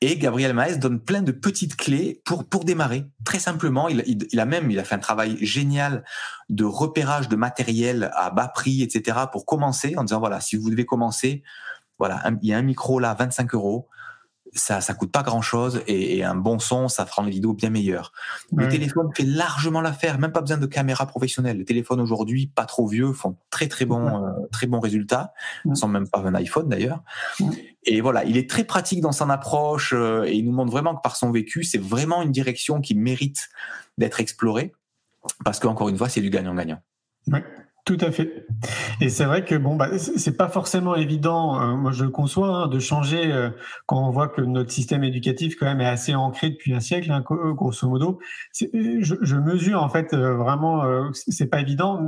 Et 0.00 0.16
Gabriel 0.16 0.54
Maes 0.54 0.76
donne 0.76 1.00
plein 1.00 1.22
de 1.22 1.32
petites 1.32 1.76
clés 1.76 2.20
pour 2.24 2.48
pour 2.48 2.64
démarrer. 2.64 3.06
Très 3.24 3.38
simplement, 3.38 3.88
il, 3.88 4.02
il, 4.06 4.26
il, 4.30 4.40
a 4.40 4.44
même 4.44 4.70
il 4.70 4.78
a 4.78 4.84
fait 4.84 4.96
un 4.96 5.00
travail 5.00 5.38
génial 5.44 6.04
de 6.48 6.64
repérage 6.64 7.28
de 7.28 7.36
matériel 7.36 8.10
à 8.14 8.30
bas 8.30 8.48
prix, 8.48 8.82
etc. 8.82 9.18
pour 9.30 9.46
commencer 9.46 9.94
en 9.96 10.04
disant 10.04 10.18
voilà 10.18 10.40
si 10.40 10.56
vous 10.56 10.70
devez 10.70 10.84
commencer, 10.84 11.42
voilà 11.98 12.22
il 12.42 12.48
y 12.48 12.52
a 12.52 12.58
un 12.58 12.62
micro 12.62 12.98
là 12.98 13.14
25 13.14 13.54
euros 13.54 13.88
ça 14.52 14.80
ça 14.80 14.94
coûte 14.94 15.10
pas 15.10 15.22
grand 15.22 15.40
chose 15.40 15.82
et, 15.86 16.18
et, 16.18 16.24
un 16.24 16.34
bon 16.34 16.58
son 16.58 16.88
ça 16.88 17.06
rend 17.10 17.22
les 17.22 17.30
vidéos 17.30 17.54
bien 17.54 17.70
meilleures. 17.70 18.12
Le 18.54 18.68
téléphone 18.68 19.08
fait 19.14 19.24
largement 19.24 19.80
l'affaire, 19.80 20.18
même 20.18 20.32
pas 20.32 20.40
besoin 20.40 20.58
de 20.58 20.66
caméra 20.66 21.06
professionnelle. 21.06 21.58
Les 21.58 21.64
téléphones 21.64 22.00
aujourd'hui 22.00 22.46
pas 22.46 22.66
trop 22.66 22.86
vieux 22.86 23.12
font 23.12 23.36
très 23.50 23.68
très 23.68 23.84
bons 23.84 24.06
euh, 24.06 24.30
très 24.50 24.66
bons 24.66 24.80
résultats, 24.80 25.32
sans 25.74 25.88
même 25.88 26.08
pas 26.08 26.20
un 26.20 26.34
iPhone 26.34 26.68
d'ailleurs. 26.68 27.02
Et 27.84 28.00
voilà, 28.00 28.24
il 28.24 28.36
est 28.36 28.48
très 28.48 28.64
pratique 28.64 29.00
dans 29.00 29.12
son 29.12 29.30
approche 29.30 29.92
euh, 29.92 30.24
et 30.24 30.34
il 30.34 30.44
nous 30.44 30.52
montre 30.52 30.70
vraiment 30.70 30.94
que 30.94 31.02
par 31.02 31.16
son 31.16 31.32
vécu, 31.32 31.64
c'est 31.64 31.80
vraiment 31.80 32.22
une 32.22 32.32
direction 32.32 32.80
qui 32.80 32.94
mérite 32.94 33.48
d'être 33.98 34.20
explorée 34.20 34.72
parce 35.44 35.58
qu'encore 35.58 35.88
une 35.88 35.96
fois, 35.96 36.08
c'est 36.08 36.20
du 36.20 36.30
gagnant-gagnant. 36.30 36.80
Ouais. 37.28 37.44
Tout 37.84 37.98
à 38.00 38.12
fait. 38.12 38.46
Et 39.00 39.08
c'est 39.08 39.24
vrai 39.24 39.44
que 39.44 39.56
bon, 39.56 39.74
bah, 39.74 39.98
c'est 39.98 40.36
pas 40.36 40.48
forcément 40.48 40.94
évident. 40.94 41.54
Hein. 41.54 41.76
moi, 41.76 41.90
je 41.90 42.04
le 42.04 42.10
conçois 42.10 42.48
hein, 42.48 42.66
de 42.68 42.78
changer 42.78 43.32
euh, 43.32 43.50
quand 43.86 44.06
on 44.06 44.10
voit 44.10 44.28
que 44.28 44.40
notre 44.40 44.70
système 44.70 45.02
éducatif 45.02 45.56
quand 45.58 45.66
même 45.66 45.80
est 45.80 45.88
assez 45.88 46.14
ancré 46.14 46.50
depuis 46.50 46.74
un 46.74 46.80
siècle, 46.80 47.10
hein, 47.10 47.24
euh, 47.32 47.52
grosso 47.52 47.88
modo. 47.88 48.20
Euh, 48.62 48.98
je, 49.00 49.16
je, 49.20 49.34
mesure 49.34 49.82
en 49.82 49.88
fait 49.88 50.14
vraiment, 50.14 50.84
c'est 51.12 51.48
pas 51.48 51.60
évident, 51.60 52.00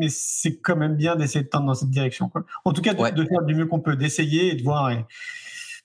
mais 0.00 0.08
c'est 0.08 0.56
quand 0.56 0.74
même 0.74 0.96
bien 0.96 1.14
d'essayer 1.14 1.44
de 1.44 1.48
tendre 1.48 1.66
dans 1.66 1.74
cette 1.74 1.90
direction. 1.90 2.28
Quoi. 2.28 2.44
En 2.64 2.72
tout 2.72 2.82
cas, 2.82 2.94
de, 2.94 3.24
faire 3.24 3.42
du 3.46 3.54
mieux 3.54 3.66
qu'on 3.66 3.78
peut, 3.78 3.94
d'essayer 3.94 4.52
et 4.52 4.56
de 4.56 4.64
voir. 4.64 4.90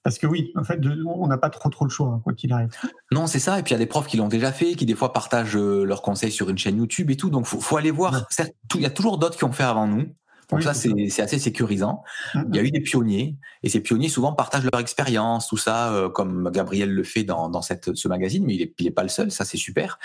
Parce 0.05 0.19
que 0.19 0.27
oui, 0.27 0.51
en 0.55 0.63
fait, 0.63 0.79
on 1.07 1.25
n'a 1.25 1.39
pas 1.39 1.49
trop 1.49 1.67
trop 1.69 1.83
le 1.83 1.89
choix, 1.89 2.21
quoi 2.23 2.33
qu'il 2.33 2.53
arrive. 2.53 2.69
Non, 3.11 3.25
c'est 3.25 3.39
ça. 3.39 3.57
Et 3.57 3.63
puis 3.63 3.71
il 3.71 3.73
y 3.73 3.75
a 3.75 3.79
des 3.79 3.87
profs 3.87 4.05
qui 4.05 4.17
l'ont 4.17 4.27
déjà 4.27 4.51
fait, 4.51 4.75
qui 4.75 4.85
des 4.85 4.93
fois 4.93 5.11
partagent 5.11 5.57
leurs 5.57 6.03
conseils 6.03 6.31
sur 6.31 6.47
une 6.47 6.59
chaîne 6.59 6.77
YouTube 6.77 7.09
et 7.09 7.17
tout. 7.17 7.31
Donc 7.31 7.47
faut, 7.47 7.59
faut 7.59 7.75
aller 7.75 7.89
voir. 7.89 8.27
Il 8.75 8.81
y 8.81 8.85
a 8.85 8.91
toujours 8.91 9.17
d'autres 9.17 9.35
qui 9.35 9.45
ont 9.45 9.51
fait 9.51 9.63
avant 9.63 9.87
nous. 9.87 10.05
Donc 10.51 10.61
ça, 10.61 10.75
c'est 10.75 11.21
assez 11.21 11.39
sécurisant. 11.39 12.03
Mm-hmm. 12.35 12.45
Il 12.49 12.55
y 12.55 12.59
a 12.59 12.61
eu 12.61 12.69
des 12.69 12.81
pionniers, 12.81 13.35
et 13.63 13.69
ces 13.69 13.79
pionniers 13.79 14.09
souvent 14.09 14.31
partagent 14.31 14.67
leur 14.71 14.79
expérience, 14.79 15.47
tout 15.47 15.57
ça, 15.57 15.91
euh, 15.91 16.07
comme 16.07 16.51
Gabriel 16.51 16.91
le 16.91 17.03
fait 17.03 17.23
dans, 17.23 17.49
dans 17.49 17.63
cette, 17.63 17.95
ce 17.95 18.07
magazine, 18.07 18.45
mais 18.45 18.53
il 18.53 18.59
n'est 18.59 18.87
est 18.87 18.91
pas 18.91 19.01
le 19.01 19.09
seul, 19.09 19.31
ça 19.31 19.43
c'est 19.43 19.57
super. 19.57 19.97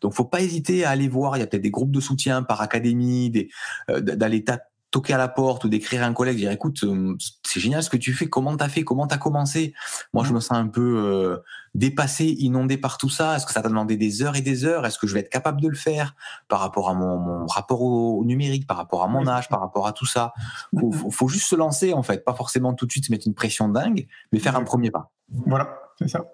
Donc 0.00 0.12
faut 0.12 0.24
pas 0.24 0.40
hésiter 0.40 0.84
à 0.84 0.90
aller 0.90 1.06
voir, 1.06 1.36
il 1.36 1.40
y 1.40 1.42
a 1.44 1.46
peut-être 1.46 1.62
des 1.62 1.70
groupes 1.70 1.92
de 1.92 2.00
soutien 2.00 2.42
par 2.42 2.62
académie, 2.62 3.48
euh, 3.90 4.00
d'aller 4.00 4.42
taper 4.42 4.64
toquer 4.96 5.12
à 5.12 5.18
la 5.18 5.28
porte 5.28 5.64
ou 5.64 5.68
d'écrire 5.68 6.02
à 6.02 6.06
un 6.06 6.14
collègue, 6.14 6.38
dire 6.38 6.50
écoute, 6.50 6.82
euh, 6.84 7.14
c'est 7.42 7.60
génial 7.60 7.82
ce 7.82 7.90
que 7.90 7.98
tu 7.98 8.14
fais, 8.14 8.30
comment 8.30 8.56
t'as 8.56 8.70
fait, 8.70 8.82
comment 8.82 9.06
t'as 9.06 9.18
commencé? 9.18 9.74
Moi, 10.14 10.24
je 10.24 10.32
me 10.32 10.40
sens 10.40 10.56
un 10.56 10.68
peu 10.68 10.80
euh, 10.80 11.36
dépassé, 11.74 12.24
inondé 12.24 12.78
par 12.78 12.96
tout 12.96 13.10
ça. 13.10 13.36
Est-ce 13.36 13.44
que 13.44 13.52
ça 13.52 13.60
t'a 13.60 13.68
demandé 13.68 13.98
des 13.98 14.22
heures 14.22 14.36
et 14.36 14.40
des 14.40 14.64
heures? 14.64 14.86
Est-ce 14.86 14.98
que 14.98 15.06
je 15.06 15.12
vais 15.12 15.20
être 15.20 15.28
capable 15.28 15.60
de 15.60 15.68
le 15.68 15.74
faire? 15.74 16.14
Par 16.48 16.60
rapport 16.60 16.88
à 16.88 16.94
mon, 16.94 17.44
rapport 17.46 17.82
au, 17.82 18.24
numérique, 18.24 18.66
par 18.66 18.78
rapport 18.78 19.02
à 19.02 19.06
mon 19.06 19.28
âge, 19.28 19.50
par 19.50 19.60
rapport 19.60 19.86
à 19.86 19.92
tout 19.92 20.06
ça 20.06 20.32
faut, 20.78 21.10
faut, 21.10 21.28
juste 21.28 21.46
se 21.46 21.56
lancer 21.56 21.92
en 21.92 22.02
fait, 22.02 22.24
pas 22.24 22.34
forcément 22.34 22.72
tout 22.72 22.86
de 22.86 22.90
suite 22.90 23.04
se 23.04 23.12
mettre 23.12 23.26
une 23.26 23.34
pression 23.34 23.68
dingue, 23.68 24.06
mais 24.32 24.38
faire 24.38 24.56
un 24.56 24.64
premier 24.64 24.90
pas. 24.90 25.12
Voilà, 25.28 25.78
c'est 25.98 26.08
ça. 26.08 26.24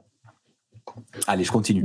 Allez, 1.26 1.42
je 1.42 1.50
continue. 1.50 1.84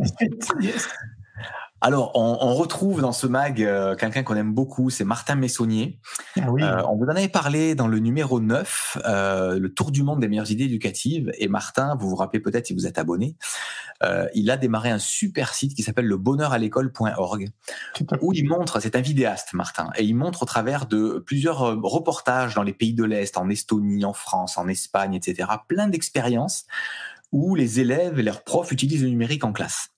Alors, 1.81 2.11
on, 2.15 2.37
on, 2.41 2.53
retrouve 2.55 3.01
dans 3.01 3.11
ce 3.11 3.27
mag 3.27 3.61
euh, 3.61 3.95
quelqu'un 3.95 4.23
qu'on 4.23 4.35
aime 4.35 4.53
beaucoup, 4.53 4.89
c'est 4.89 5.03
Martin 5.03 5.35
Messonnier. 5.35 5.99
Ah 6.35 6.49
oui. 6.49 6.63
euh, 6.63 6.81
on 6.89 6.95
vous 6.95 7.05
en 7.05 7.15
avait 7.15 7.27
parlé 7.27 7.75
dans 7.75 7.87
le 7.87 7.99
numéro 7.99 8.39
9, 8.39 8.97
euh, 9.05 9.59
le 9.59 9.73
tour 9.73 9.91
du 9.91 10.03
monde 10.03 10.19
des 10.19 10.27
meilleures 10.27 10.51
idées 10.51 10.65
éducatives. 10.65 11.31
Et 11.37 11.47
Martin, 11.47 11.95
vous 11.99 12.09
vous 12.09 12.15
rappelez 12.15 12.39
peut-être 12.39 12.67
si 12.67 12.73
vous 12.73 12.87
êtes 12.87 12.97
abonné, 12.97 13.35
euh, 14.03 14.27
il 14.33 14.51
a 14.51 14.57
démarré 14.57 14.91
un 14.91 14.99
super 14.99 15.53
site 15.53 15.75
qui 15.75 15.81
s'appelle 15.81 16.05
le 16.05 16.17
bonheuralécole.org, 16.17 17.49
où 18.21 18.33
il 18.33 18.47
montre, 18.47 18.79
c'est 18.79 18.95
un 18.95 19.01
vidéaste 19.01 19.53
Martin, 19.53 19.89
et 19.95 20.03
il 20.03 20.15
montre 20.15 20.43
au 20.43 20.45
travers 20.45 20.85
de 20.85 21.23
plusieurs 21.25 21.63
euh, 21.63 21.79
reportages 21.81 22.53
dans 22.53 22.63
les 22.63 22.73
pays 22.73 22.93
de 22.93 23.03
l'Est, 23.03 23.37
en 23.37 23.49
Estonie, 23.49 24.05
en 24.05 24.13
France, 24.13 24.57
en 24.57 24.67
Espagne, 24.67 25.15
etc., 25.15 25.49
plein 25.67 25.87
d'expériences 25.87 26.65
où 27.31 27.55
les 27.55 27.79
élèves 27.79 28.19
et 28.19 28.23
leurs 28.23 28.43
profs 28.43 28.71
utilisent 28.71 29.03
le 29.03 29.09
numérique 29.09 29.43
en 29.43 29.51
classe. 29.51 29.89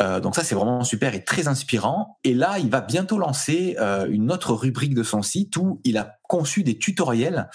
Euh, 0.00 0.20
donc 0.20 0.34
ça, 0.34 0.42
c'est 0.42 0.54
vraiment 0.54 0.84
super 0.84 1.14
et 1.14 1.24
très 1.24 1.48
inspirant. 1.48 2.18
Et 2.24 2.34
là, 2.34 2.58
il 2.58 2.70
va 2.70 2.80
bientôt 2.80 3.18
lancer 3.18 3.76
euh, 3.78 4.06
une 4.10 4.32
autre 4.32 4.54
rubrique 4.54 4.94
de 4.94 5.02
son 5.02 5.22
site 5.22 5.56
où 5.56 5.80
il 5.84 5.98
a 5.98 6.18
conçu 6.28 6.62
des 6.62 6.78
tutoriels 6.78 7.50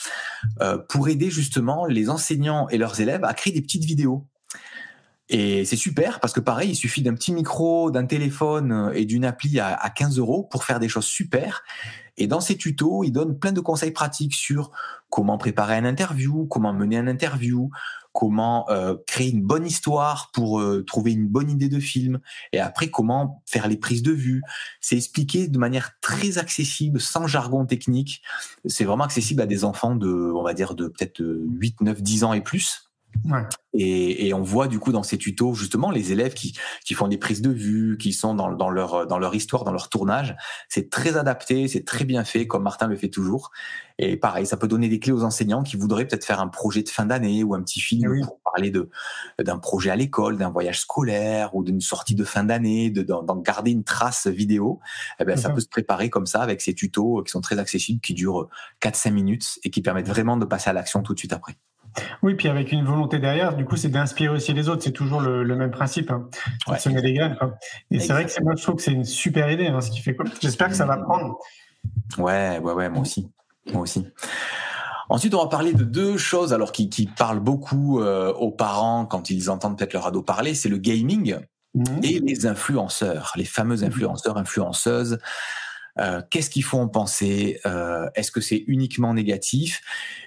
euh, 0.62 0.78
pour 0.78 1.10
aider 1.10 1.32
justement 1.32 1.86
les 1.86 2.10
enseignants 2.10 2.68
et 2.70 2.78
leurs 2.78 3.00
élèves 3.00 3.24
à 3.24 3.34
créer 3.34 3.54
des 3.54 3.62
petites 3.62 3.86
vidéos. 3.86 4.28
Et 5.30 5.66
c'est 5.66 5.76
super 5.76 6.22
parce 6.22 6.32
que 6.32 6.40
pareil, 6.40 6.70
il 6.70 6.76
suffit 6.76 7.02
d'un 7.02 7.14
petit 7.14 7.34
micro, 7.34 7.92
d'un 7.92 8.06
téléphone 8.06 8.92
et 8.94 9.04
d'une 9.04 9.26
appli 9.26 9.60
à, 9.60 9.76
à 9.76 9.90
15 9.90 10.20
euros 10.20 10.44
pour 10.44 10.64
faire 10.64 10.80
des 10.80 10.88
choses 10.88 11.06
super. 11.06 11.64
Et 12.16 12.28
dans 12.28 12.40
ces 12.40 12.56
tutos, 12.56 13.04
il 13.04 13.12
donne 13.12 13.38
plein 13.38 13.52
de 13.52 13.60
conseils 13.60 13.92
pratiques 13.92 14.34
sur 14.34 14.72
comment 15.10 15.38
préparer 15.38 15.76
un 15.76 15.84
interview, 15.84 16.46
comment 16.46 16.74
mener 16.74 16.98
un 16.98 17.08
interview, 17.08 17.70
comment 18.18 18.68
euh, 18.72 18.96
créer 19.06 19.30
une 19.30 19.44
bonne 19.44 19.68
histoire 19.68 20.32
pour 20.34 20.60
euh, 20.60 20.84
trouver 20.84 21.12
une 21.12 21.28
bonne 21.28 21.52
idée 21.52 21.70
de 21.70 21.80
film, 21.80 22.20
et 22.52 22.60
après 22.60 22.90
comment 22.90 23.44
faire 23.46 23.68
les 23.68 23.78
prises 23.78 24.02
de 24.02 24.12
vue. 24.12 24.42
C'est 24.82 24.96
expliqué 24.96 25.48
de 25.48 25.60
manière 25.60 25.92
très 26.02 26.40
accessible, 26.40 27.00
sans 27.00 27.28
jargon 27.28 27.68
technique. 27.68 28.24
C'est 28.66 28.86
vraiment 28.86 29.04
accessible 29.04 29.44
à 29.44 29.46
des 29.46 29.64
enfants 29.64 29.96
de, 29.96 30.32
on 30.34 30.42
va 30.42 30.56
dire, 30.56 30.74
de 30.74 30.88
peut-être 30.88 31.22
8, 31.22 31.82
9, 31.82 32.02
10 32.02 32.24
ans 32.24 32.34
et 32.34 32.42
plus. 32.42 32.87
Et, 33.74 34.28
et, 34.28 34.34
on 34.34 34.42
voit 34.42 34.68
du 34.68 34.80
coup 34.80 34.92
dans 34.92 35.04
ces 35.04 35.18
tutos 35.18 35.54
justement 35.54 35.92
les 35.92 36.12
élèves 36.12 36.34
qui, 36.34 36.58
qui 36.84 36.96
font 36.96 37.08
des 37.08 37.18
prises 37.18 37.42
de 37.42 37.52
vue, 37.52 37.98
qui 38.00 38.12
sont 38.12 38.34
dans, 38.34 38.52
dans, 38.52 38.70
leur, 38.70 39.06
dans 39.06 39.20
leur 39.20 39.36
histoire, 39.36 39.64
dans 39.66 39.72
leur 39.72 39.90
tournage. 39.90 40.36
C'est 40.68 40.90
très 40.90 41.16
adapté, 41.16 41.68
c'est 41.68 41.86
très 41.86 42.06
bien 42.06 42.24
fait, 42.24 42.48
comme 42.48 42.64
Martin 42.64 42.88
le 42.88 42.96
fait 42.96 43.10
toujours. 43.10 43.52
Et 44.00 44.18
pareil, 44.18 44.46
ça 44.46 44.58
peut 44.58 44.68
donner 44.68 44.90
des 44.90 45.00
clés 45.00 45.12
aux 45.12 45.24
enseignants 45.24 45.64
qui 45.64 45.76
voudraient 45.76 46.08
peut-être 46.08 46.26
faire 46.26 46.40
un 46.40 46.48
projet 46.48 46.82
de 46.82 46.90
fin 46.90 47.06
d'année 47.06 47.44
ou 47.44 47.54
un 47.54 47.62
petit 47.62 47.80
film 47.80 48.16
eh 48.16 48.26
pour 48.26 48.40
parler 48.42 48.72
de 48.72 48.90
d'un 49.40 49.58
projet 49.58 49.90
à 49.90 49.96
l'école, 49.96 50.38
d'un 50.38 50.50
voyage 50.50 50.82
scolaire 50.82 51.56
ou 51.56 51.64
d'une 51.64 51.82
sortie 51.82 52.16
de 52.16 52.24
fin 52.24 52.44
d'année, 52.44 52.90
d'en 52.90 53.36
garder 53.38 53.72
une 53.72 53.84
trace 53.84 54.28
vidéo. 54.28 54.80
Eh 55.20 55.26
ben, 55.26 55.38
ça 55.38 55.50
peut 55.50 55.62
se 55.62 55.68
préparer 55.68 56.10
comme 56.10 56.26
ça 56.26 56.42
avec 56.42 56.62
ces 56.62 56.74
tutos 56.74 57.24
qui 57.24 57.32
sont 57.32 57.42
très 57.42 57.60
accessibles, 57.60 58.02
qui 58.02 58.14
durent 58.14 58.50
4-5 58.82 59.12
minutes 59.12 59.60
et 59.64 59.70
qui 59.70 59.82
permettent 59.82 60.08
vraiment 60.08 60.38
de 60.38 60.46
passer 60.46 60.70
à 60.70 60.74
l'action 60.74 61.04
tout 61.04 61.14
de 61.14 61.20
suite 61.20 61.34
après. 61.34 61.58
Oui, 62.24 62.36
puis 62.36 62.48
avec 62.48 62.72
une 62.72 62.86
volonté 62.86 63.20
derrière, 63.20 63.56
du 63.56 63.66
coup, 63.66 63.76
c'est 63.76 63.90
d'inspirer 63.90 64.30
aussi 64.30 64.54
les 64.54 64.70
autres. 64.70 64.84
C'est 64.84 64.92
toujours 64.92 65.22
le, 65.22 65.44
même 65.56 65.72
principe, 65.72 66.12
hein. 66.12 66.30
des 66.86 67.14
graines. 67.14 67.38
Et 67.92 68.00
c'est 68.00 68.14
vrai 68.14 68.26
que 68.26 68.44
moi, 68.44 68.54
je 68.56 68.64
trouve 68.64 68.76
que 68.76 68.82
c'est 68.82 68.92
une 68.92 69.06
super 69.06 69.52
idée, 69.52 69.68
hein, 69.68 69.82
ce 69.82 69.92
qui 69.92 70.02
fait 70.02 70.16
quoi. 70.16 70.26
J'espère 70.42 70.70
que 70.70 70.76
ça 70.76 70.86
va 70.86 70.98
prendre. 70.98 71.38
Ouais, 72.18 72.60
ouais, 72.60 72.74
ouais, 72.74 72.90
moi 72.90 73.02
aussi, 73.02 73.30
moi 73.72 73.82
aussi. 73.82 74.06
Ensuite, 75.10 75.34
on 75.34 75.42
va 75.42 75.48
parler 75.48 75.74
de 75.74 75.84
deux 75.84 76.18
choses, 76.18 76.54
alors 76.54 76.72
qui, 76.72 76.90
qui 76.90 77.08
parlent 77.08 77.40
beaucoup 77.40 78.02
euh, 78.02 78.34
aux 78.34 78.52
parents 78.52 79.06
quand 79.06 79.30
ils 79.30 79.50
entendent 79.50 79.78
peut-être 79.78 79.94
leur 79.94 80.08
ado 80.08 80.22
parler. 80.22 80.54
C'est 80.54 80.70
le 80.70 80.78
gaming 80.78 81.38
mmh. 81.76 81.84
et 82.04 82.20
les 82.20 82.46
influenceurs, 82.46 83.32
les 83.38 83.46
fameux 83.46 83.78
mmh. 83.78 83.86
influenceurs, 83.86 84.38
influenceuses. 84.38 85.18
Euh, 86.00 86.22
qu'est-ce 86.30 86.50
qu'il 86.50 86.64
faut 86.64 86.78
en 86.78 86.88
penser? 86.88 87.60
Euh, 87.66 88.10
Est-ce 88.16 88.32
que 88.32 88.42
c'est 88.42 88.64
uniquement 88.68 89.14
négatif? 89.14 89.82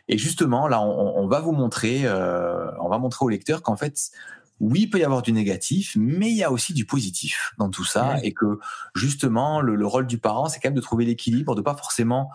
Et 0.09 0.19
justement, 0.19 0.69
là, 0.69 0.81
on, 0.81 1.27
va 1.27 1.41
vous 1.41 1.53
montrer, 1.53 2.03
euh, 2.05 2.71
on 2.81 2.89
va 2.89 2.99
montrer 2.99 3.25
au 3.25 3.29
lecteur 3.29 3.63
qu'en 3.63 3.77
fait, 3.77 4.11
oui, 4.59 4.83
il 4.83 4.91
peut 4.91 4.99
y 4.99 5.05
avoir 5.05 5.23
du 5.23 5.33
négatif, 5.33 5.97
mais 5.97 6.31
il 6.31 6.37
y 6.37 6.45
a 6.45 6.53
aussi 6.53 6.75
du 6.75 6.85
positif 6.85 7.53
dans 7.59 7.71
tout 7.71 7.85
ça, 7.85 8.17
et 8.23 8.35
que 8.35 8.59
justement, 8.95 9.61
le, 9.61 9.87
rôle 9.87 10.07
du 10.07 10.19
parent, 10.19 10.49
c'est 10.49 10.61
quand 10.61 10.69
même 10.69 10.77
de 10.77 10.83
trouver 10.83 11.07
l'équilibre, 11.07 11.55
de 11.55 11.63
pas 11.63 11.77
forcément 11.77 12.31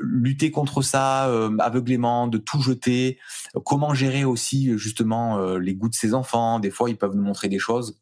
lutter 0.00 0.50
contre 0.50 0.80
ça 0.80 1.24
aveuglément, 1.58 2.26
de 2.26 2.38
tout 2.38 2.62
jeter. 2.62 3.18
Comment 3.64 3.92
gérer 3.92 4.24
aussi 4.24 4.78
justement 4.78 5.56
les 5.56 5.74
goûts 5.74 5.88
de 5.88 5.94
ses 5.94 6.14
enfants? 6.14 6.60
Des 6.60 6.70
fois, 6.70 6.90
ils 6.90 6.96
peuvent 6.96 7.14
nous 7.14 7.24
montrer 7.24 7.48
des 7.48 7.58
choses 7.58 7.98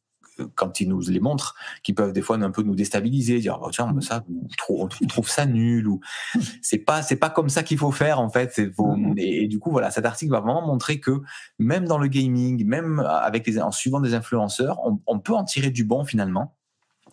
quand 0.54 0.80
ils 0.80 0.88
nous 0.88 1.00
les 1.00 1.20
montrent, 1.20 1.54
qui 1.82 1.92
peuvent 1.92 2.12
des 2.12 2.22
fois 2.22 2.36
un 2.36 2.50
peu 2.50 2.62
nous 2.62 2.74
déstabiliser, 2.74 3.38
dire 3.38 3.58
oh, 3.62 3.70
tiens 3.70 3.94
ça, 4.00 4.24
on 4.68 4.88
trouve, 4.88 5.28
ça 5.28 5.46
nul 5.46 5.88
ou 5.88 6.00
c'est 6.62 6.78
pas 6.78 7.02
c'est 7.02 7.16
pas 7.16 7.30
comme 7.30 7.48
ça 7.48 7.62
qu'il 7.62 7.78
faut 7.78 7.92
faire 7.92 8.20
en 8.20 8.28
fait. 8.28 8.58
Mm-hmm. 8.58 9.14
et, 9.18 9.48
du 9.48 9.58
coup 9.58 9.70
voilà, 9.70 9.90
cet 9.90 10.04
article 10.04 10.32
va 10.32 10.40
vraiment 10.40 10.66
montrer 10.66 11.00
que 11.00 11.22
même 11.58 11.86
dans 11.86 11.98
le 11.98 12.08
gaming, 12.08 12.64
même 12.66 13.00
avec 13.00 13.46
les, 13.46 13.60
en 13.60 13.70
suivant 13.70 14.00
des 14.00 14.14
influenceurs, 14.14 14.78
on, 15.06 15.18
peut 15.18 15.34
en 15.34 15.44
tirer 15.44 15.70
du 15.70 15.84
bon 15.84 16.04
finalement 16.04 16.56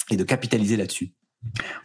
et 0.09 0.17
de 0.17 0.23
capitaliser 0.23 0.77
là-dessus. 0.77 1.13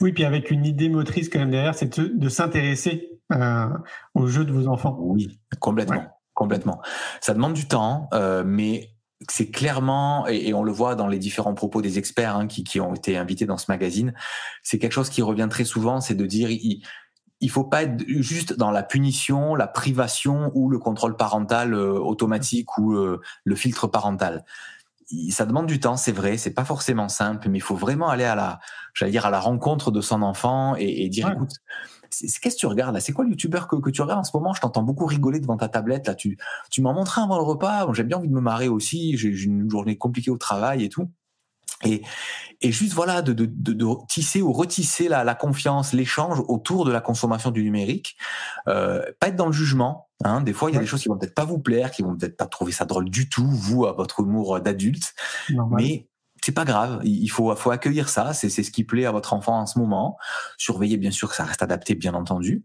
Oui, 0.00 0.12
puis 0.12 0.24
avec 0.24 0.50
une 0.50 0.64
idée 0.64 0.88
motrice 0.88 1.28
quand 1.28 1.38
même 1.38 1.50
derrière, 1.50 1.74
c'est 1.74 1.98
de, 1.98 2.28
s'intéresser 2.28 3.20
euh, 3.32 3.68
aux 4.14 4.26
jeux 4.26 4.44
de 4.44 4.52
vos 4.52 4.68
enfants. 4.68 4.96
Oui, 5.00 5.40
complètement. 5.60 6.04
Complètement. 6.34 6.80
Ça 7.20 7.34
demande 7.34 7.54
du 7.54 7.66
temps, 7.66 8.08
euh, 8.14 8.44
mais 8.46 8.90
c'est 9.28 9.50
clairement, 9.50 10.26
et, 10.28 10.54
on 10.54 10.62
le 10.62 10.72
voit 10.72 10.94
dans 10.94 11.08
les 11.08 11.18
différents 11.18 11.54
propos 11.54 11.82
des 11.82 11.98
experts 11.98 12.36
hein, 12.36 12.46
qui, 12.46 12.62
qui, 12.62 12.80
ont 12.80 12.94
été 12.94 13.16
invités 13.16 13.46
dans 13.46 13.58
ce 13.58 13.66
magazine, 13.68 14.14
c'est 14.62 14.78
quelque 14.78 14.92
chose 14.92 15.10
qui 15.10 15.22
revient 15.22 15.48
très 15.50 15.64
souvent, 15.64 16.00
c'est 16.00 16.14
de 16.14 16.26
dire 16.26 16.50
il, 16.50 16.82
il 17.40 17.50
faut 17.50 17.64
pas 17.64 17.82
être 17.82 18.04
juste 18.06 18.54
dans 18.54 18.70
la 18.70 18.82
punition, 18.82 19.54
la 19.54 19.66
privation 19.66 20.50
ou 20.54 20.70
le 20.70 20.78
contrôle 20.78 21.16
parental 21.16 21.74
euh, 21.74 21.92
automatique 21.92 22.78
ou 22.78 22.94
euh, 22.94 23.20
le 23.44 23.54
filtre 23.54 23.86
parental. 23.86 24.44
ça 25.30 25.46
demande 25.46 25.66
du 25.66 25.80
temps, 25.80 25.96
c'est 25.96 26.12
vrai, 26.12 26.36
c'est 26.36 26.54
pas 26.54 26.64
forcément 26.64 27.08
simple, 27.08 27.48
mais 27.48 27.58
il 27.58 27.62
faut 27.62 27.76
vraiment 27.76 28.08
aller 28.08 28.24
à 28.24 28.34
la, 28.34 28.60
j'allais 28.94 29.12
dire 29.12 29.26
à 29.26 29.30
la 29.30 29.40
rencontre 29.40 29.90
de 29.90 30.00
son 30.00 30.22
enfant 30.22 30.76
et, 30.76 31.04
et 31.04 31.08
dire 31.08 31.30
écoute 31.30 31.56
Qu'est-ce 32.10 32.40
que 32.40 32.56
tu 32.56 32.66
regardes 32.66 32.94
là? 32.94 33.00
C'est 33.00 33.12
quoi 33.12 33.24
le 33.24 33.30
youtubeur 33.30 33.68
que, 33.68 33.76
que, 33.76 33.90
tu 33.90 34.02
regardes 34.02 34.20
en 34.20 34.24
ce 34.24 34.36
moment? 34.36 34.52
Je 34.52 34.60
t'entends 34.60 34.82
beaucoup 34.82 35.06
rigoler 35.06 35.40
devant 35.40 35.56
ta 35.56 35.68
tablette. 35.68 36.06
Là, 36.06 36.14
tu, 36.14 36.38
tu 36.70 36.82
m'en 36.82 36.94
montres 36.94 37.18
un 37.18 37.24
avant 37.24 37.38
le 37.38 37.44
repas. 37.44 37.86
Bon, 37.86 37.92
j'ai 37.92 38.04
bien 38.04 38.18
envie 38.18 38.28
de 38.28 38.34
me 38.34 38.40
marrer 38.40 38.68
aussi. 38.68 39.16
J'ai 39.16 39.28
une 39.28 39.70
journée 39.70 39.96
compliquée 39.96 40.30
au 40.30 40.38
travail 40.38 40.84
et 40.84 40.88
tout. 40.88 41.10
Et, 41.84 42.02
et 42.60 42.72
juste 42.72 42.92
voilà 42.92 43.22
de, 43.22 43.32
de, 43.32 43.46
de, 43.46 44.06
tisser 44.08 44.42
ou 44.42 44.52
retisser 44.52 45.08
la, 45.08 45.22
la 45.22 45.34
confiance, 45.36 45.92
l'échange 45.92 46.42
autour 46.48 46.84
de 46.84 46.90
la 46.90 47.00
consommation 47.00 47.50
du 47.50 47.62
numérique. 47.62 48.16
Euh, 48.66 49.02
pas 49.20 49.28
être 49.28 49.36
dans 49.36 49.46
le 49.46 49.52
jugement. 49.52 50.08
Hein. 50.24 50.40
Des 50.40 50.52
fois, 50.52 50.70
il 50.70 50.74
y 50.74 50.76
a 50.76 50.80
des 50.80 50.86
choses 50.86 51.02
qui 51.02 51.08
vont 51.08 51.16
peut-être 51.16 51.34
pas 51.34 51.44
vous 51.44 51.60
plaire, 51.60 51.92
qui 51.92 52.02
vont 52.02 52.16
peut-être 52.16 52.36
pas 52.36 52.46
trouver 52.46 52.72
ça 52.72 52.84
drôle 52.84 53.10
du 53.10 53.28
tout, 53.28 53.46
vous 53.46 53.86
à 53.86 53.92
votre 53.92 54.20
humour 54.20 54.60
d'adulte. 54.60 55.14
Mais 55.70 56.08
c'est 56.48 56.54
pas 56.54 56.64
grave. 56.64 57.00
Il 57.04 57.28
faut, 57.28 57.54
faut 57.56 57.70
accueillir 57.70 58.08
ça. 58.08 58.32
C'est, 58.32 58.48
c'est 58.48 58.62
ce 58.62 58.70
qui 58.70 58.82
plaît 58.82 59.04
à 59.04 59.12
votre 59.12 59.34
enfant 59.34 59.60
en 59.60 59.66
ce 59.66 59.78
moment. 59.78 60.16
Surveiller, 60.56 60.96
bien 60.96 61.10
sûr, 61.10 61.28
que 61.28 61.36
ça 61.36 61.44
reste 61.44 61.62
adapté, 61.62 61.94
bien 61.94 62.14
entendu. 62.14 62.64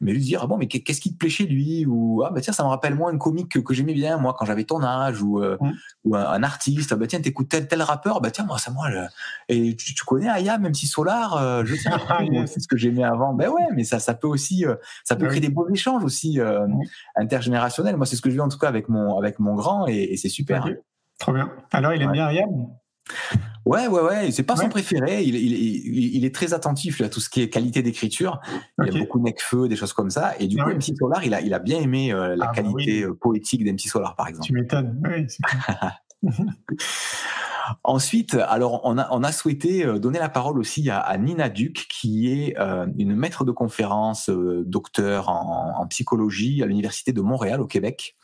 Mais 0.00 0.12
lui 0.12 0.20
dire, 0.20 0.42
ah 0.44 0.46
bon, 0.46 0.56
mais 0.56 0.68
qu'est-ce 0.68 1.00
qui 1.00 1.12
te 1.12 1.18
plaît 1.18 1.30
chez 1.30 1.44
lui? 1.44 1.84
Ou, 1.84 2.22
ah, 2.24 2.30
bah, 2.30 2.40
tiens, 2.40 2.52
ça 2.52 2.62
me 2.62 2.68
rappelle 2.68 2.94
moi 2.94 3.10
une 3.10 3.18
comique 3.18 3.48
que, 3.48 3.58
que 3.58 3.74
j'aimais 3.74 3.92
bien, 3.92 4.18
moi, 4.18 4.36
quand 4.38 4.44
j'avais 4.44 4.62
ton 4.62 4.84
âge, 4.84 5.20
ou, 5.20 5.42
euh, 5.42 5.56
mm. 5.60 5.72
ou 6.04 6.14
un, 6.14 6.44
artiste. 6.44 6.92
Ah, 6.92 6.96
bah, 6.96 7.08
tiens, 7.08 7.20
t'écoutes 7.20 7.48
tel, 7.48 7.66
tel 7.66 7.82
rappeur. 7.82 8.20
Bah, 8.20 8.30
tiens, 8.30 8.44
moi, 8.44 8.58
ça, 8.58 8.70
moi, 8.70 8.86
et 9.48 9.74
tu, 9.74 9.94
tu, 9.94 10.04
connais 10.04 10.28
Aya, 10.28 10.58
même 10.58 10.74
si 10.74 10.86
Solar, 10.86 11.36
euh, 11.36 11.64
je 11.64 11.74
sais 11.74 11.90
c'est 12.46 12.60
ce 12.60 12.68
que 12.68 12.76
j'aimais 12.76 13.02
avant. 13.02 13.34
Ben 13.34 13.48
ouais, 13.48 13.66
mais 13.74 13.82
ça, 13.82 13.98
ça 13.98 14.14
peut 14.14 14.28
aussi, 14.28 14.64
euh, 14.64 14.76
ça 15.02 15.16
peut 15.16 15.26
créer 15.26 15.40
des 15.40 15.48
beaux 15.48 15.68
échanges 15.68 16.04
aussi, 16.04 16.38
intergénérationnels. 17.16 17.96
Moi, 17.96 18.06
c'est 18.06 18.14
ce 18.14 18.22
que 18.22 18.30
je 18.30 18.36
vis 18.36 18.40
en 18.40 18.48
tout 18.48 18.58
cas 18.58 18.68
avec 18.68 18.88
mon, 18.88 19.18
avec 19.18 19.40
mon 19.40 19.56
grand 19.56 19.88
et, 19.88 20.16
c'est 20.18 20.28
super. 20.28 20.68
Trop 21.18 21.32
bien. 21.32 21.50
Alors, 21.72 21.94
il 21.94 22.00
aime 22.00 22.12
bien 22.12 22.26
Aya 22.26 22.44
Ouais, 23.66 23.86
ouais, 23.86 24.00
ouais. 24.02 24.30
C'est 24.30 24.42
pas 24.42 24.56
son 24.56 24.68
préféré. 24.68 25.22
Il, 25.22 25.34
il, 25.36 26.16
il, 26.16 26.24
est 26.24 26.34
très 26.34 26.52
attentif 26.52 27.00
à 27.00 27.08
tout 27.08 27.20
ce 27.20 27.30
qui 27.30 27.40
est 27.40 27.48
qualité 27.48 27.82
d'écriture. 27.82 28.40
Il 28.82 28.92
y 28.92 28.96
a 28.96 29.00
beaucoup 29.00 29.20
Necfeu, 29.20 29.68
des 29.68 29.76
choses 29.76 29.94
comme 29.94 30.10
ça. 30.10 30.34
Et 30.38 30.48
du 30.48 30.58
ah 30.60 30.64
coup, 30.64 30.70
MC 30.70 30.94
Solar, 30.98 31.24
il 31.24 31.32
a, 31.32 31.40
il 31.40 31.54
a 31.54 31.58
bien 31.58 31.80
aimé 31.80 32.12
euh, 32.12 32.36
la 32.36 32.46
ah 32.46 32.48
bah 32.48 32.54
qualité 32.62 33.04
euh, 33.04 33.14
poétique 33.14 33.64
d'MC 33.64 33.88
Solar, 33.88 34.16
par 34.16 34.28
exemple. 34.28 34.46
Tu 34.46 34.52
m'étonnes. 34.52 35.00
Ensuite, 37.82 38.34
alors 38.34 38.82
on 38.84 38.98
a, 38.98 39.08
on 39.10 39.22
a 39.22 39.32
souhaité 39.32 39.86
euh, 39.86 39.98
donner 39.98 40.18
la 40.18 40.28
parole 40.28 40.58
aussi 40.58 40.90
à, 40.90 41.16
Nina 41.16 41.48
Duc, 41.48 41.86
qui 41.88 42.28
est 42.28 42.56
une 42.98 43.16
maître 43.16 43.44
de 43.44 43.52
conférence, 43.52 44.28
docteur 44.28 45.30
en, 45.30 45.72
en, 45.78 45.86
psychologie 45.86 46.62
à 46.62 46.66
l'université 46.66 47.12
de 47.12 47.22
Montréal 47.22 47.62
au 47.62 47.66
Québec 47.66 48.16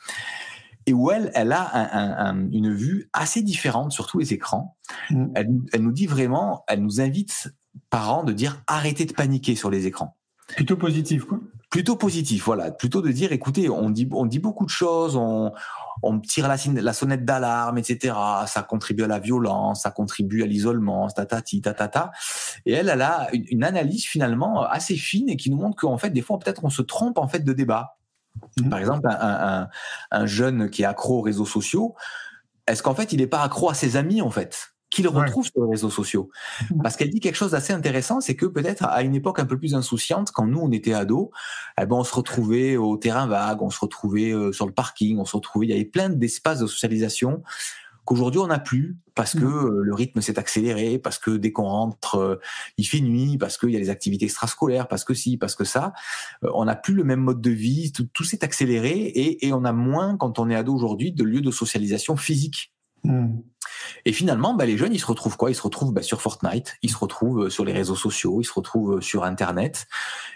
et 0.87 0.93
où 0.93 1.11
elle, 1.11 1.31
elle 1.35 1.53
a 1.53 2.35
une 2.53 2.73
vue 2.73 3.09
assez 3.13 3.43
différente 3.43 3.93
sur 3.93 4.07
tous 4.07 4.19
les 4.19 4.33
écrans. 4.33 4.77
Mm. 5.11 5.27
Elle, 5.35 5.83
nous 5.83 5.93
dit 5.93 6.07
vraiment, 6.07 6.65
elle 6.69 6.83
nous 6.83 7.01
invite, 7.01 7.53
parents, 7.91 8.25
de 8.25 8.33
dire 8.33 8.63
arrêtez 8.67 9.05
de 9.05 9.13
paniquer 9.13 9.55
sur 9.55 9.71
les 9.71 9.87
écrans. 9.87 10.17
Plutôt 10.49 10.77
positif, 10.77 11.25
quoi. 11.25 11.39
Plutôt 11.71 11.95
positif, 11.95 12.45
voilà. 12.45 12.73
Plutôt 12.73 13.01
de 13.01 13.13
dire, 13.13 13.31
écoutez, 13.31 13.71
on 13.71 13.91
dit, 13.91 14.09
on 14.13 14.27
dit 14.27 14.41
beaucoup 14.41 14.65
de 14.65 14.71
choses, 14.71 15.15
on, 15.15 15.53
on 16.03 16.19
tire 16.19 16.49
la, 16.49 16.57
la 16.83 16.93
sonnette 16.93 17.25
d'alarme, 17.25 17.79
etc. 17.79 18.17
Ça 18.47 18.63
contribue 18.63 19.05
à 19.05 19.07
la 19.07 19.21
violence, 19.21 19.83
ça 19.83 19.93
contribue 19.93 20.43
à 20.43 20.47
l'isolement, 20.47 21.07
tatati, 21.09 21.61
tatata. 21.61 22.11
Et 22.67 22.73
elle, 22.73 22.89
elle 22.89 23.03
a 23.03 23.29
une, 23.33 23.45
une, 23.51 23.63
analyse 23.63 24.05
finalement 24.05 24.65
assez 24.65 24.97
fine 24.97 25.29
et 25.29 25.37
qui 25.37 25.49
nous 25.49 25.59
montre 25.59 25.77
qu'en 25.77 25.97
fait, 25.97 26.11
des 26.11 26.23
fois, 26.23 26.41
peut-être 26.41 26.65
on 26.65 26.71
se 26.71 26.83
trompe 26.83 27.19
en 27.19 27.29
fait 27.29 27.45
de 27.45 27.53
débat. 27.53 28.00
Mhm. 28.61 28.71
Par 28.71 28.79
exemple, 28.79 29.09
un, 29.11 30.27
jeune 30.27 30.71
qui 30.71 30.83
est 30.83 30.87
accro 30.87 31.19
aux 31.19 31.23
réseaux 31.23 31.47
sociaux, 31.47 31.95
est-ce 32.67 32.83
qu'en 32.83 32.95
fait, 32.95 33.13
il 33.13 33.19
n'est 33.19 33.27
pas 33.27 33.43
accro 33.43 33.71
à 33.71 33.75
ses 33.75 33.97
amis, 33.97 34.23
en 34.23 34.31
fait 34.31 34.73
qu'il 34.93 35.07
retrouve 35.07 35.47
sur 35.47 35.63
les 35.65 35.71
réseaux 35.71 35.89
sociaux? 35.89 36.31
Mhm. 36.69 36.83
Parce 36.83 36.97
qu'elle 36.97 37.11
dit 37.11 37.21
quelque 37.21 37.37
chose 37.37 37.53
d'assez 37.53 37.73
intéressant, 37.73 38.21
c'est 38.21 38.35
que 38.35 38.47
peut-être 38.47 38.85
à 38.85 39.03
une 39.03 39.15
époque 39.15 39.39
un 39.39 39.47
peu 39.47 39.57
plus 39.57 39.77
insouciante, 39.77 40.33
quand 40.33 40.47
nous 40.47 40.59
on 40.59 40.73
était 40.73 40.95
ados, 40.95 41.29
eh 41.81 41.87
ben 41.87 41.95
on 41.95 42.03
se 42.03 42.13
retrouvait 42.13 42.77
au 42.77 42.97
terrain 42.97 43.29
vague, 43.29 43.63
on 43.63 43.71
se 43.71 43.79
retrouvait 43.79 44.33
euh, 44.33 44.51
sur 44.51 44.67
le 44.67 44.73
parking, 44.73 45.19
on 45.19 45.25
se 45.25 45.37
retrouvait, 45.37 45.67
il 45.67 45.71
y 45.71 45.75
avait 45.75 45.85
plein 45.85 46.09
d'espaces 46.09 46.59
de 46.59 46.67
socialisation 46.67 47.45
qu'aujourd'hui 48.11 48.41
on 48.41 48.49
n'a 48.49 48.59
plus 48.59 48.99
parce 49.15 49.35
que 49.35 49.45
mmh. 49.45 49.67
euh, 49.67 49.83
le 49.83 49.95
rythme 49.95 50.21
s'est 50.21 50.39
accéléré, 50.39 50.99
parce 50.99 51.19
que 51.19 51.31
dès 51.37 51.53
qu'on 51.53 51.69
rentre, 51.69 52.17
euh, 52.17 52.41
il 52.77 52.85
fait 52.85 53.01
nuit, 53.01 53.39
parce 53.39 53.57
qu'il 53.57 53.71
y 53.71 53.77
a 53.77 53.79
les 53.79 53.91
activités 53.91 54.25
extrascolaires, 54.25 54.89
parce 54.89 55.05
que 55.05 55.15
si, 55.15 55.37
parce 55.37 55.55
que 55.55 55.63
ça, 55.65 55.93
euh, 56.43 56.51
on 56.55 56.65
n'a 56.65 56.75
plus 56.75 56.95
le 56.95 57.05
même 57.05 57.21
mode 57.21 57.41
de 57.41 57.51
vie, 57.51 57.93
tout, 57.93 58.25
s'est 58.25 58.43
accéléré 58.43 58.91
et, 58.91 59.47
et, 59.47 59.53
on 59.53 59.65
a 59.65 59.73
moins, 59.73 60.17
quand 60.17 60.39
on 60.39 60.51
est 60.51 60.57
ado 60.57 60.75
aujourd'hui, 60.75 61.13
de 61.13 61.23
lieux 61.23 61.43
de 61.43 61.51
socialisation 61.51 62.17
physique. 62.17 62.73
Mmh. 63.05 63.41
Et 64.05 64.13
finalement, 64.13 64.55
bah, 64.55 64.67
les 64.67 64.77
jeunes, 64.77 64.95
ils 64.95 65.01
se 65.01 65.07
retrouvent 65.07 65.37
quoi? 65.37 65.51
Ils 65.51 65.55
se 65.55 65.63
retrouvent 65.63 65.93
bah, 65.93 66.03
sur 66.03 66.21
Fortnite, 66.21 66.77
ils 66.83 66.91
se 66.91 66.97
retrouvent 66.97 67.49
sur 67.49 67.65
les 67.65 67.73
réseaux 67.73 67.97
sociaux, 67.97 68.41
ils 68.41 68.45
se 68.45 68.53
retrouvent 68.53 69.01
sur 69.01 69.25
Internet. 69.25 69.87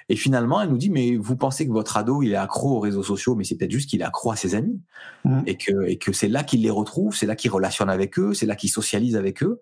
Et 0.09 0.17
finalement, 0.17 0.61
elle 0.61 0.69
nous 0.69 0.77
dit, 0.77 0.91
mais 0.91 1.17
vous 1.17 1.37
pensez 1.37 1.67
que 1.67 1.73
votre 1.73 1.97
ado, 1.97 2.23
il 2.23 2.33
est 2.33 2.37
accro 2.37 2.77
aux 2.77 2.81
réseaux 2.81 3.03
sociaux, 3.03 3.35
mais 3.35 3.45
c'est 3.45 3.57
peut-être 3.57 3.71
juste 3.71 3.89
qu'il 3.89 4.01
est 4.01 4.05
accro 4.05 4.31
à 4.31 4.37
ses 4.37 4.55
amis. 4.55 4.81
Mmh. 5.25 5.41
Et 5.47 5.57
que, 5.57 5.87
et 5.87 5.97
que 5.97 6.13
c'est 6.13 6.29
là 6.29 6.45
qu'il 6.45 6.63
les 6.63 6.71
retrouve, 6.71 7.15
c'est 7.15 7.27
là 7.27 7.37
qu'il 7.37 7.51
relationne 7.51 7.89
avec 7.89 8.19
eux, 8.19 8.35
c'est 8.35 8.47
là 8.47 8.57
qu'il 8.57 8.71
socialise 8.71 9.17
avec 9.17 9.43
eux. 9.43 9.61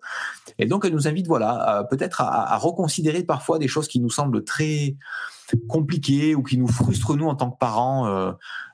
Et 0.59 0.65
donc, 0.65 0.85
elle 0.85 0.93
nous 0.93 1.07
invite, 1.07 1.27
voilà, 1.27 1.87
peut-être 1.89 2.21
à, 2.21 2.53
à, 2.53 2.57
reconsidérer 2.57 3.23
parfois 3.23 3.59
des 3.59 3.67
choses 3.67 3.87
qui 3.87 3.99
nous 3.99 4.09
semblent 4.09 4.43
très 4.43 4.95
compliquées 5.67 6.35
ou 6.35 6.43
qui 6.43 6.57
nous 6.57 6.67
frustrent 6.67 7.15
nous 7.15 7.27
en 7.27 7.35
tant 7.35 7.51
que 7.51 7.57
parents 7.57 8.07
euh, 8.07 8.31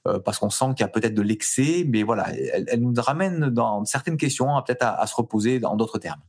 euh, 0.08 0.20
parce 0.20 0.40
qu'on 0.40 0.50
sent 0.50 0.74
qu'il 0.76 0.82
y 0.82 0.84
a 0.84 0.88
peut-être 0.88 1.14
de 1.14 1.22
l'excès, 1.22 1.86
mais 1.88 2.04
voilà, 2.04 2.28
elle, 2.34 2.82
nous 2.82 2.94
ramène 2.98 3.50
dans 3.50 3.86
certaines 3.86 4.18
questions 4.18 4.50
peut-être 4.66 4.84
à, 4.84 5.00
à 5.00 5.08
se 5.08 5.16
reposer 5.16 5.64
en 5.66 5.76
d'autres 5.76 6.00
termes. 6.00 6.22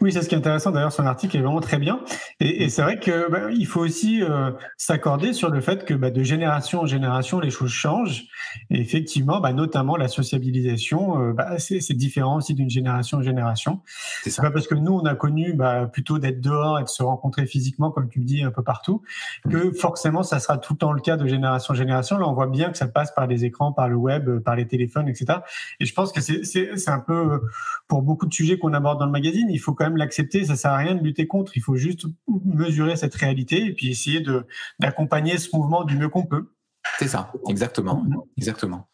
Oui, 0.00 0.12
c'est 0.12 0.22
ce 0.22 0.28
qui 0.28 0.34
est 0.34 0.38
intéressant. 0.38 0.70
D'ailleurs, 0.70 0.92
son 0.92 1.04
article 1.04 1.36
est 1.36 1.40
vraiment 1.40 1.60
très 1.60 1.78
bien. 1.78 2.00
Et, 2.40 2.64
et 2.64 2.68
c'est 2.70 2.82
vrai 2.82 2.98
que 2.98 3.30
bah, 3.30 3.50
il 3.50 3.66
faut 3.66 3.80
aussi 3.80 4.22
euh, 4.22 4.52
s'accorder 4.76 5.32
sur 5.32 5.50
le 5.50 5.60
fait 5.60 5.84
que 5.84 5.92
bah, 5.92 6.10
de 6.10 6.22
génération 6.22 6.80
en 6.80 6.86
génération, 6.86 7.40
les 7.40 7.50
choses 7.50 7.70
changent. 7.70 8.24
Et 8.70 8.80
effectivement, 8.80 9.40
bah, 9.40 9.52
notamment 9.52 9.96
la 9.96 10.08
sociabilisation, 10.08 11.20
euh, 11.20 11.58
c'est 11.58 11.94
différent 11.94 12.36
aussi 12.36 12.54
d'une 12.54 12.70
génération 12.70 13.18
en 13.18 13.22
génération. 13.22 13.80
C'est 14.22 14.40
pas 14.40 14.50
parce 14.50 14.68
que 14.68 14.74
nous, 14.74 14.92
on 14.92 15.04
a 15.04 15.14
connu 15.14 15.58
plutôt 15.92 16.18
d'être 16.18 16.40
dehors 16.40 16.78
et 16.78 16.84
de 16.84 16.88
se 16.88 17.02
rencontrer 17.02 17.44
physiquement, 17.46 17.90
comme 17.90 18.08
tu 18.08 18.20
le 18.20 18.24
dis, 18.24 18.42
un 18.42 18.50
peu 18.50 18.62
partout, 18.62 19.02
que 19.50 19.68
mm. 19.68 19.74
forcément, 19.74 20.22
ça 20.22 20.38
sera 20.38 20.56
tout 20.56 20.74
le 20.74 20.78
temps 20.78 20.92
le 20.92 21.00
cas 21.00 21.16
de 21.16 21.26
génération 21.26 21.72
en 21.72 21.76
génération. 21.76 22.16
Là, 22.18 22.26
on 22.26 22.32
voit 22.32 22.46
bien 22.46 22.70
que 22.70 22.78
ça 22.78 22.86
passe 22.86 23.12
par 23.12 23.26
les 23.26 23.44
écrans, 23.44 23.72
par 23.72 23.88
le 23.88 23.96
web, 23.96 24.38
par 24.38 24.56
les 24.56 24.66
téléphones, 24.66 25.08
etc. 25.08 25.40
Et 25.80 25.84
je 25.84 25.92
pense 25.92 26.12
que 26.12 26.20
c'est 26.20 26.88
un 26.88 27.00
peu 27.00 27.42
pour 27.86 28.02
beaucoup 28.02 28.26
de 28.26 28.32
sujets 28.32 28.58
qu'on 28.58 28.72
aborde 28.72 28.98
dans 28.98 29.06
le 29.06 29.12
magazine 29.12 29.50
il 29.58 29.60
faut 29.60 29.74
quand 29.74 29.84
même 29.84 29.96
l'accepter. 29.96 30.44
Ça 30.44 30.54
sert 30.54 30.70
à 30.70 30.76
rien 30.76 30.94
de 30.94 31.02
lutter 31.02 31.26
contre. 31.26 31.56
Il 31.56 31.62
faut 31.62 31.76
juste 31.76 32.06
mesurer 32.44 32.94
cette 32.96 33.14
réalité 33.14 33.66
et 33.66 33.72
puis 33.72 33.90
essayer 33.90 34.20
de 34.20 34.46
d'accompagner 34.78 35.36
ce 35.36 35.54
mouvement 35.54 35.82
du 35.84 35.96
mieux 35.96 36.08
qu'on 36.08 36.24
peut. 36.24 36.52
C'est 36.98 37.08
ça, 37.08 37.32
exactement, 37.48 38.04
exactement. 38.38 38.88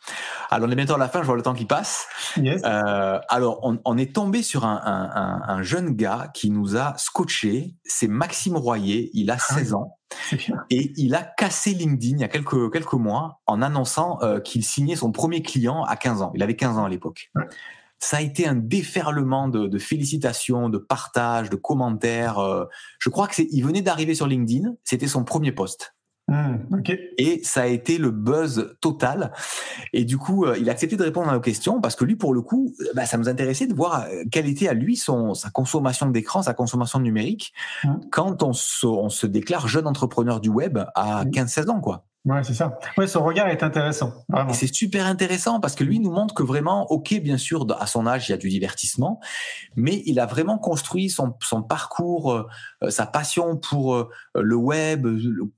Alors 0.50 0.68
on 0.68 0.72
est 0.72 0.74
bientôt 0.74 0.94
à 0.94 0.98
la 0.98 1.08
fin, 1.08 1.20
je 1.20 1.26
vois 1.26 1.36
le 1.36 1.42
temps 1.42 1.54
qui 1.54 1.64
passe. 1.66 2.06
Euh, 2.38 3.20
alors 3.28 3.60
on, 3.62 3.96
est 3.96 4.14
tombé 4.14 4.42
sur 4.42 4.64
un, 4.64 5.62
jeune 5.62 5.94
gars 5.94 6.30
qui 6.34 6.50
nous 6.50 6.76
a 6.76 6.94
scotché. 6.96 7.76
C'est 7.84 8.08
Maxime 8.08 8.56
Royer. 8.56 9.10
Il 9.12 9.30
a 9.30 9.38
16 9.38 9.72
ah 9.72 9.76
ans. 9.76 9.98
Et 10.70 10.92
il 10.96 11.14
a 11.14 11.22
cassé 11.22 11.72
LinkedIn 11.72 12.16
il 12.16 12.20
y 12.20 12.24
a 12.24 12.28
quelques, 12.28 12.72
quelques 12.72 12.94
mois 12.94 13.40
en 13.46 13.62
annonçant 13.62 14.18
euh, 14.22 14.40
qu'il 14.40 14.64
signait 14.64 14.96
son 14.96 15.12
premier 15.12 15.42
client 15.42 15.84
à 15.84 15.96
15 15.96 16.22
ans. 16.22 16.32
Il 16.34 16.42
avait 16.42 16.56
15 16.56 16.78
ans 16.78 16.84
à 16.84 16.88
l'époque 16.88 17.30
ça 17.98 18.18
a 18.18 18.20
été 18.20 18.46
un 18.46 18.54
déferlement 18.54 19.48
de, 19.48 19.78
félicitations, 19.78 20.68
de 20.68 20.78
partages, 20.78 21.50
de 21.50 21.56
commentaires. 21.56 22.38
Euh, 22.38 22.64
je 22.98 23.08
crois 23.08 23.28
que 23.28 23.34
c'est, 23.34 23.48
il 23.50 23.64
venait 23.64 23.82
d'arriver 23.82 24.14
sur 24.14 24.26
LinkedIn, 24.26 24.74
c'était 24.84 25.08
son 25.08 25.24
premier 25.24 25.52
poste. 25.52 25.94
Hmm, 26.26 26.56
Et 27.18 27.42
ça 27.44 27.62
a 27.62 27.66
été 27.66 27.98
le 27.98 28.10
buzz 28.10 28.76
total. 28.80 29.32
Et 29.92 30.06
du 30.06 30.16
coup, 30.16 30.46
euh, 30.46 30.56
il 30.58 30.70
a 30.70 30.72
accepté 30.72 30.96
de 30.96 31.02
répondre 31.02 31.28
à 31.28 31.34
nos 31.34 31.40
questions 31.40 31.82
parce 31.82 31.96
que 31.96 32.04
lui, 32.06 32.16
pour 32.16 32.32
le 32.32 32.40
coup, 32.40 32.74
bah, 32.94 33.04
ça 33.04 33.18
nous 33.18 33.28
intéressait 33.28 33.66
de 33.66 33.74
voir 33.74 34.04
euh, 34.04 34.24
quelle 34.32 34.48
était 34.48 34.66
à 34.66 34.72
lui 34.72 34.96
son, 34.96 35.34
sa 35.34 35.50
consommation 35.50 36.08
d'écran, 36.08 36.42
sa 36.42 36.54
consommation 36.54 36.98
numérique 36.98 37.52
hmm. 37.84 37.96
quand 38.10 38.42
on 38.42 38.54
se, 38.54 38.86
on 38.86 39.10
se, 39.10 39.26
déclare 39.26 39.68
jeune 39.68 39.86
entrepreneur 39.86 40.40
du 40.40 40.48
web 40.48 40.78
à 40.94 41.24
15-16 41.26 41.68
ans, 41.68 41.80
quoi. 41.80 42.06
Ouais, 42.24 42.42
c'est 42.42 42.54
ça. 42.54 42.78
Ouais, 42.96 43.06
son 43.06 43.22
regard 43.22 43.48
est 43.48 43.62
intéressant. 43.62 44.24
C'est 44.52 44.72
super 44.72 45.04
intéressant 45.04 45.60
parce 45.60 45.74
que 45.74 45.84
lui 45.84 46.00
nous 46.00 46.10
montre 46.10 46.32
que 46.32 46.42
vraiment, 46.42 46.90
ok, 46.90 47.20
bien 47.20 47.36
sûr, 47.36 47.66
à 47.78 47.86
son 47.86 48.06
âge, 48.06 48.28
il 48.28 48.32
y 48.32 48.34
a 48.34 48.38
du 48.38 48.48
divertissement, 48.48 49.20
mais 49.76 50.02
il 50.06 50.18
a 50.18 50.24
vraiment 50.24 50.56
construit 50.56 51.10
son, 51.10 51.34
son 51.42 51.62
parcours, 51.62 52.32
euh, 52.32 52.88
sa 52.88 53.04
passion 53.04 53.58
pour 53.58 53.94
euh, 53.94 54.08
le 54.34 54.56
web, 54.56 55.06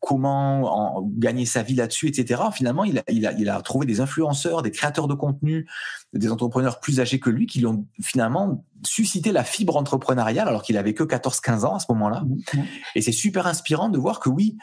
comment 0.00 0.96
en, 0.96 1.02
gagner 1.02 1.46
sa 1.46 1.62
vie 1.62 1.76
là-dessus, 1.76 2.08
etc. 2.08 2.42
Finalement, 2.52 2.82
il 2.82 2.98
a, 2.98 3.02
il, 3.08 3.28
a, 3.28 3.32
il 3.34 3.48
a 3.48 3.62
trouvé 3.62 3.86
des 3.86 4.00
influenceurs, 4.00 4.62
des 4.62 4.72
créateurs 4.72 5.06
de 5.06 5.14
contenu, 5.14 5.68
des 6.16 6.30
entrepreneurs 6.30 6.80
plus 6.80 7.00
âgés 7.00 7.20
que 7.20 7.30
lui 7.30 7.46
qui 7.46 7.58
lui 7.58 7.66
ont 7.66 7.86
finalement 8.02 8.64
suscité 8.84 9.32
la 9.32 9.44
fibre 9.44 9.76
entrepreneuriale 9.76 10.48
alors 10.48 10.62
qu'il 10.62 10.76
avait 10.76 10.94
que 10.94 11.02
14-15 11.02 11.64
ans 11.64 11.76
à 11.76 11.78
ce 11.78 11.86
moment-là. 11.90 12.22
Mmh, 12.22 12.58
mmh. 12.58 12.64
Et 12.94 13.02
c'est 13.02 13.12
super 13.12 13.46
inspirant 13.46 13.88
de 13.88 13.98
voir 13.98 14.20
que 14.20 14.28
oui, 14.28 14.56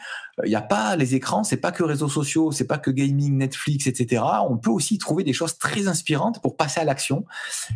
il 0.44 0.48
n'y 0.48 0.54
a 0.54 0.62
pas 0.62 0.96
les 0.96 1.14
écrans, 1.14 1.44
c'est 1.44 1.56
pas 1.56 1.72
que 1.72 1.82
réseaux 1.82 2.08
sociaux, 2.08 2.52
c'est 2.52 2.66
pas 2.66 2.78
que 2.78 2.90
gaming, 2.90 3.36
Netflix, 3.36 3.86
etc. 3.86 4.22
On 4.48 4.56
peut 4.56 4.70
aussi 4.70 4.98
trouver 4.98 5.24
des 5.24 5.32
choses 5.32 5.58
très 5.58 5.88
inspirantes 5.88 6.40
pour 6.40 6.56
passer 6.56 6.80
à 6.80 6.84
l'action. 6.84 7.24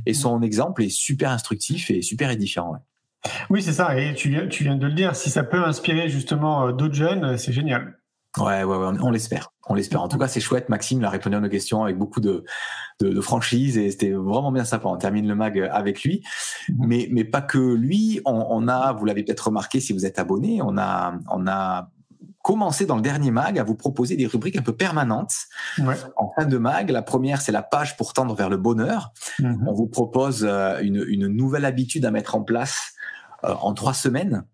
Et 0.07 0.15
son 0.15 0.43
exemple 0.43 0.83
est 0.83 0.91
super 0.91 1.31
instructif 1.31 1.91
et 1.91 2.03
super 2.03 2.31
édifiant. 2.31 2.75
Oui, 3.51 3.63
c'est 3.63 3.73
ça. 3.73 3.99
Et 3.99 4.15
tu, 4.15 4.37
tu 4.49 4.65
viens 4.65 4.77
de 4.77 4.87
le 4.87 4.93
dire, 4.93 5.17
si 5.17 5.31
ça 5.31 5.43
peut 5.43 5.63
inspirer 5.63 6.09
justement 6.09 6.69
euh, 6.69 6.73
d'autres 6.73 6.95
jeunes, 6.95 7.37
c'est 7.37 7.53
génial. 7.53 7.99
Ouais, 8.39 8.65
ouais, 8.65 8.77
ouais, 8.77 8.97
on 9.01 9.11
l'espère. 9.11 9.53
On 9.69 9.75
l'espère. 9.75 10.03
En 10.03 10.09
tout 10.09 10.19
cas, 10.19 10.29
c'est 10.29 10.41
chouette. 10.41 10.69
Maxime 10.69 11.01
l'a 11.01 11.11
répondu 11.11 11.37
à 11.37 11.41
nos 11.41 11.49
questions 11.49 11.83
avec 11.85 11.99
beaucoup 11.99 12.21
de, 12.21 12.45
de, 13.01 13.21
franchise 13.21 13.77
et 13.79 13.91
c'était 13.91 14.13
vraiment 14.13 14.53
bien 14.53 14.65
sympa. 14.65 14.89
On 14.89 14.97
termine 14.97 15.27
le 15.29 15.35
mag 15.35 15.59
avec 15.73 16.03
lui, 16.03 16.23
mhm. 16.69 16.87
mais, 16.87 17.09
mais 17.11 17.25
pas 17.25 17.43
que 17.43 17.59
lui. 17.59 18.21
On, 18.25 18.69
a, 18.69 18.93
vous 18.93 19.05
l'avez 19.05 19.23
peut-être 19.25 19.49
remarqué 19.49 19.81
si 19.81 19.93
vous 19.93 20.07
êtes 20.07 20.19
abonné, 20.19 20.61
on 20.63 20.79
a, 20.79 21.15
on 21.31 21.47
a 21.47 21.91
commencé 22.43 22.87
dans 22.87 22.97
le 22.97 23.03
dernier 23.03 23.31
mag 23.31 23.59
à 23.59 23.63
vous 23.63 23.75
proposer 23.75 24.17
des 24.17 24.27
rubriques 24.27 24.57
un 24.57 24.63
peu 24.63 24.75
permanentes. 24.75 25.35
En 26.17 26.31
fin 26.35 26.47
de 26.47 26.57
mag, 26.57 26.89
la 26.91 27.03
première, 27.03 27.43
c'est 27.43 27.53
la 27.53 27.63
page 27.63 27.97
pour 27.97 28.15
tendre 28.15 28.35
vers 28.35 28.49
le 28.49 28.57
bonheur. 28.57 29.13
Mhm. 29.39 29.67
On 29.67 29.75
vous 29.75 29.87
propose 29.87 30.47
euh, 30.49 30.79
une, 30.81 31.27
nouvelle 31.27 31.65
habitude 31.65 32.05
à 32.07 32.11
mettre 32.11 32.35
en 32.35 32.43
place 32.43 32.95
euh, 33.45 33.53
en 33.61 33.75
trois 33.75 33.95
semaines. 33.95 34.45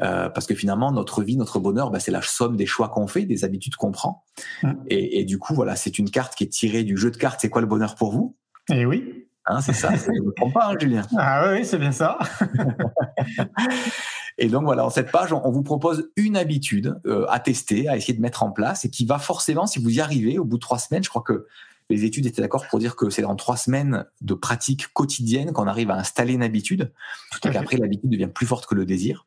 Euh, 0.00 0.28
parce 0.28 0.46
que 0.46 0.54
finalement, 0.54 0.92
notre 0.92 1.22
vie, 1.22 1.36
notre 1.36 1.58
bonheur, 1.58 1.90
bah, 1.90 1.98
c'est 1.98 2.12
la 2.12 2.22
somme 2.22 2.56
des 2.56 2.66
choix 2.66 2.88
qu'on 2.88 3.06
fait, 3.06 3.24
des 3.24 3.44
habitudes 3.44 3.76
qu'on 3.76 3.90
prend. 3.90 4.24
Mhm. 4.62 4.84
Et, 4.88 5.24
du 5.24 5.38
coup, 5.38 5.54
voilà, 5.54 5.76
c'est 5.76 5.98
une 5.98 6.10
carte 6.10 6.34
qui 6.34 6.44
est 6.44 6.48
tirée 6.48 6.84
du 6.84 6.96
jeu 6.96 7.10
de 7.10 7.16
cartes. 7.16 7.40
C'est 7.40 7.50
quoi 7.50 7.60
le 7.60 7.66
bonheur 7.66 7.94
pour 7.96 8.12
vous? 8.12 8.36
Eh 8.70 8.86
oui. 8.86 9.26
Hein, 9.46 9.60
c'est 9.62 9.72
ça, 9.72 9.90
je 9.94 10.10
ne 10.10 10.26
me 10.26 10.52
pas, 10.52 10.70
hein, 10.70 10.76
Julien. 10.78 11.02
Ah 11.18 11.52
oui, 11.52 11.64
c'est 11.64 11.78
bien 11.78 11.90
ça. 11.90 12.18
et 14.38 14.48
donc 14.48 14.64
voilà, 14.64 14.84
en 14.84 14.90
cette 14.90 15.10
page, 15.10 15.32
on, 15.32 15.50
vous 15.50 15.62
propose 15.62 16.10
une 16.16 16.36
habitude 16.36 17.00
euh, 17.06 17.24
à 17.30 17.40
tester, 17.40 17.88
à 17.88 17.96
essayer 17.96 18.12
de 18.12 18.20
mettre 18.20 18.42
en 18.42 18.50
place, 18.50 18.84
et 18.84 18.90
qui 18.90 19.06
va 19.06 19.18
forcément, 19.18 19.66
si 19.66 19.82
vous 19.82 19.88
y 19.88 20.00
arrivez, 20.00 20.38
au 20.38 20.44
bout 20.44 20.56
de 20.58 20.60
trois 20.60 20.78
semaines, 20.78 21.02
je 21.02 21.08
crois 21.08 21.22
que 21.22 21.46
les 21.88 22.04
études 22.04 22.26
étaient 22.26 22.42
d'accord 22.42 22.66
pour 22.68 22.78
dire 22.78 22.94
que 22.94 23.08
c'est 23.08 23.22
dans 23.22 23.36
trois 23.36 23.56
semaines 23.56 24.04
de 24.20 24.34
pratique 24.34 24.92
quotidienne 24.92 25.52
qu'on 25.52 25.66
arrive 25.66 25.90
à 25.90 25.94
installer 25.94 26.34
une 26.34 26.42
habitude, 26.42 26.92
et 27.42 27.50
qu'après 27.50 27.78
l'habitude 27.78 28.10
devient 28.10 28.28
plus 28.32 28.46
forte 28.46 28.66
que 28.66 28.74
le 28.74 28.84
désir. 28.84 29.26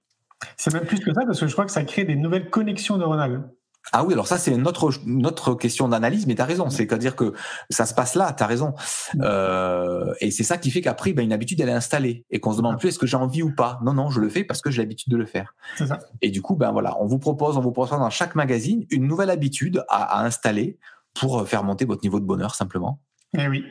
C'est 0.58 0.74
même 0.74 0.86
plus 0.86 1.00
que 1.00 1.14
ça, 1.14 1.22
parce 1.26 1.40
que 1.40 1.48
je 1.48 1.54
crois 1.54 1.66
que 1.66 1.72
ça 1.72 1.84
crée 1.84 2.04
des 2.04 2.16
nouvelles 2.16 2.50
connexions 2.50 2.98
neuronales. 2.98 3.50
Ah 3.94 4.04
oui, 4.04 4.14
alors 4.14 4.28
ça 4.28 4.38
c'est 4.38 4.56
notre 4.58 4.92
notre 5.08 5.56
question 5.56 5.90
d'analyse, 5.90 6.28
mais 6.28 6.36
tu 6.36 6.42
as 6.42 6.46
raison, 6.46 6.70
c'est-à-dire 6.70 7.16
que 7.16 7.34
ça 7.72 7.88
se 7.88 7.96
passe 7.96 8.14
là, 8.14 8.32
tu 8.32 8.44
as 8.44 8.46
raison. 8.46 8.76
Euh, 9.22 10.14
et 10.22 10.30
c'est 10.30 10.44
ça 10.44 10.60
qui 10.60 10.70
fait 10.70 10.82
qu'après, 10.82 11.14
ben, 11.14 11.24
une 11.24 11.34
habitude 11.34 11.60
elle 11.62 11.70
est 11.70 11.74
installée 11.74 12.24
et 12.30 12.40
qu'on 12.40 12.52
se 12.52 12.58
demande 12.58 12.78
plus 12.78 12.90
est-ce 12.90 13.00
que 13.00 13.08
j'ai 13.08 13.18
envie 13.18 13.42
ou 13.42 13.54
pas? 13.56 13.80
Non, 13.84 13.94
non, 13.94 14.12
je 14.12 14.20
le 14.20 14.30
fais 14.30 14.44
parce 14.44 14.62
que 14.62 14.70
j'ai 14.70 14.84
l'habitude 14.84 15.12
de 15.12 15.18
le 15.18 15.26
faire. 15.26 15.56
Ça. 15.78 15.98
Et 16.22 16.30
du 16.30 16.44
coup, 16.44 16.56
ben 16.56 16.72
voilà, 16.72 16.96
on 17.02 17.08
vous 17.08 17.18
propose, 17.18 17.58
on 17.58 17.62
vous 17.62 17.72
propose 17.72 17.98
dans 17.98 18.10
chaque 18.12 18.36
magazine 18.36 18.86
une 18.92 19.08
nouvelle 19.08 19.32
habitude 19.32 19.84
à, 19.90 20.20
à 20.20 20.26
installer 20.26 20.78
pour 21.16 21.48
faire 21.48 21.64
monter 21.64 21.86
votre 21.86 22.04
niveau 22.04 22.20
de 22.20 22.26
bonheur 22.26 22.54
simplement. 22.54 23.00
Eh 23.36 23.48
oui. 23.48 23.66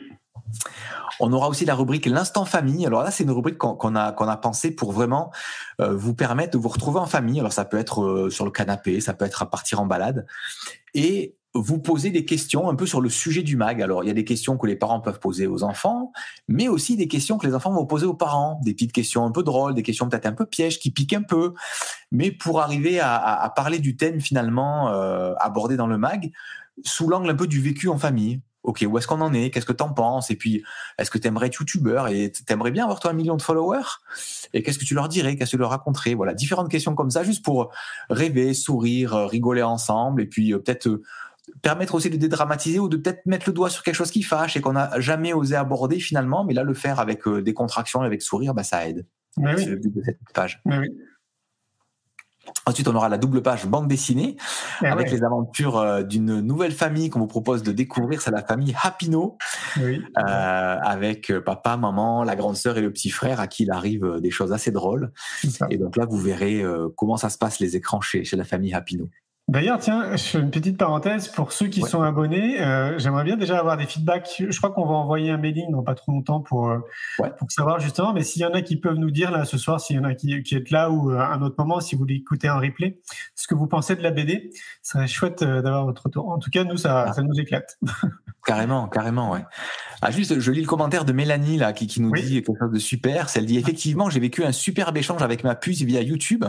On 1.21 1.31
aura 1.33 1.47
aussi 1.47 1.65
la 1.65 1.75
rubrique 1.75 2.05
l'instant 2.05 2.45
famille. 2.45 2.85
Alors 2.85 3.03
là, 3.03 3.11
c'est 3.11 3.23
une 3.23 3.31
rubrique 3.31 3.57
qu'on 3.57 3.95
a 3.95 4.11
qu'on 4.11 4.27
a 4.27 4.37
pensé 4.37 4.71
pour 4.71 4.91
vraiment 4.91 5.31
euh, 5.79 5.95
vous 5.95 6.13
permettre 6.13 6.53
de 6.53 6.57
vous 6.57 6.69
retrouver 6.69 6.99
en 6.99 7.05
famille. 7.05 7.39
Alors 7.39 7.53
ça 7.53 7.65
peut 7.65 7.77
être 7.77 8.03
euh, 8.03 8.29
sur 8.29 8.45
le 8.45 8.51
canapé, 8.51 8.99
ça 8.99 9.13
peut 9.13 9.25
être 9.25 9.41
à 9.41 9.49
partir 9.49 9.79
en 9.79 9.85
balade 9.85 10.25
et 10.93 11.35
vous 11.53 11.79
poser 11.79 12.11
des 12.11 12.23
questions 12.23 12.69
un 12.69 12.75
peu 12.75 12.85
sur 12.85 13.01
le 13.01 13.09
sujet 13.09 13.43
du 13.43 13.57
mag. 13.57 13.81
Alors, 13.81 14.03
il 14.03 14.07
y 14.07 14.09
a 14.09 14.13
des 14.13 14.23
questions 14.23 14.57
que 14.57 14.67
les 14.67 14.75
parents 14.75 15.01
peuvent 15.01 15.19
poser 15.19 15.47
aux 15.47 15.63
enfants, 15.63 16.11
mais 16.47 16.67
aussi 16.67 16.95
des 16.95 17.07
questions 17.07 17.37
que 17.37 17.45
les 17.45 17.53
enfants 17.53 17.73
vont 17.73 17.85
poser 17.85 18.05
aux 18.05 18.13
parents, 18.13 18.59
des 18.63 18.73
petites 18.73 18.93
questions 18.93 19.25
un 19.25 19.31
peu 19.31 19.43
drôles, 19.43 19.73
des 19.73 19.83
questions 19.83 20.07
peut-être 20.07 20.25
un 20.25 20.31
peu 20.31 20.45
pièges, 20.45 20.79
qui 20.79 20.91
piquent 20.91 21.13
un 21.13 21.23
peu, 21.23 21.53
mais 22.11 22.31
pour 22.31 22.61
arriver 22.61 22.99
à, 23.01 23.51
parler 23.55 23.79
du 23.79 23.97
thème 23.97 24.21
finalement 24.21 24.89
euh, 24.89 25.33
abordé 25.39 25.75
dans 25.75 25.87
le 25.87 25.97
mag 25.97 26.31
sous 26.85 27.09
l'angle 27.09 27.29
un 27.29 27.35
peu 27.35 27.47
du 27.47 27.61
vécu 27.61 27.89
en 27.89 27.97
famille. 27.97 28.41
Ok, 28.63 28.85
où 28.87 28.97
est-ce 28.97 29.07
qu'on 29.07 29.21
en 29.21 29.33
est? 29.33 29.49
Qu'est-ce 29.49 29.65
que 29.65 29.73
t'en 29.73 29.91
penses? 29.91 30.29
Et 30.29 30.35
puis, 30.35 30.63
est-ce 30.99 31.09
que 31.09 31.17
t'aimerais 31.17 31.47
être 31.47 31.55
youtubeur 31.55 32.07
et 32.09 32.31
t'aimerais 32.31 32.71
bien 32.71 32.83
avoir 32.83 32.99
toi 32.99 33.11
un 33.11 33.13
million 33.15 33.35
de 33.35 33.41
followers? 33.41 33.99
Et 34.53 34.61
qu'est-ce 34.61 34.77
que 34.77 34.85
tu 34.85 34.93
leur 34.93 35.09
dirais? 35.09 35.35
Qu'est-ce 35.35 35.51
que 35.51 35.57
tu 35.57 35.61
leur 35.61 35.71
raconterais? 35.71 36.13
Voilà, 36.13 36.33
différentes 36.33 36.69
questions 36.69 36.93
comme 36.93 37.09
ça, 37.09 37.23
juste 37.23 37.43
pour 37.43 37.71
rêver, 38.09 38.53
sourire, 38.53 39.15
rigoler 39.27 39.63
ensemble, 39.63 40.21
et 40.21 40.27
puis 40.27 40.53
euh, 40.53 40.59
peut-être 40.59 40.87
euh, 40.87 41.01
permettre 41.63 41.95
aussi 41.95 42.09
de 42.09 42.17
dédramatiser 42.17 42.77
ou 42.77 42.87
de 42.87 42.97
peut-être 42.97 43.25
mettre 43.25 43.49
le 43.49 43.53
doigt 43.53 43.69
sur 43.69 43.81
quelque 43.81 43.95
chose 43.95 44.11
qui 44.11 44.21
fâche 44.21 44.55
et 44.55 44.61
qu'on 44.61 44.73
n'a 44.73 44.99
jamais 44.99 45.33
osé 45.33 45.55
aborder 45.55 45.99
finalement, 45.99 46.43
mais 46.43 46.53
là 46.53 46.63
le 46.63 46.73
faire 46.75 46.99
avec 46.99 47.27
euh, 47.27 47.41
des 47.41 47.53
contractions, 47.53 48.01
avec 48.01 48.21
sourire, 48.21 48.53
bah, 48.53 48.63
ça 48.63 48.87
aide. 48.87 49.07
C'est 49.35 49.65
le 49.65 49.77
but 49.77 49.95
de 49.95 50.03
cette 50.03 50.19
page. 50.33 50.61
Mais 50.65 50.77
oui. 50.77 50.89
Ensuite, 52.65 52.87
on 52.87 52.95
aura 52.95 53.09
la 53.09 53.17
double 53.17 53.41
page 53.41 53.65
bande 53.65 53.87
dessinée 53.87 54.35
eh 54.83 54.87
avec 54.87 55.11
les 55.11 55.23
aventures 55.23 55.77
euh, 55.77 56.03
d'une 56.03 56.41
nouvelle 56.41 56.71
famille 56.71 57.09
qu'on 57.09 57.19
vous 57.19 57.27
propose 57.27 57.63
de 57.63 57.71
découvrir. 57.71 58.21
C'est 58.21 58.31
la 58.31 58.43
famille 58.43 58.75
Happino, 58.81 59.37
euh, 59.77 59.81
avec 60.15 61.31
euh, 61.31 61.41
papa, 61.41 61.75
maman, 61.77 62.23
la 62.23 62.35
grande 62.35 62.55
sœur 62.55 62.77
et 62.77 62.81
le 62.81 62.91
petit 62.91 63.09
frère 63.09 63.39
à 63.39 63.47
qui 63.47 63.63
il 63.63 63.71
arrive 63.71 64.19
des 64.21 64.31
choses 64.31 64.53
assez 64.53 64.71
drôles. 64.71 65.11
Et 65.69 65.77
donc 65.77 65.97
là, 65.97 66.05
vous 66.05 66.17
verrez 66.17 66.63
comment 66.97 67.17
ça 67.17 67.29
se 67.29 67.37
passe 67.37 67.59
les 67.59 67.75
écrans 67.75 68.01
chez, 68.01 68.23
chez 68.23 68.35
la 68.35 68.43
famille 68.43 68.73
Happino. 68.73 69.09
D'ailleurs, 69.51 69.79
tiens, 69.79 70.15
je 70.15 70.23
fais 70.23 70.39
une 70.39 70.49
petite 70.49 70.77
parenthèse 70.77 71.27
pour 71.27 71.51
ceux 71.51 71.67
qui 71.67 71.81
sont 71.81 72.01
abonnés. 72.01 72.61
Euh, 72.61 72.97
j'aimerais 72.97 73.25
bien 73.25 73.35
déjà 73.35 73.59
avoir 73.59 73.75
des 73.75 73.85
feedbacks. 73.85 74.41
Je 74.47 74.57
crois 74.57 74.71
qu'on 74.71 74.85
va 74.85 74.93
envoyer 74.93 75.29
un 75.29 75.35
mailing 75.35 75.69
dans 75.71 75.83
pas 75.83 75.93
trop 75.93 76.13
longtemps 76.13 76.39
pour 76.39 76.69
euh, 76.69 76.79
pour 77.37 77.51
savoir 77.51 77.81
justement. 77.81 78.13
Mais 78.13 78.23
s'il 78.23 78.43
y 78.43 78.45
en 78.45 78.53
a 78.53 78.61
qui 78.61 78.77
peuvent 78.77 78.95
nous 78.95 79.11
dire 79.11 79.29
là 79.29 79.43
ce 79.43 79.57
soir, 79.57 79.81
s'il 79.81 79.97
y 79.97 79.99
en 79.99 80.05
a 80.05 80.15
qui, 80.15 80.41
qui 80.43 80.55
êtes 80.55 80.71
là 80.71 80.89
ou 80.89 81.09
à 81.09 81.15
euh, 81.15 81.33
un 81.33 81.41
autre 81.41 81.55
moment, 81.59 81.81
si 81.81 81.97
vous 81.97 82.05
l'écoutez 82.05 82.49
en 82.49 82.61
replay, 82.61 83.01
ce 83.35 83.45
que 83.45 83.53
vous 83.53 83.67
pensez 83.67 83.97
de 83.97 84.03
la 84.03 84.11
BD, 84.11 84.51
ce 84.83 84.93
serait 84.93 85.07
chouette 85.07 85.43
d'avoir 85.43 85.83
votre 85.83 86.03
retour. 86.03 86.29
En 86.29 86.39
tout 86.39 86.49
cas, 86.49 86.63
nous, 86.63 86.77
ça, 86.77 87.07
ah. 87.09 87.11
ça 87.11 87.21
nous 87.21 87.37
éclate. 87.37 87.77
Carrément, 88.45 88.87
carrément, 88.87 89.31
ouais. 89.31 89.43
Ah, 90.01 90.09
juste, 90.09 90.39
je 90.39 90.51
lis 90.51 90.61
le 90.61 90.67
commentaire 90.67 91.05
de 91.05 91.13
Mélanie 91.13 91.57
là 91.57 91.73
qui, 91.73 91.85
qui 91.85 92.01
nous 92.01 92.11
dit 92.11 92.41
quelque 92.41 92.57
chose 92.59 92.71
de 92.71 92.79
super. 92.79 93.27
Elle 93.35 93.45
dit 93.45 93.57
effectivement, 93.57 94.09
j'ai 94.09 94.19
vécu 94.19 94.43
un 94.43 94.51
superbe 94.51 94.97
échange 94.97 95.21
avec 95.21 95.43
ma 95.43 95.53
puce 95.53 95.81
via 95.83 96.01
YouTube. 96.01 96.45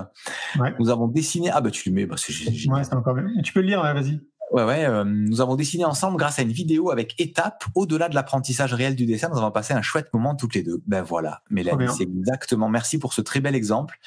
Nous 0.78 0.88
avons 0.88 1.06
dessiné. 1.06 1.50
Ah 1.52 1.60
bah 1.60 1.70
tu 1.70 1.90
le 1.90 1.94
mets, 1.94 2.06
bah, 2.06 2.16
c'est 2.16 2.32
ouais, 2.68 2.94
encore 2.94 3.16
Tu 3.44 3.52
peux 3.52 3.60
le 3.60 3.66
lire, 3.66 3.82
vas-y. 3.82 4.20
Ouais, 4.52 4.64
ouais. 4.64 4.84
Euh, 4.84 5.04
nous 5.04 5.40
avons 5.40 5.56
dessiné 5.56 5.84
ensemble 5.84 6.18
grâce 6.18 6.38
à 6.38 6.42
une 6.42 6.52
vidéo 6.52 6.90
avec 6.90 7.18
étapes. 7.18 7.64
Au-delà 7.74 8.08
de 8.08 8.14
l'apprentissage 8.14 8.74
réel 8.74 8.94
du 8.94 9.06
dessin, 9.06 9.28
nous 9.30 9.38
avons 9.38 9.50
passé 9.50 9.72
un 9.72 9.82
chouette 9.82 10.12
moment 10.12 10.34
toutes 10.34 10.54
les 10.54 10.62
deux. 10.62 10.82
Ben 10.86 11.02
voilà, 11.02 11.42
Mélanie, 11.50 11.86
c'est 11.96 12.04
exactement. 12.04 12.68
Merci 12.68 12.98
pour 12.98 13.14
ce 13.14 13.22
très 13.22 13.40
bel 13.40 13.54
exemple. 13.54 13.98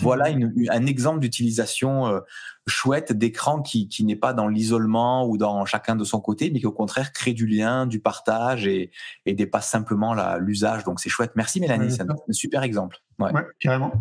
Voilà 0.00 0.26
un 0.70 0.86
exemple 0.86 1.20
d'utilisation 1.20 2.08
euh, 2.08 2.20
chouette 2.66 3.12
d'écran 3.12 3.62
qui, 3.62 3.88
qui 3.88 4.04
n'est 4.04 4.16
pas 4.16 4.32
dans 4.32 4.48
l'isolement 4.48 5.26
ou 5.26 5.36
dans 5.36 5.64
chacun 5.64 5.96
de 5.96 6.04
son 6.04 6.20
côté, 6.20 6.50
mais 6.50 6.60
qui 6.60 6.66
au 6.66 6.72
contraire 6.72 7.12
crée 7.12 7.32
du 7.32 7.46
lien, 7.46 7.86
du 7.86 8.00
partage 8.00 8.66
et, 8.66 8.90
et 9.26 9.34
dépasse 9.34 9.68
simplement 9.68 10.14
l'usage. 10.38 10.84
Donc 10.84 11.00
c'est 11.00 11.10
chouette. 11.10 11.32
Merci 11.36 11.60
Mélanie, 11.60 11.92
c'est 11.92 12.02
un, 12.02 12.16
super 12.30 12.62
exemple. 12.62 12.98
Ouais. 13.18 13.30
carrément. 13.60 13.92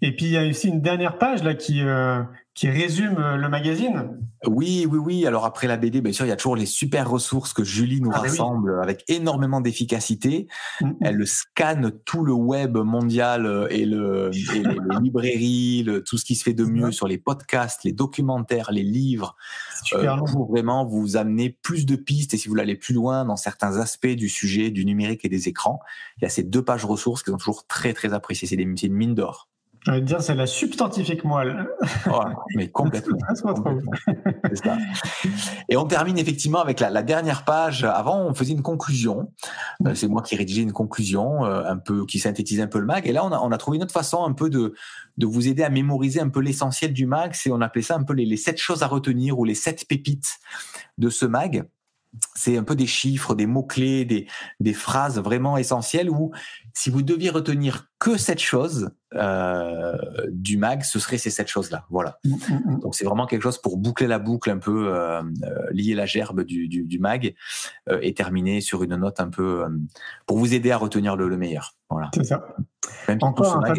Et 0.00 0.16
puis 0.16 0.26
il 0.26 0.32
y 0.32 0.38
a 0.38 0.46
aussi 0.46 0.68
une 0.68 0.80
dernière 0.80 1.18
page 1.18 1.42
là 1.42 1.54
qui 1.54 1.82
euh, 1.82 2.22
qui 2.60 2.68
résume 2.68 3.16
euh, 3.16 3.36
le 3.36 3.48
magazine? 3.48 4.18
Oui, 4.46 4.86
oui, 4.86 4.98
oui. 4.98 5.26
Alors 5.26 5.46
après 5.46 5.66
la 5.66 5.78
BD, 5.78 6.02
bien 6.02 6.12
sûr, 6.12 6.26
il 6.26 6.28
y 6.28 6.32
a 6.32 6.36
toujours 6.36 6.56
les 6.56 6.66
super 6.66 7.08
ressources 7.08 7.54
que 7.54 7.64
Julie 7.64 8.02
nous 8.02 8.10
ah, 8.12 8.18
rassemble 8.18 8.80
avec 8.82 9.02
énormément 9.08 9.62
d'efficacité. 9.62 10.46
Elle 11.00 11.26
scanne 11.26 11.90
tout 12.04 12.22
le 12.22 12.34
web 12.34 12.76
mondial 12.76 13.46
euh, 13.46 13.66
et, 13.70 13.86
le, 13.86 14.28
les, 14.28 14.62
librairies, 15.00 15.86
tout 16.06 16.18
ce 16.18 16.24
qui 16.26 16.34
se 16.34 16.44
fait 16.44 16.52
de 16.52 16.66
mieux 16.66 16.92
sur 16.92 17.08
les 17.08 17.16
podcasts, 17.16 17.84
les 17.84 17.92
documentaires, 17.92 18.72
les 18.72 18.82
livres, 18.82 19.36
super 19.82 20.22
euh, 20.22 20.26
pour 20.30 20.50
vraiment 20.50 20.84
vous 20.84 21.16
amener 21.16 21.56
plus 21.62 21.86
de 21.86 21.96
pistes 21.96 22.34
et 22.34 22.36
si 22.36 22.46
vous 22.46 22.52
voulez 22.52 22.62
aller 22.64 22.76
plus 22.76 22.92
loin 22.92 23.24
dans 23.24 23.36
certains 23.36 23.78
aspects 23.78 24.06
du 24.06 24.28
sujet 24.28 24.70
du 24.70 24.84
numérique 24.84 25.24
et 25.24 25.30
des 25.30 25.48
écrans, 25.48 25.80
il 26.18 26.24
y 26.24 26.26
a 26.26 26.30
ces 26.30 26.42
deux 26.42 26.62
pages 26.62 26.84
ressources 26.84 27.22
qui 27.22 27.30
sont 27.30 27.38
toujours 27.38 27.66
très 27.66 27.94
très 27.94 28.12
appréciées. 28.12 28.46
C'est 28.46 28.56
une 28.56 28.76
mine 28.92 29.14
d'or. 29.14 29.49
Je 29.86 29.92
vais 29.92 30.00
dire, 30.02 30.20
c'est 30.20 30.34
la 30.34 30.46
substantifique 30.46 31.24
moelle. 31.24 31.66
Oh, 32.12 32.20
mais 32.54 32.68
complètement. 32.72 33.16
Et 35.70 35.76
on 35.76 35.86
termine 35.86 36.18
effectivement 36.18 36.60
avec 36.60 36.80
la, 36.80 37.02
dernière 37.02 37.44
page. 37.44 37.84
Avant, 37.84 38.20
on 38.20 38.34
faisait 38.34 38.52
une 38.52 38.62
conclusion. 38.62 39.32
Euh, 39.86 39.94
c'est 39.94 40.06
moi 40.06 40.20
qui 40.22 40.36
rédigeais 40.36 40.62
une 40.62 40.72
conclusion, 40.72 41.46
euh, 41.46 41.62
un 41.64 41.78
peu 41.78 42.04
qui 42.04 42.18
synthétisait 42.18 42.62
un 42.62 42.66
peu 42.66 42.78
le 42.78 42.84
mag. 42.84 43.06
Et 43.06 43.12
là, 43.12 43.24
on 43.24 43.32
a, 43.32 43.38
on 43.38 43.52
a 43.52 43.58
trouvé 43.58 43.78
une 43.78 43.82
autre 43.82 43.92
façon 43.92 44.24
un 44.24 44.32
peu 44.32 44.50
de, 44.50 44.74
de 45.16 45.26
vous 45.26 45.48
aider 45.48 45.62
à 45.62 45.70
mémoriser 45.70 46.20
un 46.20 46.28
peu 46.28 46.40
l'essentiel 46.40 46.92
du 46.92 47.06
mag. 47.06 47.32
C'est 47.32 47.50
on 47.50 47.62
appelait 47.62 47.82
ça 47.82 47.96
un 47.96 48.02
peu 48.02 48.12
les, 48.12 48.26
les 48.26 48.36
sept 48.36 48.58
choses 48.58 48.82
à 48.82 48.86
retenir 48.86 49.38
ou 49.38 49.44
les 49.44 49.54
sept 49.54 49.86
pépites 49.88 50.40
de 50.98 51.08
ce 51.08 51.24
mag 51.24 51.64
c'est 52.34 52.56
un 52.56 52.64
peu 52.64 52.74
des 52.74 52.86
chiffres, 52.86 53.34
des 53.34 53.46
mots-clés, 53.46 54.04
des, 54.04 54.26
des, 54.58 54.72
phrases 54.72 55.18
vraiment 55.18 55.56
essentielles 55.56 56.10
où 56.10 56.32
si 56.74 56.90
vous 56.90 57.02
deviez 57.02 57.30
retenir 57.30 57.88
que 57.98 58.16
cette 58.16 58.40
chose 58.40 58.90
euh, 59.14 59.96
du 60.30 60.56
mag, 60.56 60.82
ce 60.82 60.98
serait 60.98 61.18
ces 61.18 61.30
sept 61.30 61.48
choses-là. 61.48 61.84
Voilà. 61.90 62.18
Mm, 62.24 62.30
mm, 62.30 62.36
mm. 62.64 62.80
Donc 62.80 62.94
c'est 62.94 63.04
vraiment 63.04 63.26
quelque 63.26 63.42
chose 63.42 63.58
pour 63.58 63.76
boucler 63.76 64.06
la 64.06 64.18
boucle 64.18 64.50
un 64.50 64.58
peu, 64.58 64.88
euh, 64.88 65.20
euh 65.20 65.70
lier 65.70 65.94
la 65.94 66.06
gerbe 66.06 66.42
du, 66.42 66.68
du, 66.68 66.84
du 66.84 66.98
mag 66.98 67.34
euh, 67.88 67.98
et 68.02 68.12
terminer 68.14 68.60
sur 68.60 68.82
une 68.82 68.96
note 68.96 69.20
un 69.20 69.28
peu 69.28 69.64
pour 70.26 70.38
vous 70.38 70.54
aider 70.54 70.70
à 70.72 70.76
retenir 70.76 71.16
le, 71.16 71.28
le 71.28 71.36
meilleur. 71.36 71.76
Voilà. 71.90 72.10
C'est 72.14 72.24
ça. 72.24 72.44
Encore 73.20 73.64
un 73.64 73.74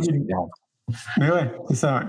Mais 1.18 1.32
ouais, 1.32 1.54
c'est 1.70 1.76
ça. 1.76 1.96
Ouais. 1.96 2.06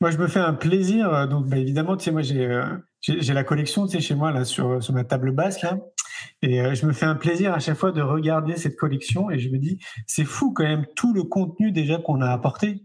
Moi, 0.00 0.10
je 0.10 0.18
me 0.18 0.26
fais 0.26 0.40
un 0.40 0.54
plaisir. 0.54 1.28
Donc, 1.28 1.46
bah, 1.46 1.58
évidemment, 1.58 1.96
tu 1.96 2.04
sais, 2.04 2.10
moi, 2.10 2.22
j'ai 2.22 2.62
j'ai 3.00 3.32
la 3.32 3.44
collection, 3.44 3.86
tu 3.86 3.92
sais, 3.92 4.00
chez 4.00 4.14
moi, 4.14 4.32
là, 4.32 4.44
sur, 4.44 4.82
sur 4.82 4.94
ma 4.94 5.04
table 5.04 5.32
basse, 5.32 5.62
là. 5.62 5.78
Et 6.42 6.60
euh, 6.60 6.74
je 6.74 6.86
me 6.86 6.92
fais 6.92 7.06
un 7.06 7.14
plaisir 7.14 7.54
à 7.54 7.58
chaque 7.58 7.76
fois 7.76 7.92
de 7.92 8.02
regarder 8.02 8.56
cette 8.56 8.76
collection 8.76 9.30
et 9.30 9.38
je 9.38 9.48
me 9.48 9.58
dis, 9.58 9.78
c'est 10.06 10.24
fou 10.24 10.52
quand 10.52 10.64
même 10.64 10.86
tout 10.94 11.14
le 11.14 11.22
contenu 11.22 11.72
déjà 11.72 11.98
qu'on 11.98 12.20
a 12.20 12.30
apporté. 12.30 12.84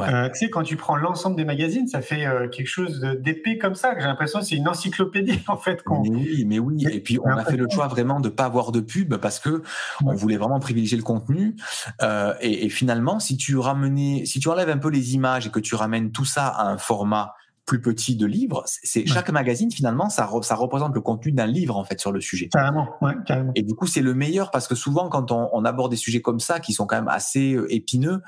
Euh, 0.00 0.28
tu 0.30 0.38
sais, 0.38 0.50
quand 0.50 0.62
tu 0.62 0.76
prends 0.76 0.96
l'ensemble 0.96 1.36
des 1.36 1.44
magazines, 1.44 1.86
ça 1.86 2.00
fait 2.00 2.26
euh, 2.26 2.48
quelque 2.48 2.66
chose 2.66 3.00
d'épais 3.20 3.58
comme 3.58 3.74
ça. 3.74 3.94
J'ai 3.98 4.06
l'impression 4.06 4.40
que 4.40 4.46
c'est 4.46 4.56
une 4.56 4.68
encyclopédie 4.68 5.40
en 5.48 5.58
fait. 5.58 5.82
Mais 5.86 6.08
oui, 6.08 6.44
mais 6.46 6.58
oui. 6.58 6.86
Et 6.90 7.00
puis 7.00 7.18
on 7.22 7.28
a 7.28 7.44
fait 7.44 7.58
le 7.58 7.68
choix 7.68 7.88
vraiment 7.88 8.18
de 8.18 8.30
pas 8.30 8.44
avoir 8.44 8.72
de 8.72 8.80
pub 8.80 9.14
parce 9.16 9.38
que 9.38 9.62
on 10.04 10.14
voulait 10.14 10.38
vraiment 10.38 10.60
privilégier 10.60 10.96
le 10.96 11.02
contenu. 11.02 11.56
Euh, 12.00 12.34
et, 12.40 12.64
et, 12.64 12.68
finalement, 12.70 13.20
si 13.20 13.36
tu 13.36 13.58
ramenais, 13.58 14.24
si 14.24 14.40
tu 14.40 14.48
enlèves 14.48 14.70
un 14.70 14.78
peu 14.78 14.88
les 14.88 15.14
images 15.14 15.46
et 15.46 15.50
que 15.50 15.60
tu 15.60 15.74
ramènes 15.74 16.10
tout 16.10 16.24
ça 16.24 16.46
à 16.46 16.68
un 16.68 16.78
format 16.78 17.34
plus 17.64 17.80
petits 17.80 18.16
de 18.16 18.26
livres. 18.26 18.64
C'est 18.66 19.06
chaque 19.06 19.30
magazine 19.30 19.70
finalement, 19.70 20.10
ça, 20.10 20.28
ça 20.42 20.54
représente 20.54 20.94
le 20.94 21.00
contenu 21.00 21.32
d'un 21.32 21.46
livre 21.46 21.76
en 21.76 21.84
fait 21.84 22.00
sur 22.00 22.12
le 22.12 22.20
sujet. 22.20 22.48
Carrément, 22.48 22.88
ouais, 23.02 23.14
carrément. 23.26 23.52
Et 23.54 23.62
du 23.62 23.74
coup, 23.74 23.86
c'est 23.86 24.02
le 24.02 24.14
meilleur 24.14 24.50
parce 24.50 24.66
que 24.66 24.74
souvent, 24.74 25.08
quand 25.08 25.30
on, 25.30 25.48
on, 25.52 25.64
aborde 25.64 25.90
des 25.90 25.96
sujets 25.96 26.20
comme 26.20 26.40
ça, 26.40 26.60
qui 26.60 26.72
sont 26.72 26.86
quand 26.86 26.96
même 26.96 27.08
assez 27.08 27.54
euh, 27.54 27.72
épineux, 27.72 28.20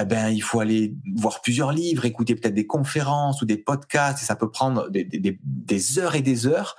eh 0.00 0.04
ben, 0.04 0.28
il 0.28 0.42
faut 0.42 0.60
aller 0.60 0.94
voir 1.16 1.40
plusieurs 1.40 1.72
livres, 1.72 2.04
écouter 2.04 2.34
peut-être 2.34 2.54
des 2.54 2.66
conférences 2.66 3.42
ou 3.42 3.46
des 3.46 3.56
podcasts, 3.56 4.22
et 4.22 4.24
ça 4.24 4.36
peut 4.36 4.50
prendre 4.50 4.90
des, 4.90 5.04
des, 5.04 5.38
des 5.42 5.98
heures 5.98 6.14
et 6.14 6.22
des 6.22 6.46
heures 6.46 6.76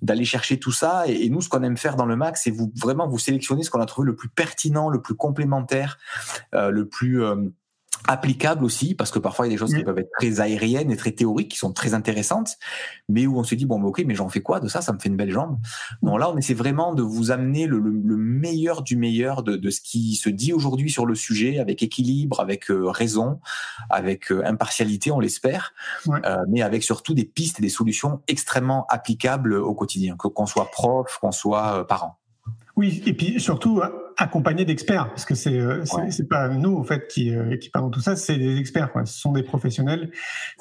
d'aller 0.00 0.24
chercher 0.24 0.58
tout 0.58 0.72
ça. 0.72 1.04
Et, 1.06 1.28
nous, 1.28 1.40
ce 1.40 1.48
qu'on 1.48 1.62
aime 1.62 1.76
faire 1.76 1.96
dans 1.96 2.06
le 2.06 2.16
Mac, 2.16 2.36
c'est 2.36 2.50
vous 2.50 2.72
vraiment 2.80 3.08
vous 3.08 3.18
sélectionner 3.18 3.62
ce 3.62 3.70
qu'on 3.70 3.80
a 3.80 3.86
trouvé 3.86 4.06
le 4.06 4.16
plus 4.16 4.28
pertinent, 4.28 4.88
le 4.88 5.02
plus 5.02 5.14
complémentaire, 5.14 5.98
euh, 6.54 6.70
le 6.70 6.88
plus 6.88 7.22
euh, 7.22 7.36
applicable 8.08 8.64
aussi, 8.64 8.94
parce 8.94 9.10
que 9.10 9.18
parfois 9.18 9.46
il 9.46 9.50
y 9.50 9.52
a 9.52 9.54
des 9.54 9.58
choses 9.58 9.74
qui 9.74 9.84
peuvent 9.84 9.98
être 9.98 10.10
très 10.18 10.40
aériennes 10.40 10.90
et 10.90 10.96
très 10.96 11.12
théoriques, 11.12 11.52
qui 11.52 11.58
sont 11.58 11.72
très 11.72 11.94
intéressantes, 11.94 12.56
mais 13.08 13.26
où 13.26 13.38
on 13.38 13.44
se 13.44 13.54
dit, 13.54 13.64
bon, 13.64 13.80
ok, 13.82 14.02
mais 14.06 14.14
j'en 14.14 14.28
fais 14.28 14.40
quoi 14.40 14.60
de 14.60 14.68
ça? 14.68 14.80
Ça 14.80 14.92
me 14.92 14.98
fait 14.98 15.08
une 15.08 15.16
belle 15.16 15.30
jambe. 15.30 15.58
Donc 16.02 16.18
là, 16.18 16.30
on 16.30 16.36
essaie 16.36 16.54
vraiment 16.54 16.94
de 16.94 17.02
vous 17.02 17.30
amener 17.30 17.66
le, 17.66 17.78
le, 17.78 18.16
meilleur 18.16 18.82
du 18.82 18.96
meilleur 18.96 19.42
de, 19.42 19.56
de, 19.56 19.70
ce 19.70 19.80
qui 19.80 20.16
se 20.16 20.28
dit 20.28 20.52
aujourd'hui 20.52 20.90
sur 20.90 21.06
le 21.06 21.14
sujet, 21.14 21.58
avec 21.58 21.82
équilibre, 21.82 22.40
avec 22.40 22.70
euh, 22.70 22.88
raison, 22.88 23.40
avec 23.88 24.32
euh, 24.32 24.42
impartialité, 24.44 25.10
on 25.12 25.20
l'espère, 25.20 25.72
euh, 26.08 26.36
mais 26.48 26.62
avec 26.62 26.82
surtout 26.82 27.14
des 27.14 27.24
pistes 27.24 27.60
et 27.60 27.62
des 27.62 27.68
solutions 27.68 28.20
extrêmement 28.26 28.86
applicables 28.88 29.54
au 29.54 29.74
quotidien, 29.74 30.16
qu'on 30.16 30.46
soit 30.46 30.70
prof, 30.70 31.18
qu'on 31.20 31.32
soit 31.32 31.86
parent. 31.86 32.18
Oui, 32.76 33.02
et 33.06 33.12
puis 33.12 33.38
surtout 33.38 33.80
accompagné 34.22 34.64
d'experts, 34.64 35.08
parce 35.08 35.24
que 35.24 35.34
c'est 35.34 35.58
euh, 35.58 35.84
c'est 36.10 36.28
pas 36.28 36.48
nous 36.48 36.76
en 36.76 36.84
fait 36.84 37.08
qui 37.08 37.34
euh, 37.34 37.56
qui 37.56 37.68
parlons 37.70 37.90
tout 37.90 38.00
ça, 38.00 38.16
c'est 38.16 38.36
des 38.36 38.56
experts. 38.56 38.92
Quoi. 38.92 39.04
Ce 39.04 39.18
sont 39.18 39.32
des 39.32 39.42
professionnels 39.42 40.10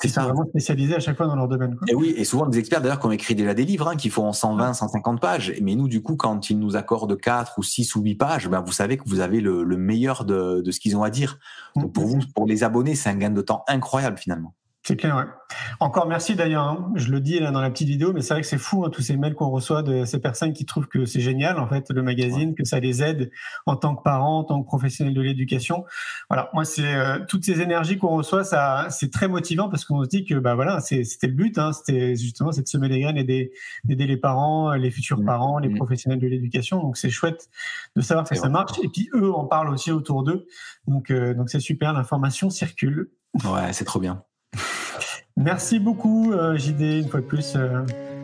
qui 0.02 0.10
sont 0.10 0.22
vraiment 0.22 0.46
spécialisés 0.46 0.96
à 0.96 1.00
chaque 1.00 1.16
fois 1.16 1.28
dans 1.28 1.36
leur 1.36 1.48
domaine. 1.48 1.76
Quoi. 1.76 1.86
Et 1.90 1.96
oui, 1.96 2.14
et 2.18 2.26
souvent 2.26 2.48
des 2.48 2.58
experts 2.58 2.82
d'ailleurs 2.82 3.00
qui 3.00 3.06
ont 3.06 3.12
écrit 3.12 3.36
déjà 3.36 3.54
des 3.54 3.66
livres 3.66 3.88
hein, 3.88 3.96
qui 3.96 4.10
font 4.10 4.32
120, 4.34 4.74
150 4.74 5.22
pages. 5.22 5.54
Mais 5.62 5.76
nous, 5.76 5.88
du 5.88 6.02
coup, 6.02 6.16
quand 6.16 6.50
ils 6.50 6.60
nous 6.60 6.76
accordent 6.76 7.20
4 7.20 7.54
ou 7.58 7.64
6 7.64 7.96
ou 7.96 8.02
8 8.02 8.16
pages, 8.16 8.50
ben, 8.50 8.62
vous 8.62 8.72
savez 8.72 8.98
que 8.98 9.04
vous 9.06 9.20
avez 9.20 9.42
le, 9.42 9.64
le 9.64 9.78
meilleur 9.78 10.26
de, 10.26 10.62
de 10.62 10.72
ce 10.72 10.80
qu'ils 10.80 10.98
ont 10.98 11.04
à 11.04 11.10
dire. 11.10 11.38
Donc 11.76 11.94
pour 11.94 12.06
mm. 12.06 12.08
vous, 12.08 12.20
pour 12.34 12.48
les 12.48 12.64
abonnés, 12.64 12.96
c'est 12.96 13.10
un 13.10 13.16
gain 13.16 13.30
de 13.30 13.42
temps 13.42 13.64
incroyable 13.68 14.18
finalement. 14.18 14.54
C'est 14.84 14.96
clair, 14.96 15.16
ouais. 15.16 15.26
Encore 15.80 16.08
merci 16.08 16.36
d'ailleurs, 16.36 16.64
hein. 16.64 16.92
je 16.96 17.12
le 17.12 17.20
dis 17.20 17.40
là 17.40 17.52
dans 17.52 17.62
la 17.62 17.70
petite 17.70 17.88
vidéo, 17.88 18.14
mais 18.14 18.22
c'est 18.22 18.34
vrai 18.34 18.42
que 18.42 18.48
c'est 18.48 18.58
fou 18.58 18.84
hein, 18.84 18.90
tous 18.92 19.04
ces 19.04 19.16
mails 19.16 19.36
qu'on 19.36 19.50
reçoit 19.50 19.84
de 19.84 20.06
ces 20.06 20.20
personnes 20.20 20.54
qui 20.54 20.66
trouvent 20.66 20.88
que 20.88 21.06
c'est 21.06 21.20
génial 21.20 21.60
en 21.60 21.68
fait 21.68 21.92
le 21.92 22.02
magazine, 22.02 22.56
que 22.56 22.64
ça 22.64 22.80
les 22.80 23.04
aide 23.04 23.32
en 23.68 23.76
tant 23.76 23.96
que 23.96 24.02
parents, 24.02 24.40
en 24.40 24.44
tant 24.44 24.60
que 24.62 24.66
professionnels 24.66 25.14
de 25.14 25.22
l'éducation. 25.22 25.86
Voilà, 26.30 26.50
moi 26.54 26.66
c'est 26.66 26.96
euh, 26.96 27.20
toutes 27.28 27.46
ces 27.46 27.62
énergies 27.62 28.00
qu'on 28.00 28.10
reçoit, 28.10 28.44
ça 28.44 28.88
c'est 28.90 29.12
très 29.12 29.28
motivant 29.28 29.70
parce 29.70 29.86
qu'on 29.86 30.04
se 30.04 30.10
dit 30.10 30.26
que 30.26 30.34
bah 30.36 30.56
voilà, 30.56 30.80
c'était 30.80 31.28
le 31.28 31.34
but, 31.34 31.60
hein, 31.60 31.74
c'était 31.74 32.16
justement 32.16 32.52
c'est 32.52 32.64
de 32.64 32.68
semer 32.68 32.88
les 32.88 33.02
graines 33.02 33.18
et 33.18 33.52
d'aider 33.84 34.08
les 34.08 34.18
parents, 34.18 34.74
les 34.74 34.90
futurs 34.90 35.20
mmh. 35.20 35.26
parents, 35.26 35.60
les 35.60 35.70
mmh. 35.70 35.76
professionnels 35.76 36.20
de 36.20 36.28
l'éducation. 36.28 36.82
Donc 36.82 36.98
c'est 36.98 37.12
chouette 37.12 37.50
de 37.96 38.02
savoir 38.02 38.28
que 38.28 38.34
ça 38.34 38.50
marche 38.50 38.80
et 38.82 38.88
puis 38.88 39.10
eux 39.14 39.32
en 39.32 39.46
parlent 39.46 39.70
aussi 39.70 39.92
autour 39.92 40.24
d'eux. 40.24 40.48
Donc 40.88 41.12
euh, 41.12 41.36
donc 41.36 41.52
c'est 41.52 41.60
super, 41.60 41.94
l'information 41.94 42.50
circule. 42.50 43.12
Ouais, 43.46 43.74
c'est 43.74 43.86
trop 43.86 44.00
bien. 44.00 44.24
Merci 45.44 45.80
beaucoup, 45.80 46.34
euh, 46.34 46.56
JD, 46.56 46.82
une 46.82 47.08
fois 47.08 47.22
de 47.22 47.26
plus, 47.26 47.54
euh, 47.56 47.82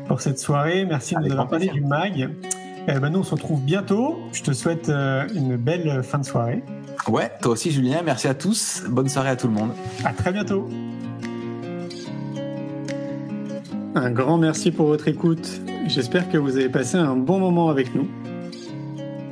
pour 0.08 0.22
cette 0.22 0.38
soirée. 0.38 0.86
Merci 0.86 1.16
de 1.16 1.22
nous 1.22 1.32
avoir 1.32 1.48
parlé 1.48 1.68
du 1.68 1.82
MAG. 1.82 2.30
Eh 2.88 3.00
ben, 3.00 3.10
nous, 3.10 3.20
on 3.20 3.24
se 3.24 3.32
retrouve 3.32 3.62
bientôt. 3.62 4.20
Je 4.34 4.44
te 4.44 4.52
souhaite 4.52 4.90
euh, 4.90 5.28
une 5.34 5.58
belle 5.58 6.04
fin 6.04 6.20
de 6.20 6.26
soirée. 6.26 6.64
Ouais, 7.08 7.32
toi 7.42 7.54
aussi, 7.54 7.72
Julien. 7.72 8.02
Merci 8.06 8.28
à 8.28 8.36
tous. 8.36 8.84
Bonne 8.88 9.10
soirée 9.10 9.30
à 9.30 9.36
tout 9.36 9.48
le 9.48 9.54
monde. 9.54 9.72
À 10.06 10.14
très 10.14 10.32
bientôt. 10.32 10.70
Un 13.96 14.12
grand 14.12 14.38
merci 14.38 14.72
pour 14.72 14.88
votre 14.88 15.08
écoute. 15.08 15.62
J'espère 15.88 16.30
que 16.30 16.38
vous 16.38 16.56
avez 16.56 16.70
passé 16.70 16.98
un 16.98 17.16
bon 17.16 17.40
moment 17.40 17.70
avec 17.70 17.96
nous. 17.96 18.08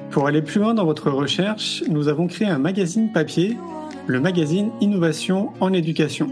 Pour 0.10 0.28
aller 0.28 0.42
plus 0.42 0.60
loin 0.60 0.74
dans 0.74 0.86
votre 0.86 1.12
recherche, 1.12 1.84
nous 1.88 2.08
avons 2.08 2.26
créé 2.26 2.48
un 2.48 2.58
magazine 2.58 3.12
papier, 3.12 3.58
le 4.08 4.20
magazine 4.20 4.72
Innovation 4.82 5.52
en 5.60 5.72
éducation 5.72 6.32